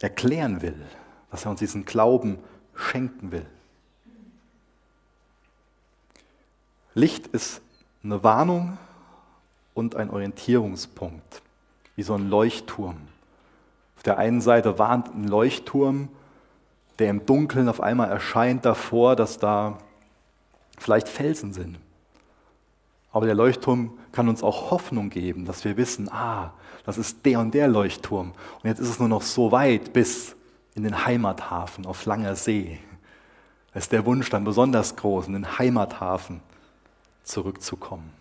erklären 0.00 0.62
will, 0.62 0.80
dass 1.30 1.44
er 1.44 1.50
uns 1.50 1.60
diesen 1.60 1.84
Glauben 1.84 2.38
schenken 2.74 3.32
will. 3.32 3.46
Licht 6.94 7.28
ist 7.28 7.62
eine 8.02 8.22
Warnung 8.24 8.78
und 9.74 9.94
ein 9.94 10.10
Orientierungspunkt, 10.10 11.42
wie 11.96 12.02
so 12.02 12.14
ein 12.14 12.28
Leuchtturm. 12.28 12.96
Auf 13.96 14.02
der 14.02 14.18
einen 14.18 14.40
Seite 14.40 14.78
warnt 14.78 15.14
ein 15.14 15.28
Leuchtturm, 15.28 16.08
der 16.98 17.10
im 17.10 17.24
Dunkeln 17.26 17.68
auf 17.68 17.80
einmal 17.80 18.10
erscheint 18.10 18.64
davor, 18.64 19.16
dass 19.16 19.38
da 19.38 19.78
vielleicht 20.78 21.08
Felsen 21.08 21.52
sind. 21.52 21.78
Aber 23.12 23.26
der 23.26 23.34
Leuchtturm 23.34 23.98
kann 24.12 24.28
uns 24.28 24.42
auch 24.42 24.70
Hoffnung 24.70 25.10
geben, 25.10 25.44
dass 25.44 25.64
wir 25.64 25.76
wissen, 25.76 26.08
ah, 26.10 26.52
das 26.84 26.98
ist 26.98 27.24
der 27.26 27.40
und 27.40 27.54
der 27.54 27.68
Leuchtturm. 27.68 28.32
Und 28.62 28.68
jetzt 28.68 28.78
ist 28.78 28.88
es 28.88 28.98
nur 28.98 29.08
noch 29.08 29.22
so 29.22 29.52
weit 29.52 29.92
bis 29.92 30.36
in 30.74 30.84
den 30.84 31.04
Heimathafen 31.04 31.86
auf 31.86 32.04
langer 32.06 32.36
See. 32.36 32.78
Da 33.72 33.78
ist 33.78 33.92
der 33.92 34.06
Wunsch 34.06 34.30
dann 34.30 34.44
besonders 34.44 34.96
groß, 34.96 35.26
in 35.26 35.32
den 35.34 35.58
Heimathafen 35.58 36.40
zurückzukommen. 37.24 38.12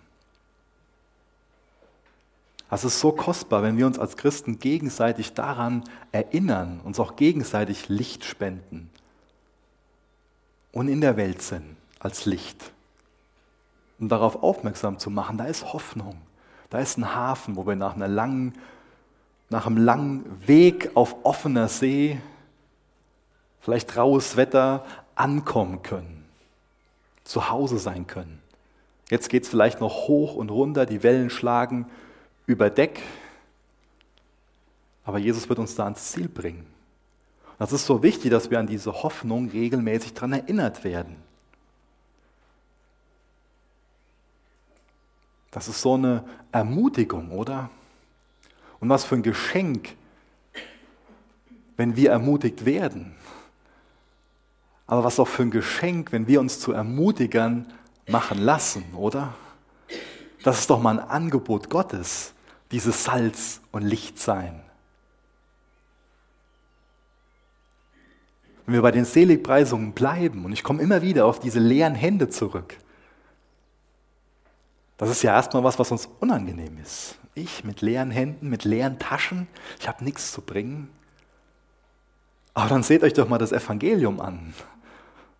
Es 2.71 2.83
ist 2.83 2.99
so 2.99 3.11
kostbar, 3.11 3.63
wenn 3.63 3.77
wir 3.77 3.87
uns 3.87 3.97
als 3.97 4.15
Christen 4.15 4.59
gegenseitig 4.59 5.33
daran 5.33 5.83
erinnern, 6.11 6.81
uns 6.83 6.99
auch 6.99 7.15
gegenseitig 7.15 7.89
Licht 7.89 8.23
spenden 8.23 8.91
und 10.71 10.87
in 10.87 11.01
der 11.01 11.17
Welt 11.17 11.41
sind 11.41 11.75
als 11.99 12.25
Licht. 12.25 12.71
Um 13.99 14.07
darauf 14.07 14.43
aufmerksam 14.43 14.97
zu 14.97 15.09
machen, 15.09 15.37
da 15.37 15.45
ist 15.45 15.73
Hoffnung, 15.73 16.21
da 16.69 16.79
ist 16.79 16.97
ein 16.97 17.13
Hafen, 17.13 17.55
wo 17.55 17.67
wir 17.67 17.75
nach, 17.75 17.95
einer 17.95 18.07
langen, 18.07 18.53
nach 19.49 19.65
einem 19.65 19.77
langen 19.77 20.47
Weg 20.47 20.91
auf 20.95 21.17
offener 21.23 21.67
See, 21.67 22.19
vielleicht 23.59 23.97
raues 23.97 24.37
Wetter, 24.37 24.85
ankommen 25.15 25.83
können, 25.83 26.23
zu 27.25 27.49
Hause 27.49 27.77
sein 27.77 28.07
können. 28.07 28.41
Jetzt 29.09 29.29
geht 29.29 29.43
es 29.43 29.49
vielleicht 29.49 29.81
noch 29.81 30.07
hoch 30.07 30.35
und 30.35 30.49
runter, 30.49 30.85
die 30.85 31.03
Wellen 31.03 31.29
schlagen 31.29 31.87
über 32.45 32.69
Deck, 32.69 33.01
aber 35.03 35.17
Jesus 35.17 35.49
wird 35.49 35.59
uns 35.59 35.75
da 35.75 35.85
ans 35.85 36.11
Ziel 36.11 36.29
bringen. 36.29 36.65
Das 37.57 37.73
ist 37.73 37.85
so 37.85 38.03
wichtig, 38.03 38.31
dass 38.31 38.49
wir 38.49 38.59
an 38.59 38.67
diese 38.67 39.03
Hoffnung 39.03 39.49
regelmäßig 39.49 40.13
daran 40.13 40.33
erinnert 40.33 40.83
werden. 40.83 41.17
Das 45.51 45.67
ist 45.67 45.81
so 45.81 45.95
eine 45.95 46.23
Ermutigung, 46.51 47.31
oder? 47.31 47.69
Und 48.79 48.89
was 48.89 49.03
für 49.03 49.15
ein 49.15 49.23
Geschenk, 49.23 49.95
wenn 51.75 51.95
wir 51.95 52.11
ermutigt 52.11 52.65
werden. 52.65 53.15
Aber 54.85 55.03
was 55.03 55.19
auch 55.19 55.27
für 55.27 55.43
ein 55.43 55.51
Geschenk, 55.51 56.11
wenn 56.11 56.27
wir 56.27 56.39
uns 56.39 56.59
zu 56.59 56.71
Ermutigern 56.71 57.71
machen 58.07 58.39
lassen, 58.39 58.83
oder? 58.95 59.33
Das 60.43 60.59
ist 60.59 60.69
doch 60.69 60.81
mal 60.81 60.99
ein 60.99 61.09
Angebot 61.09 61.69
Gottes 61.69 62.33
dieses 62.71 63.03
Salz 63.03 63.61
und 63.71 63.83
Licht 63.83 64.19
sein. 64.19 64.61
Wenn 68.65 68.75
wir 68.75 68.81
bei 68.81 68.91
den 68.91 69.05
Seligpreisungen 69.05 69.93
bleiben, 69.93 70.45
und 70.45 70.53
ich 70.53 70.63
komme 70.63 70.81
immer 70.81 71.01
wieder 71.01 71.25
auf 71.25 71.39
diese 71.39 71.59
leeren 71.59 71.95
Hände 71.95 72.29
zurück, 72.29 72.77
das 74.99 75.09
ist 75.09 75.23
ja 75.23 75.33
erstmal 75.33 75.63
was, 75.63 75.79
was 75.79 75.91
uns 75.91 76.07
unangenehm 76.19 76.77
ist. 76.77 77.17
Ich 77.33 77.63
mit 77.63 77.81
leeren 77.81 78.11
Händen, 78.11 78.49
mit 78.49 78.63
leeren 78.63 78.99
Taschen, 78.99 79.47
ich 79.79 79.87
habe 79.87 80.03
nichts 80.03 80.31
zu 80.31 80.41
bringen. 80.41 80.89
Aber 82.53 82.69
dann 82.69 82.83
seht 82.83 83.01
euch 83.01 83.13
doch 83.13 83.27
mal 83.27 83.39
das 83.39 83.51
Evangelium 83.51 84.21
an, 84.21 84.53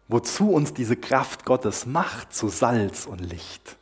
wozu 0.08 0.52
uns 0.52 0.74
diese 0.74 0.96
Kraft 0.96 1.46
Gottes 1.46 1.86
macht 1.86 2.34
zu 2.34 2.48
Salz 2.48 3.06
und 3.06 3.20
Licht. 3.20 3.76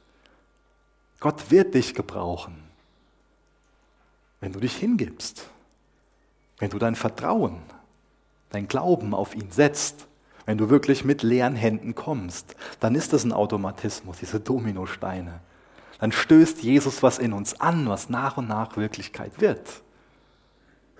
Gott 1.22 1.50
wird 1.50 1.74
dich 1.74 1.94
gebrauchen 1.94 2.68
wenn 4.40 4.54
du 4.54 4.60
dich 4.60 4.76
hingibst, 4.76 5.50
wenn 6.60 6.70
du 6.70 6.80
dein 6.80 6.96
Vertrauen, 6.96 7.62
dein 8.50 8.68
Glauben 8.68 9.14
auf 9.14 9.36
ihn 9.36 9.52
setzt, 9.52 10.08
wenn 10.46 10.58
du 10.58 10.70
wirklich 10.70 11.04
mit 11.04 11.24
leeren 11.24 11.56
Händen 11.56 11.96
kommst, 11.96 12.56
dann 12.80 12.96
ist 12.96 13.14
das 13.14 13.24
ein 13.24 13.34
Automatismus, 13.34 14.20
diese 14.20 14.40
Dominosteine. 14.40 15.42
Dann 16.00 16.12
stößt 16.12 16.62
Jesus 16.62 17.02
was 17.02 17.18
in 17.18 17.34
uns 17.34 17.60
an, 17.60 17.89
was 17.89 18.10
nach 18.10 18.38
und 18.38 18.48
nach 18.48 18.78
Wirklichkeit 18.78 19.41
wird. 19.41 19.82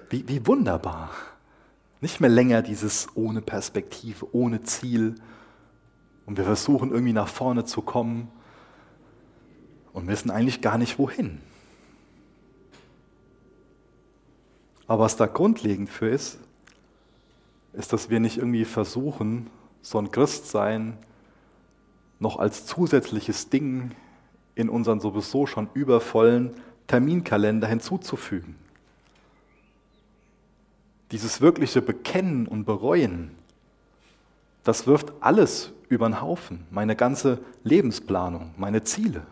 Wie, 0.10 0.28
wie 0.28 0.46
wunderbar. 0.48 1.12
Nicht 2.02 2.20
mehr 2.20 2.30
länger 2.30 2.62
dieses 2.62 3.08
ohne 3.16 3.42
Perspektive, 3.42 4.34
ohne 4.34 4.64
Ziel. 4.64 5.16
Und 6.26 6.38
wir 6.38 6.46
versuchen 6.46 6.92
irgendwie 6.92 7.14
nach 7.14 7.28
vorne 7.28 7.66
zu 7.66 7.82
kommen 7.82 8.30
und 9.94 10.08
wissen 10.08 10.32
eigentlich 10.32 10.62
gar 10.62 10.78
nicht 10.78 11.00
wohin. 11.00 11.42
Aber 14.88 15.04
was 15.04 15.18
da 15.18 15.26
grundlegend 15.26 15.90
für 15.90 16.08
ist, 16.08 16.40
ist, 17.74 17.94
dass 17.94 18.10
wir 18.10 18.20
nicht 18.20 18.38
irgendwie 18.38 18.66
versuchen, 18.66 19.50
so 19.82 20.00
ein 20.00 20.12
Christsein 20.12 20.98
noch 22.20 22.40
als 22.40 22.66
zusätzliches 22.66 23.50
Ding 23.50 23.92
in 24.58 24.70
unseren 24.70 25.00
sowieso 25.00 25.46
schon 25.46 25.70
übervollen 25.76 26.52
Terminkalender 26.88 27.68
hinzuzufügen. 27.68 28.56
Dieses 31.12 31.42
wirkliche 31.42 31.82
Bekennen 31.82 32.48
und 32.48 32.66
Bereuen, 32.66 33.32
das 34.64 34.88
wirft 34.88 35.14
alles 35.22 35.72
über 35.90 36.10
den 36.10 36.22
Haufen, 36.22 36.66
meine 36.72 36.96
ganze 36.96 37.40
Lebensplanung, 37.64 38.56
meine 38.58 38.84
Ziele. 38.84 39.28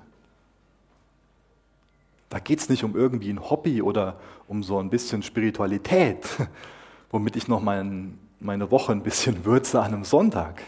Da 2.29 2.37
geht 2.37 2.59
es 2.59 2.69
nicht 2.69 2.83
um 2.83 2.95
irgendwie 2.95 3.31
ein 3.31 3.49
Hobby 3.49 3.81
oder 3.81 4.19
um 4.47 4.61
so 4.61 4.77
ein 4.77 4.91
bisschen 4.91 5.23
Spiritualität, 5.23 6.23
womit 7.09 7.35
ich 7.35 7.47
noch 7.47 7.61
mein, 7.61 8.19
meine 8.39 8.69
Woche 8.69 8.91
ein 8.91 9.01
bisschen 9.01 9.43
würze 9.45 9.81
an 9.81 9.93
einem 9.93 10.03
Sonntag. 10.03 10.61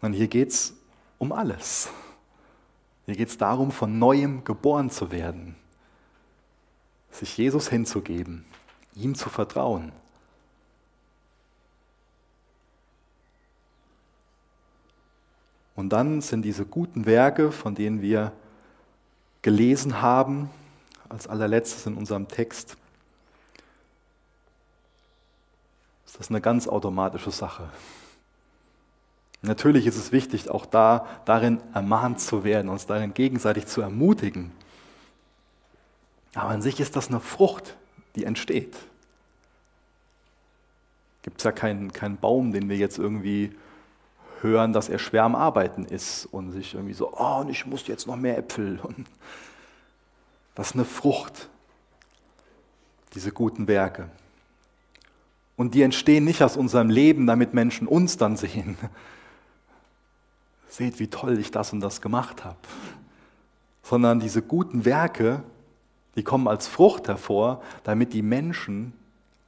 Sondern 0.00 0.16
hier 0.16 0.28
geht 0.28 0.48
es 0.48 0.74
um 1.22 1.30
alles. 1.30 1.88
Hier 3.06 3.14
geht 3.14 3.28
es 3.28 3.38
darum, 3.38 3.70
von 3.70 3.96
neuem 3.96 4.42
geboren 4.42 4.90
zu 4.90 5.12
werden, 5.12 5.54
sich 7.12 7.38
Jesus 7.38 7.68
hinzugeben, 7.68 8.44
ihm 8.96 9.14
zu 9.14 9.30
vertrauen. 9.30 9.92
Und 15.76 15.90
dann 15.90 16.22
sind 16.22 16.42
diese 16.42 16.66
guten 16.66 17.06
Werke, 17.06 17.52
von 17.52 17.76
denen 17.76 18.02
wir 18.02 18.32
gelesen 19.42 20.02
haben, 20.02 20.50
als 21.08 21.28
allerletztes 21.28 21.86
in 21.86 21.96
unserem 21.96 22.26
Text, 22.26 22.76
ist 26.04 26.18
das 26.18 26.30
eine 26.30 26.40
ganz 26.40 26.66
automatische 26.66 27.30
Sache. 27.30 27.70
Natürlich 29.42 29.86
ist 29.88 29.96
es 29.96 30.12
wichtig, 30.12 30.48
auch 30.48 30.66
da 30.66 31.06
darin 31.24 31.60
ermahnt 31.74 32.20
zu 32.20 32.44
werden, 32.44 32.68
uns 32.68 32.86
darin 32.86 33.12
gegenseitig 33.12 33.66
zu 33.66 33.80
ermutigen. 33.80 34.52
Aber 36.34 36.50
an 36.50 36.62
sich 36.62 36.78
ist 36.78 36.94
das 36.94 37.08
eine 37.08 37.18
Frucht, 37.20 37.76
die 38.14 38.24
entsteht. 38.24 38.76
Gibt 41.22 41.38
es 41.38 41.44
ja 41.44 41.52
keinen, 41.52 41.92
keinen 41.92 42.16
Baum, 42.16 42.52
den 42.52 42.68
wir 42.68 42.76
jetzt 42.76 42.98
irgendwie 42.98 43.52
hören, 44.40 44.72
dass 44.72 44.88
er 44.88 44.98
schwer 44.98 45.24
am 45.24 45.34
Arbeiten 45.34 45.84
ist 45.84 46.26
und 46.26 46.52
sich 46.52 46.74
irgendwie 46.74 46.94
so, 46.94 47.12
oh, 47.16 47.40
und 47.40 47.48
ich 47.48 47.66
muss 47.66 47.86
jetzt 47.86 48.06
noch 48.06 48.16
mehr 48.16 48.38
Äpfel. 48.38 48.80
Das 50.54 50.68
ist 50.68 50.74
eine 50.74 50.84
Frucht, 50.84 51.48
diese 53.14 53.32
guten 53.32 53.68
Werke. 53.68 54.10
Und 55.56 55.72
die 55.72 55.80
entstehen 55.80 56.24
nicht 56.24 56.42
aus 56.42 56.58
unserem 56.58 56.90
Leben, 56.90 57.26
damit 57.26 57.54
Menschen 57.54 57.88
uns 57.88 58.18
dann 58.18 58.36
sehen. 58.36 58.76
Seht, 60.72 60.98
wie 61.00 61.08
toll 61.08 61.38
ich 61.38 61.50
das 61.50 61.74
und 61.74 61.80
das 61.80 62.00
gemacht 62.00 62.46
habe. 62.46 62.56
Sondern 63.82 64.20
diese 64.20 64.40
guten 64.40 64.86
Werke, 64.86 65.42
die 66.16 66.22
kommen 66.22 66.48
als 66.48 66.66
Frucht 66.66 67.08
hervor, 67.08 67.62
damit 67.84 68.14
die 68.14 68.22
Menschen 68.22 68.94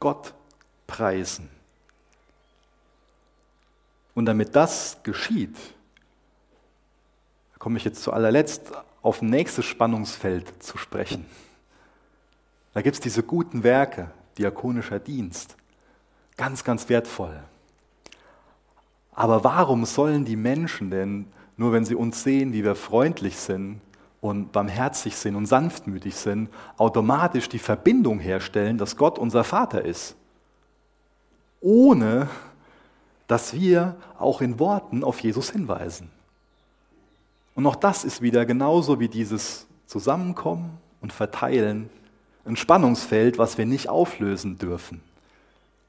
Gott 0.01 0.35
preisen. 0.87 1.49
Und 4.15 4.27
damit 4.27 4.55
das 4.55 4.99
geschieht, 5.03 5.57
komme 7.59 7.79
ich 7.79 7.85
jetzt 7.85 8.03
zu 8.03 8.13
allerletzt 8.13 8.73
auf 9.01 9.23
ein 9.23 9.31
nächstes 9.31 9.65
Spannungsfeld 9.65 10.63
zu 10.63 10.77
sprechen. 10.77 11.25
Da 12.75 12.83
gibt 12.83 12.97
es 12.97 13.01
diese 13.01 13.23
guten 13.23 13.63
Werke, 13.63 14.11
diakonischer 14.37 14.99
Dienst, 14.99 15.57
ganz, 16.37 16.65
ganz 16.65 16.91
wertvoll. 16.91 17.43
Aber 19.15 19.45
warum 19.45 19.85
sollen 19.85 20.25
die 20.25 20.37
Menschen 20.37 20.91
denn, 20.91 21.27
nur 21.57 21.73
wenn 21.73 21.85
sie 21.85 21.95
uns 21.95 22.23
sehen, 22.23 22.53
wie 22.53 22.65
wir 22.65 22.75
freundlich 22.75 23.37
sind 23.37 23.81
und 24.21 24.53
barmherzig 24.53 25.17
sind 25.17 25.37
und 25.37 25.47
sanftmütig 25.47 26.17
sind, 26.17 26.49
automatisch 26.77 27.49
die 27.49 27.59
Verbindung 27.59 28.19
herstellen, 28.19 28.79
dass 28.79 28.97
Gott 28.97 29.19
unser 29.19 29.45
Vater 29.45 29.85
ist? 29.85 30.17
Ohne 31.61 32.29
dass 33.27 33.55
wir 33.55 33.97
auch 34.19 34.41
in 34.41 34.59
Worten 34.59 35.03
auf 35.03 35.21
Jesus 35.21 35.51
hinweisen. 35.51 36.11
Und 37.55 37.67
auch 37.67 37.77
das 37.77 38.05
ist 38.05 38.21
wieder 38.21 38.45
genauso 38.45 39.01
wie 39.01 39.09
dieses 39.09 39.67
Zusammenkommen 39.87 40.79
und 41.01 41.13
Verteilen 41.13 41.89
ein 42.45 42.57
Spannungsfeld, 42.57 43.39
was 43.39 43.57
wir 43.57 43.65
nicht 43.65 43.89
auflösen 43.89 44.59
dürfen. 44.59 45.01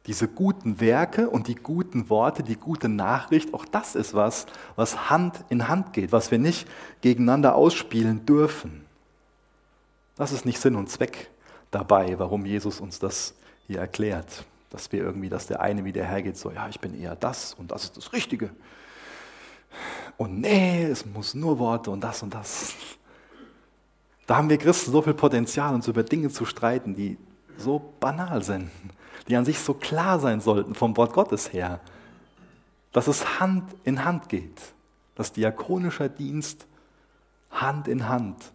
Diese 0.07 0.27
guten 0.27 0.79
Werke 0.79 1.29
und 1.29 1.47
die 1.47 1.55
guten 1.55 2.09
Worte, 2.09 2.43
die 2.43 2.55
gute 2.55 2.89
Nachricht, 2.89 3.53
auch 3.53 3.65
das 3.65 3.95
ist 3.95 4.13
was, 4.13 4.45
was 4.75 5.09
Hand 5.09 5.43
in 5.49 5.67
Hand 5.67 5.93
geht, 5.93 6.11
was 6.11 6.29
wir 6.31 6.37
nicht 6.37 6.67
gegeneinander 7.01 7.55
ausspielen 7.55 8.25
dürfen. 8.25 8.85
Das 10.15 10.31
ist 10.31 10.45
nicht 10.45 10.59
Sinn 10.59 10.75
und 10.75 10.89
Zweck 10.89 11.29
dabei, 11.71 12.19
warum 12.19 12.45
Jesus 12.45 12.79
uns 12.79 12.99
das 12.99 13.33
hier 13.67 13.79
erklärt. 13.79 14.45
Dass 14.69 14.91
wir 14.91 15.01
irgendwie, 15.01 15.29
dass 15.29 15.47
der 15.47 15.61
eine 15.61 15.85
wieder 15.85 16.05
hergeht, 16.05 16.37
so, 16.37 16.51
ja, 16.51 16.67
ich 16.69 16.79
bin 16.79 16.99
eher 16.99 17.15
das 17.15 17.53
und 17.53 17.71
das 17.71 17.85
ist 17.85 17.97
das 17.97 18.13
Richtige. 18.13 18.51
Und 20.17 20.39
nee, 20.39 20.83
es 20.83 21.05
muss 21.05 21.33
nur 21.33 21.59
Worte 21.59 21.91
und 21.91 22.01
das 22.01 22.23
und 22.23 22.33
das. 22.33 22.73
Da 24.25 24.37
haben 24.37 24.49
wir 24.49 24.57
Christen 24.57 24.91
so 24.91 25.01
viel 25.01 25.13
Potenzial, 25.13 25.73
uns 25.73 25.87
über 25.87 26.03
Dinge 26.03 26.29
zu 26.29 26.45
streiten, 26.45 26.95
die 26.95 27.17
so 27.57 27.93
banal 27.99 28.43
sind, 28.43 28.69
die 29.27 29.35
an 29.35 29.45
sich 29.45 29.59
so 29.59 29.73
klar 29.73 30.19
sein 30.19 30.41
sollten 30.41 30.75
vom 30.75 30.95
Wort 30.97 31.13
Gottes 31.13 31.51
her, 31.53 31.79
dass 32.91 33.07
es 33.07 33.39
Hand 33.39 33.75
in 33.83 34.05
Hand 34.05 34.29
geht, 34.29 34.61
dass 35.15 35.31
diakonischer 35.31 36.09
Dienst 36.09 36.67
Hand 37.51 37.87
in 37.87 38.07
Hand 38.07 38.51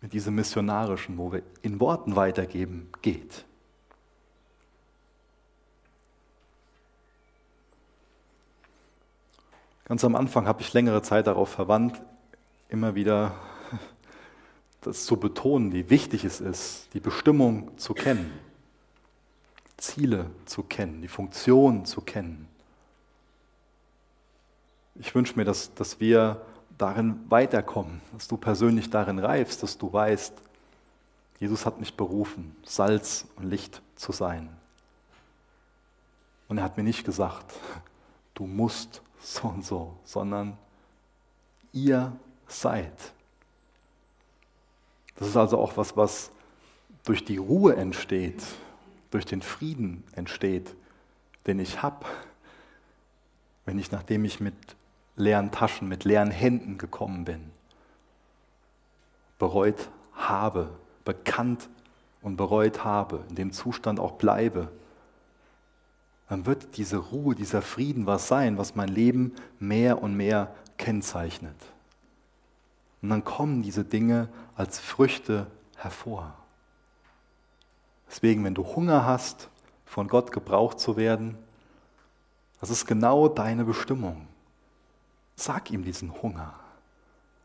mit 0.00 0.12
diesem 0.12 0.34
missionarischen, 0.34 1.18
wo 1.18 1.32
wir 1.32 1.42
in 1.62 1.80
Worten 1.80 2.16
weitergeben, 2.16 2.90
geht. 3.02 3.44
Ganz 9.84 10.02
am 10.04 10.16
Anfang 10.16 10.46
habe 10.46 10.62
ich 10.62 10.72
längere 10.72 11.02
Zeit 11.02 11.26
darauf 11.26 11.50
verwandt, 11.50 12.00
immer 12.68 12.94
wieder 12.94 13.34
das 14.80 15.04
zu 15.04 15.16
betonen, 15.16 15.72
wie 15.72 15.90
wichtig 15.90 16.24
es 16.24 16.40
ist, 16.40 16.88
die 16.94 17.00
Bestimmung 17.00 17.76
zu 17.76 17.92
kennen, 17.92 18.30
Ziele 19.84 20.30
zu 20.46 20.62
kennen, 20.62 21.02
die 21.02 21.08
Funktion 21.08 21.84
zu 21.84 22.00
kennen. 22.00 22.48
Ich 24.94 25.14
wünsche 25.14 25.36
mir, 25.36 25.44
dass, 25.44 25.74
dass 25.74 26.00
wir 26.00 26.40
darin 26.78 27.20
weiterkommen, 27.28 28.00
dass 28.12 28.26
du 28.26 28.36
persönlich 28.36 28.90
darin 28.90 29.18
reifst, 29.18 29.62
dass 29.62 29.76
du 29.76 29.92
weißt, 29.92 30.32
Jesus 31.38 31.66
hat 31.66 31.78
mich 31.80 31.96
berufen, 31.96 32.56
Salz 32.64 33.26
und 33.36 33.50
Licht 33.50 33.82
zu 33.96 34.12
sein. 34.12 34.48
Und 36.48 36.58
er 36.58 36.64
hat 36.64 36.76
mir 36.76 36.84
nicht 36.84 37.04
gesagt, 37.04 37.52
du 38.34 38.46
musst 38.46 39.02
so 39.20 39.48
und 39.48 39.64
so, 39.64 39.96
sondern 40.04 40.56
ihr 41.72 42.12
seid. 42.46 42.94
Das 45.16 45.28
ist 45.28 45.36
also 45.36 45.58
auch 45.58 45.76
was, 45.76 45.96
was 45.96 46.30
durch 47.04 47.24
die 47.24 47.36
Ruhe 47.36 47.76
entsteht, 47.76 48.42
durch 49.14 49.26
den 49.26 49.42
Frieden 49.42 50.02
entsteht, 50.16 50.74
den 51.46 51.60
ich 51.60 51.82
habe, 51.82 52.04
wenn 53.64 53.78
ich, 53.78 53.92
nachdem 53.92 54.24
ich 54.24 54.40
mit 54.40 54.56
leeren 55.14 55.52
Taschen, 55.52 55.88
mit 55.88 56.02
leeren 56.02 56.32
Händen 56.32 56.78
gekommen 56.78 57.24
bin, 57.24 57.52
bereut 59.38 59.88
habe, 60.14 60.68
bekannt 61.04 61.68
und 62.22 62.34
bereut 62.34 62.82
habe, 62.82 63.24
in 63.28 63.36
dem 63.36 63.52
Zustand 63.52 64.00
auch 64.00 64.14
bleibe, 64.14 64.72
dann 66.28 66.44
wird 66.44 66.76
diese 66.76 66.96
Ruhe, 66.96 67.36
dieser 67.36 67.62
Frieden 67.62 68.06
was 68.06 68.26
sein, 68.26 68.58
was 68.58 68.74
mein 68.74 68.88
Leben 68.88 69.36
mehr 69.60 70.02
und 70.02 70.16
mehr 70.16 70.52
kennzeichnet. 70.76 71.54
Und 73.00 73.10
dann 73.10 73.22
kommen 73.22 73.62
diese 73.62 73.84
Dinge 73.84 74.28
als 74.56 74.80
Früchte 74.80 75.46
hervor. 75.76 76.34
Deswegen, 78.14 78.44
wenn 78.44 78.54
du 78.54 78.64
Hunger 78.64 79.04
hast, 79.04 79.48
von 79.86 80.06
Gott 80.06 80.30
gebraucht 80.30 80.78
zu 80.78 80.96
werden, 80.96 81.36
das 82.60 82.70
ist 82.70 82.86
genau 82.86 83.26
deine 83.26 83.64
Bestimmung. 83.64 84.28
Sag 85.34 85.72
ihm 85.72 85.82
diesen 85.82 86.22
Hunger. 86.22 86.54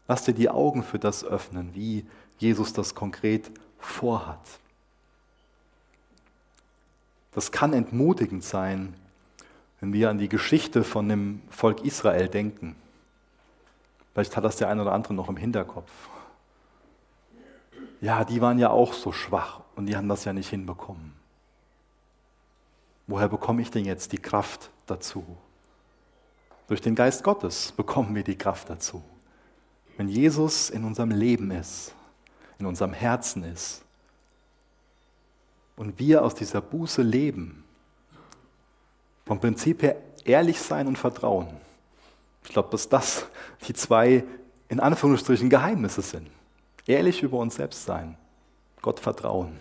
Lass 0.07 0.25
dir 0.25 0.35
die 0.35 0.47
Augen 0.47 0.83
für 0.83 0.99
das 0.99 1.23
öffnen, 1.23 1.73
wie 1.73 2.05
Jesus 2.37 2.71
das 2.71 2.93
konkret 2.93 3.49
vorhat. 3.79 4.37
Das 7.31 7.51
kann 7.51 7.73
entmutigend 7.73 8.43
sein, 8.43 8.93
wenn 9.79 9.91
wir 9.91 10.11
an 10.11 10.19
die 10.19 10.29
Geschichte 10.29 10.83
von 10.83 11.09
dem 11.09 11.41
Volk 11.49 11.83
Israel 11.83 12.27
denken. 12.27 12.75
Vielleicht 14.13 14.37
hat 14.37 14.43
das 14.43 14.57
der 14.57 14.69
eine 14.69 14.83
oder 14.83 14.91
andere 14.91 15.15
noch 15.15 15.29
im 15.29 15.37
Hinterkopf. 15.37 15.89
Ja, 18.01 18.23
die 18.23 18.41
waren 18.41 18.59
ja 18.59 18.69
auch 18.69 18.93
so 18.93 19.11
schwach 19.11 19.61
und 19.75 19.85
die 19.85 19.95
haben 19.95 20.07
das 20.07 20.25
ja 20.25 20.33
nicht 20.33 20.49
hinbekommen. 20.49 21.13
Woher 23.07 23.27
bekomme 23.27 23.61
ich 23.61 23.71
denn 23.71 23.85
jetzt 23.85 24.11
die 24.11 24.19
Kraft 24.19 24.69
dazu? 24.85 25.25
Durch 26.67 26.81
den 26.81 26.95
Geist 26.95 27.23
Gottes 27.23 27.71
bekommen 27.71 28.13
wir 28.13 28.23
die 28.23 28.37
Kraft 28.37 28.69
dazu. 28.69 29.01
Wenn 29.97 30.07
Jesus 30.07 30.69
in 30.69 30.85
unserem 30.85 31.11
Leben 31.11 31.51
ist, 31.51 31.93
in 32.59 32.65
unserem 32.65 32.93
Herzen 32.93 33.43
ist 33.43 33.83
und 35.75 35.97
wir 35.97 36.23
aus 36.23 36.35
dieser 36.35 36.61
Buße 36.61 37.01
leben, 37.01 37.63
vom 39.25 39.39
Prinzip 39.39 39.81
her 39.81 39.97
ehrlich 40.25 40.61
sein 40.61 40.87
und 40.87 40.97
vertrauen. 40.97 41.47
Ich 42.43 42.49
glaube, 42.49 42.69
dass 42.69 42.87
das 42.87 43.25
die 43.67 43.73
zwei 43.73 44.23
in 44.67 44.79
Anführungsstrichen 44.79 45.49
Geheimnisse 45.49 46.01
sind. 46.01 46.29
Ehrlich 46.89 47.21
über 47.21 47.37
uns 47.37 47.53
selbst 47.53 47.85
sein, 47.85 48.17
Gott 48.81 48.99
vertrauen. 48.99 49.59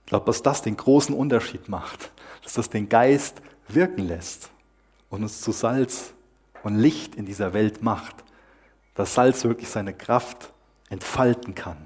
Ich 0.00 0.06
glaube, 0.06 0.24
dass 0.24 0.40
das 0.40 0.62
den 0.62 0.78
großen 0.78 1.14
Unterschied 1.14 1.68
macht, 1.68 2.10
dass 2.42 2.54
das 2.54 2.70
den 2.70 2.88
Geist 2.88 3.42
wirken 3.68 4.08
lässt 4.08 4.50
und 5.10 5.22
uns 5.22 5.42
zu 5.42 5.52
Salz 5.52 6.14
und 6.62 6.78
Licht 6.78 7.16
in 7.16 7.26
dieser 7.26 7.52
Welt 7.52 7.82
macht, 7.82 8.14
dass 8.94 9.12
Salz 9.12 9.44
wirklich 9.44 9.68
seine 9.68 9.92
Kraft 9.92 10.54
entfalten 10.88 11.54
kann. 11.54 11.76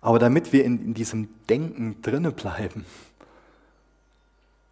Aber 0.00 0.18
damit 0.18 0.54
wir 0.54 0.64
in, 0.64 0.82
in 0.82 0.94
diesem 0.94 1.28
Denken 1.50 2.00
drinne 2.00 2.30
bleiben 2.30 2.86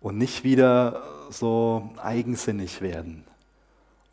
und 0.01 0.17
nicht 0.17 0.45
wieder 0.45 1.03
so 1.29 1.91
eigensinnig 1.99 2.81
werden 2.81 3.26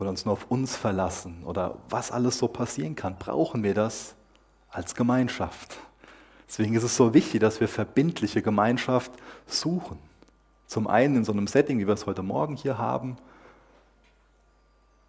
oder 0.03 0.09
uns 0.09 0.25
nur 0.25 0.33
auf 0.33 0.51
uns 0.51 0.75
verlassen 0.75 1.43
oder 1.45 1.77
was 1.89 2.11
alles 2.11 2.37
so 2.37 2.49
passieren 2.49 2.95
kann, 2.95 3.17
brauchen 3.17 3.63
wir 3.63 3.73
das 3.73 4.15
als 4.69 4.95
Gemeinschaft. 4.95 5.77
Deswegen 6.45 6.75
ist 6.75 6.83
es 6.83 6.97
so 6.97 7.13
wichtig, 7.13 7.39
dass 7.39 7.61
wir 7.61 7.69
verbindliche 7.69 8.41
Gemeinschaft 8.41 9.11
suchen. 9.47 9.97
Zum 10.67 10.87
einen 10.87 11.15
in 11.17 11.23
so 11.23 11.31
einem 11.31 11.47
Setting, 11.47 11.79
wie 11.79 11.87
wir 11.87 11.93
es 11.93 12.05
heute 12.05 12.21
Morgen 12.21 12.57
hier 12.57 12.77
haben, 12.77 13.15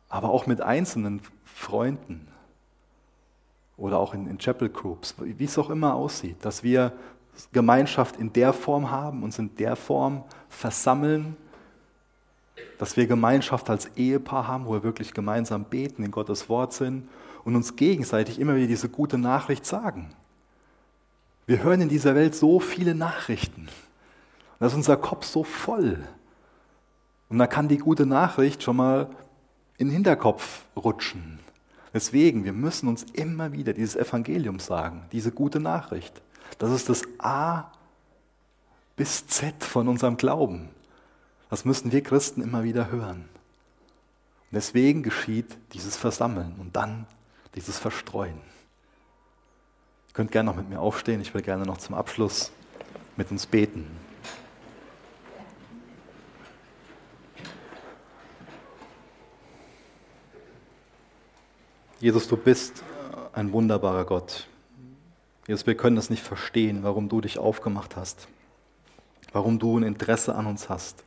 aber 0.08 0.30
auch 0.30 0.46
mit 0.46 0.60
einzelnen 0.60 1.20
Freunden 1.44 2.28
oder 3.76 3.98
auch 3.98 4.14
in, 4.14 4.28
in 4.28 4.38
Chapel 4.38 4.68
Groups, 4.68 5.16
wie 5.18 5.44
es 5.44 5.58
auch 5.58 5.70
immer 5.70 5.94
aussieht, 5.94 6.36
dass 6.44 6.62
wir 6.62 6.92
Gemeinschaft 7.52 8.16
in 8.16 8.32
der 8.32 8.52
Form 8.52 8.92
haben, 8.92 9.24
uns 9.24 9.40
in 9.40 9.56
der 9.56 9.74
Form 9.74 10.22
versammeln, 10.48 11.36
dass 12.78 12.96
wir 12.96 13.06
Gemeinschaft 13.06 13.70
als 13.70 13.86
Ehepaar 13.96 14.48
haben, 14.48 14.66
wo 14.66 14.72
wir 14.72 14.82
wirklich 14.82 15.14
gemeinsam 15.14 15.64
beten, 15.64 16.02
in 16.02 16.10
Gottes 16.10 16.48
Wort 16.48 16.72
sind 16.72 17.08
und 17.44 17.56
uns 17.56 17.76
gegenseitig 17.76 18.38
immer 18.38 18.56
wieder 18.56 18.66
diese 18.66 18.88
gute 18.88 19.18
Nachricht 19.18 19.66
sagen. 19.66 20.10
Wir 21.46 21.62
hören 21.62 21.82
in 21.82 21.88
dieser 21.88 22.14
Welt 22.14 22.34
so 22.34 22.58
viele 22.58 22.94
Nachrichten. 22.94 23.68
Da 24.58 24.66
ist 24.66 24.74
unser 24.74 24.96
Kopf 24.96 25.26
so 25.26 25.44
voll. 25.44 26.02
Und 27.28 27.38
da 27.38 27.46
kann 27.46 27.68
die 27.68 27.78
gute 27.78 28.06
Nachricht 28.06 28.62
schon 28.62 28.76
mal 28.76 29.10
in 29.76 29.88
den 29.88 29.94
Hinterkopf 29.94 30.62
rutschen. 30.76 31.38
Deswegen, 31.92 32.44
wir 32.44 32.52
müssen 32.52 32.88
uns 32.88 33.04
immer 33.12 33.52
wieder 33.52 33.72
dieses 33.72 33.94
Evangelium 33.94 34.58
sagen, 34.58 35.02
diese 35.12 35.30
gute 35.30 35.60
Nachricht. 35.60 36.22
Das 36.58 36.70
ist 36.70 36.88
das 36.88 37.02
A 37.18 37.70
bis 38.96 39.26
Z 39.26 39.62
von 39.62 39.88
unserem 39.88 40.16
Glauben. 40.16 40.70
Das 41.54 41.64
müssen 41.64 41.92
wir 41.92 42.02
Christen 42.02 42.42
immer 42.42 42.64
wieder 42.64 42.90
hören. 42.90 43.28
Und 43.28 44.54
deswegen 44.54 45.04
geschieht 45.04 45.56
dieses 45.72 45.96
Versammeln 45.96 46.56
und 46.58 46.74
dann 46.74 47.06
dieses 47.54 47.78
Verstreuen. 47.78 48.40
Ihr 50.08 50.14
könnt 50.14 50.32
gerne 50.32 50.50
noch 50.50 50.56
mit 50.56 50.68
mir 50.68 50.80
aufstehen. 50.80 51.20
Ich 51.20 51.32
will 51.32 51.42
gerne 51.42 51.62
noch 51.64 51.76
zum 51.78 51.94
Abschluss 51.94 52.50
mit 53.16 53.30
uns 53.30 53.46
beten. 53.46 53.86
Jesus, 62.00 62.26
du 62.26 62.36
bist 62.36 62.82
ein 63.32 63.52
wunderbarer 63.52 64.06
Gott. 64.06 64.48
Jesus, 65.46 65.68
wir 65.68 65.76
können 65.76 65.94
das 65.94 66.10
nicht 66.10 66.24
verstehen, 66.24 66.82
warum 66.82 67.08
du 67.08 67.20
dich 67.20 67.38
aufgemacht 67.38 67.94
hast, 67.94 68.26
warum 69.32 69.60
du 69.60 69.78
ein 69.78 69.84
Interesse 69.84 70.34
an 70.34 70.46
uns 70.46 70.68
hast, 70.68 71.04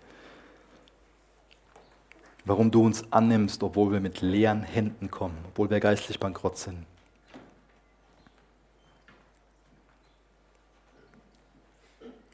warum 2.47 2.71
du 2.71 2.85
uns 2.85 3.11
annimmst, 3.11 3.61
obwohl 3.61 3.91
wir 3.91 3.99
mit 3.99 4.21
leeren 4.21 4.63
Händen 4.63 5.11
kommen, 5.11 5.37
obwohl 5.49 5.69
wir 5.69 5.79
geistlich 5.79 6.19
bankrott 6.19 6.57
sind. 6.57 6.85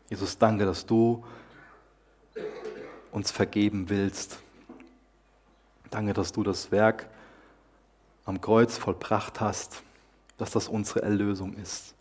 Jesus, 0.10 0.38
danke, 0.38 0.66
dass 0.66 0.86
du 0.86 1.24
uns 3.12 3.32
vergeben 3.32 3.90
willst. 3.90 4.40
Danke, 5.90 6.14
dass 6.14 6.32
du 6.32 6.44
das 6.44 6.72
Werk 6.72 7.08
am 8.26 8.40
Kreuz 8.40 8.78
vollbracht 8.78 9.42
hast, 9.42 9.82
dass 10.38 10.52
das 10.52 10.68
unsere 10.68 11.02
Erlösung 11.02 11.56
ist. 11.56 11.96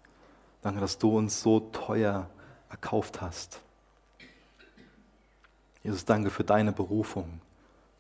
Danke, 0.61 0.81
dass 0.81 0.99
du 0.99 1.17
uns 1.17 1.41
so 1.41 1.61
teuer 1.61 2.29
erkauft 2.69 3.23
hast. 3.23 3.61
Jesus, 5.83 6.05
danke 6.05 6.31
für 6.31 6.45
deine 6.45 6.73
Berufung, 6.73 7.41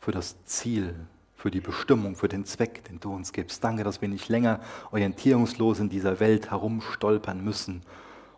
für 0.03 0.11
das 0.11 0.45
Ziel, 0.47 0.97
für 1.37 1.53
die 1.53 1.61
Bestimmung, 1.61 2.17
für 2.17 2.27
den 2.27 2.45
Zweck, 2.45 2.83
den 2.87 2.99
du 2.99 3.15
uns 3.15 3.33
gibst. 3.33 3.63
Danke, 3.63 3.85
dass 3.85 4.01
wir 4.01 4.09
nicht 4.09 4.29
länger 4.29 4.59
orientierungslos 4.91 5.79
in 5.79 5.91
dieser 5.91 6.19
Welt 6.19 6.51
herumstolpern 6.51 7.43
müssen 7.43 7.83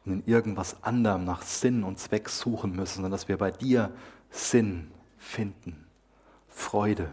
und 0.04 0.12
in 0.12 0.26
irgendwas 0.26 0.82
anderem 0.82 1.24
nach 1.24 1.40
Sinn 1.40 1.82
und 1.82 1.98
Zweck 1.98 2.28
suchen 2.28 2.76
müssen, 2.76 2.96
sondern 2.96 3.12
dass 3.12 3.28
wir 3.28 3.38
bei 3.38 3.50
dir 3.50 3.90
Sinn 4.28 4.90
finden, 5.16 5.86
Freude, 6.50 7.08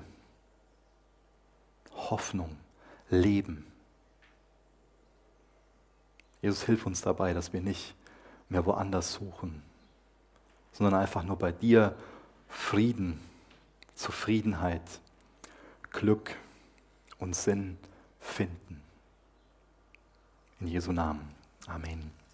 Hoffnung, 1.95 2.57
Leben. 3.09 3.65
Jesus, 6.41 6.63
hilf 6.63 6.85
uns 6.85 6.99
dabei, 6.99 7.33
dass 7.33 7.53
wir 7.53 7.61
nicht 7.61 7.95
mehr 8.49 8.65
woanders 8.65 9.13
suchen, 9.13 9.63
sondern 10.73 10.99
einfach 10.99 11.23
nur 11.23 11.37
bei 11.37 11.53
dir 11.53 11.95
Frieden, 12.49 13.17
Zufriedenheit, 14.01 14.81
Glück 15.91 16.35
und 17.19 17.35
Sinn 17.35 17.77
finden. 18.19 18.81
In 20.59 20.67
Jesu 20.67 20.91
Namen. 20.91 21.35
Amen. 21.67 22.20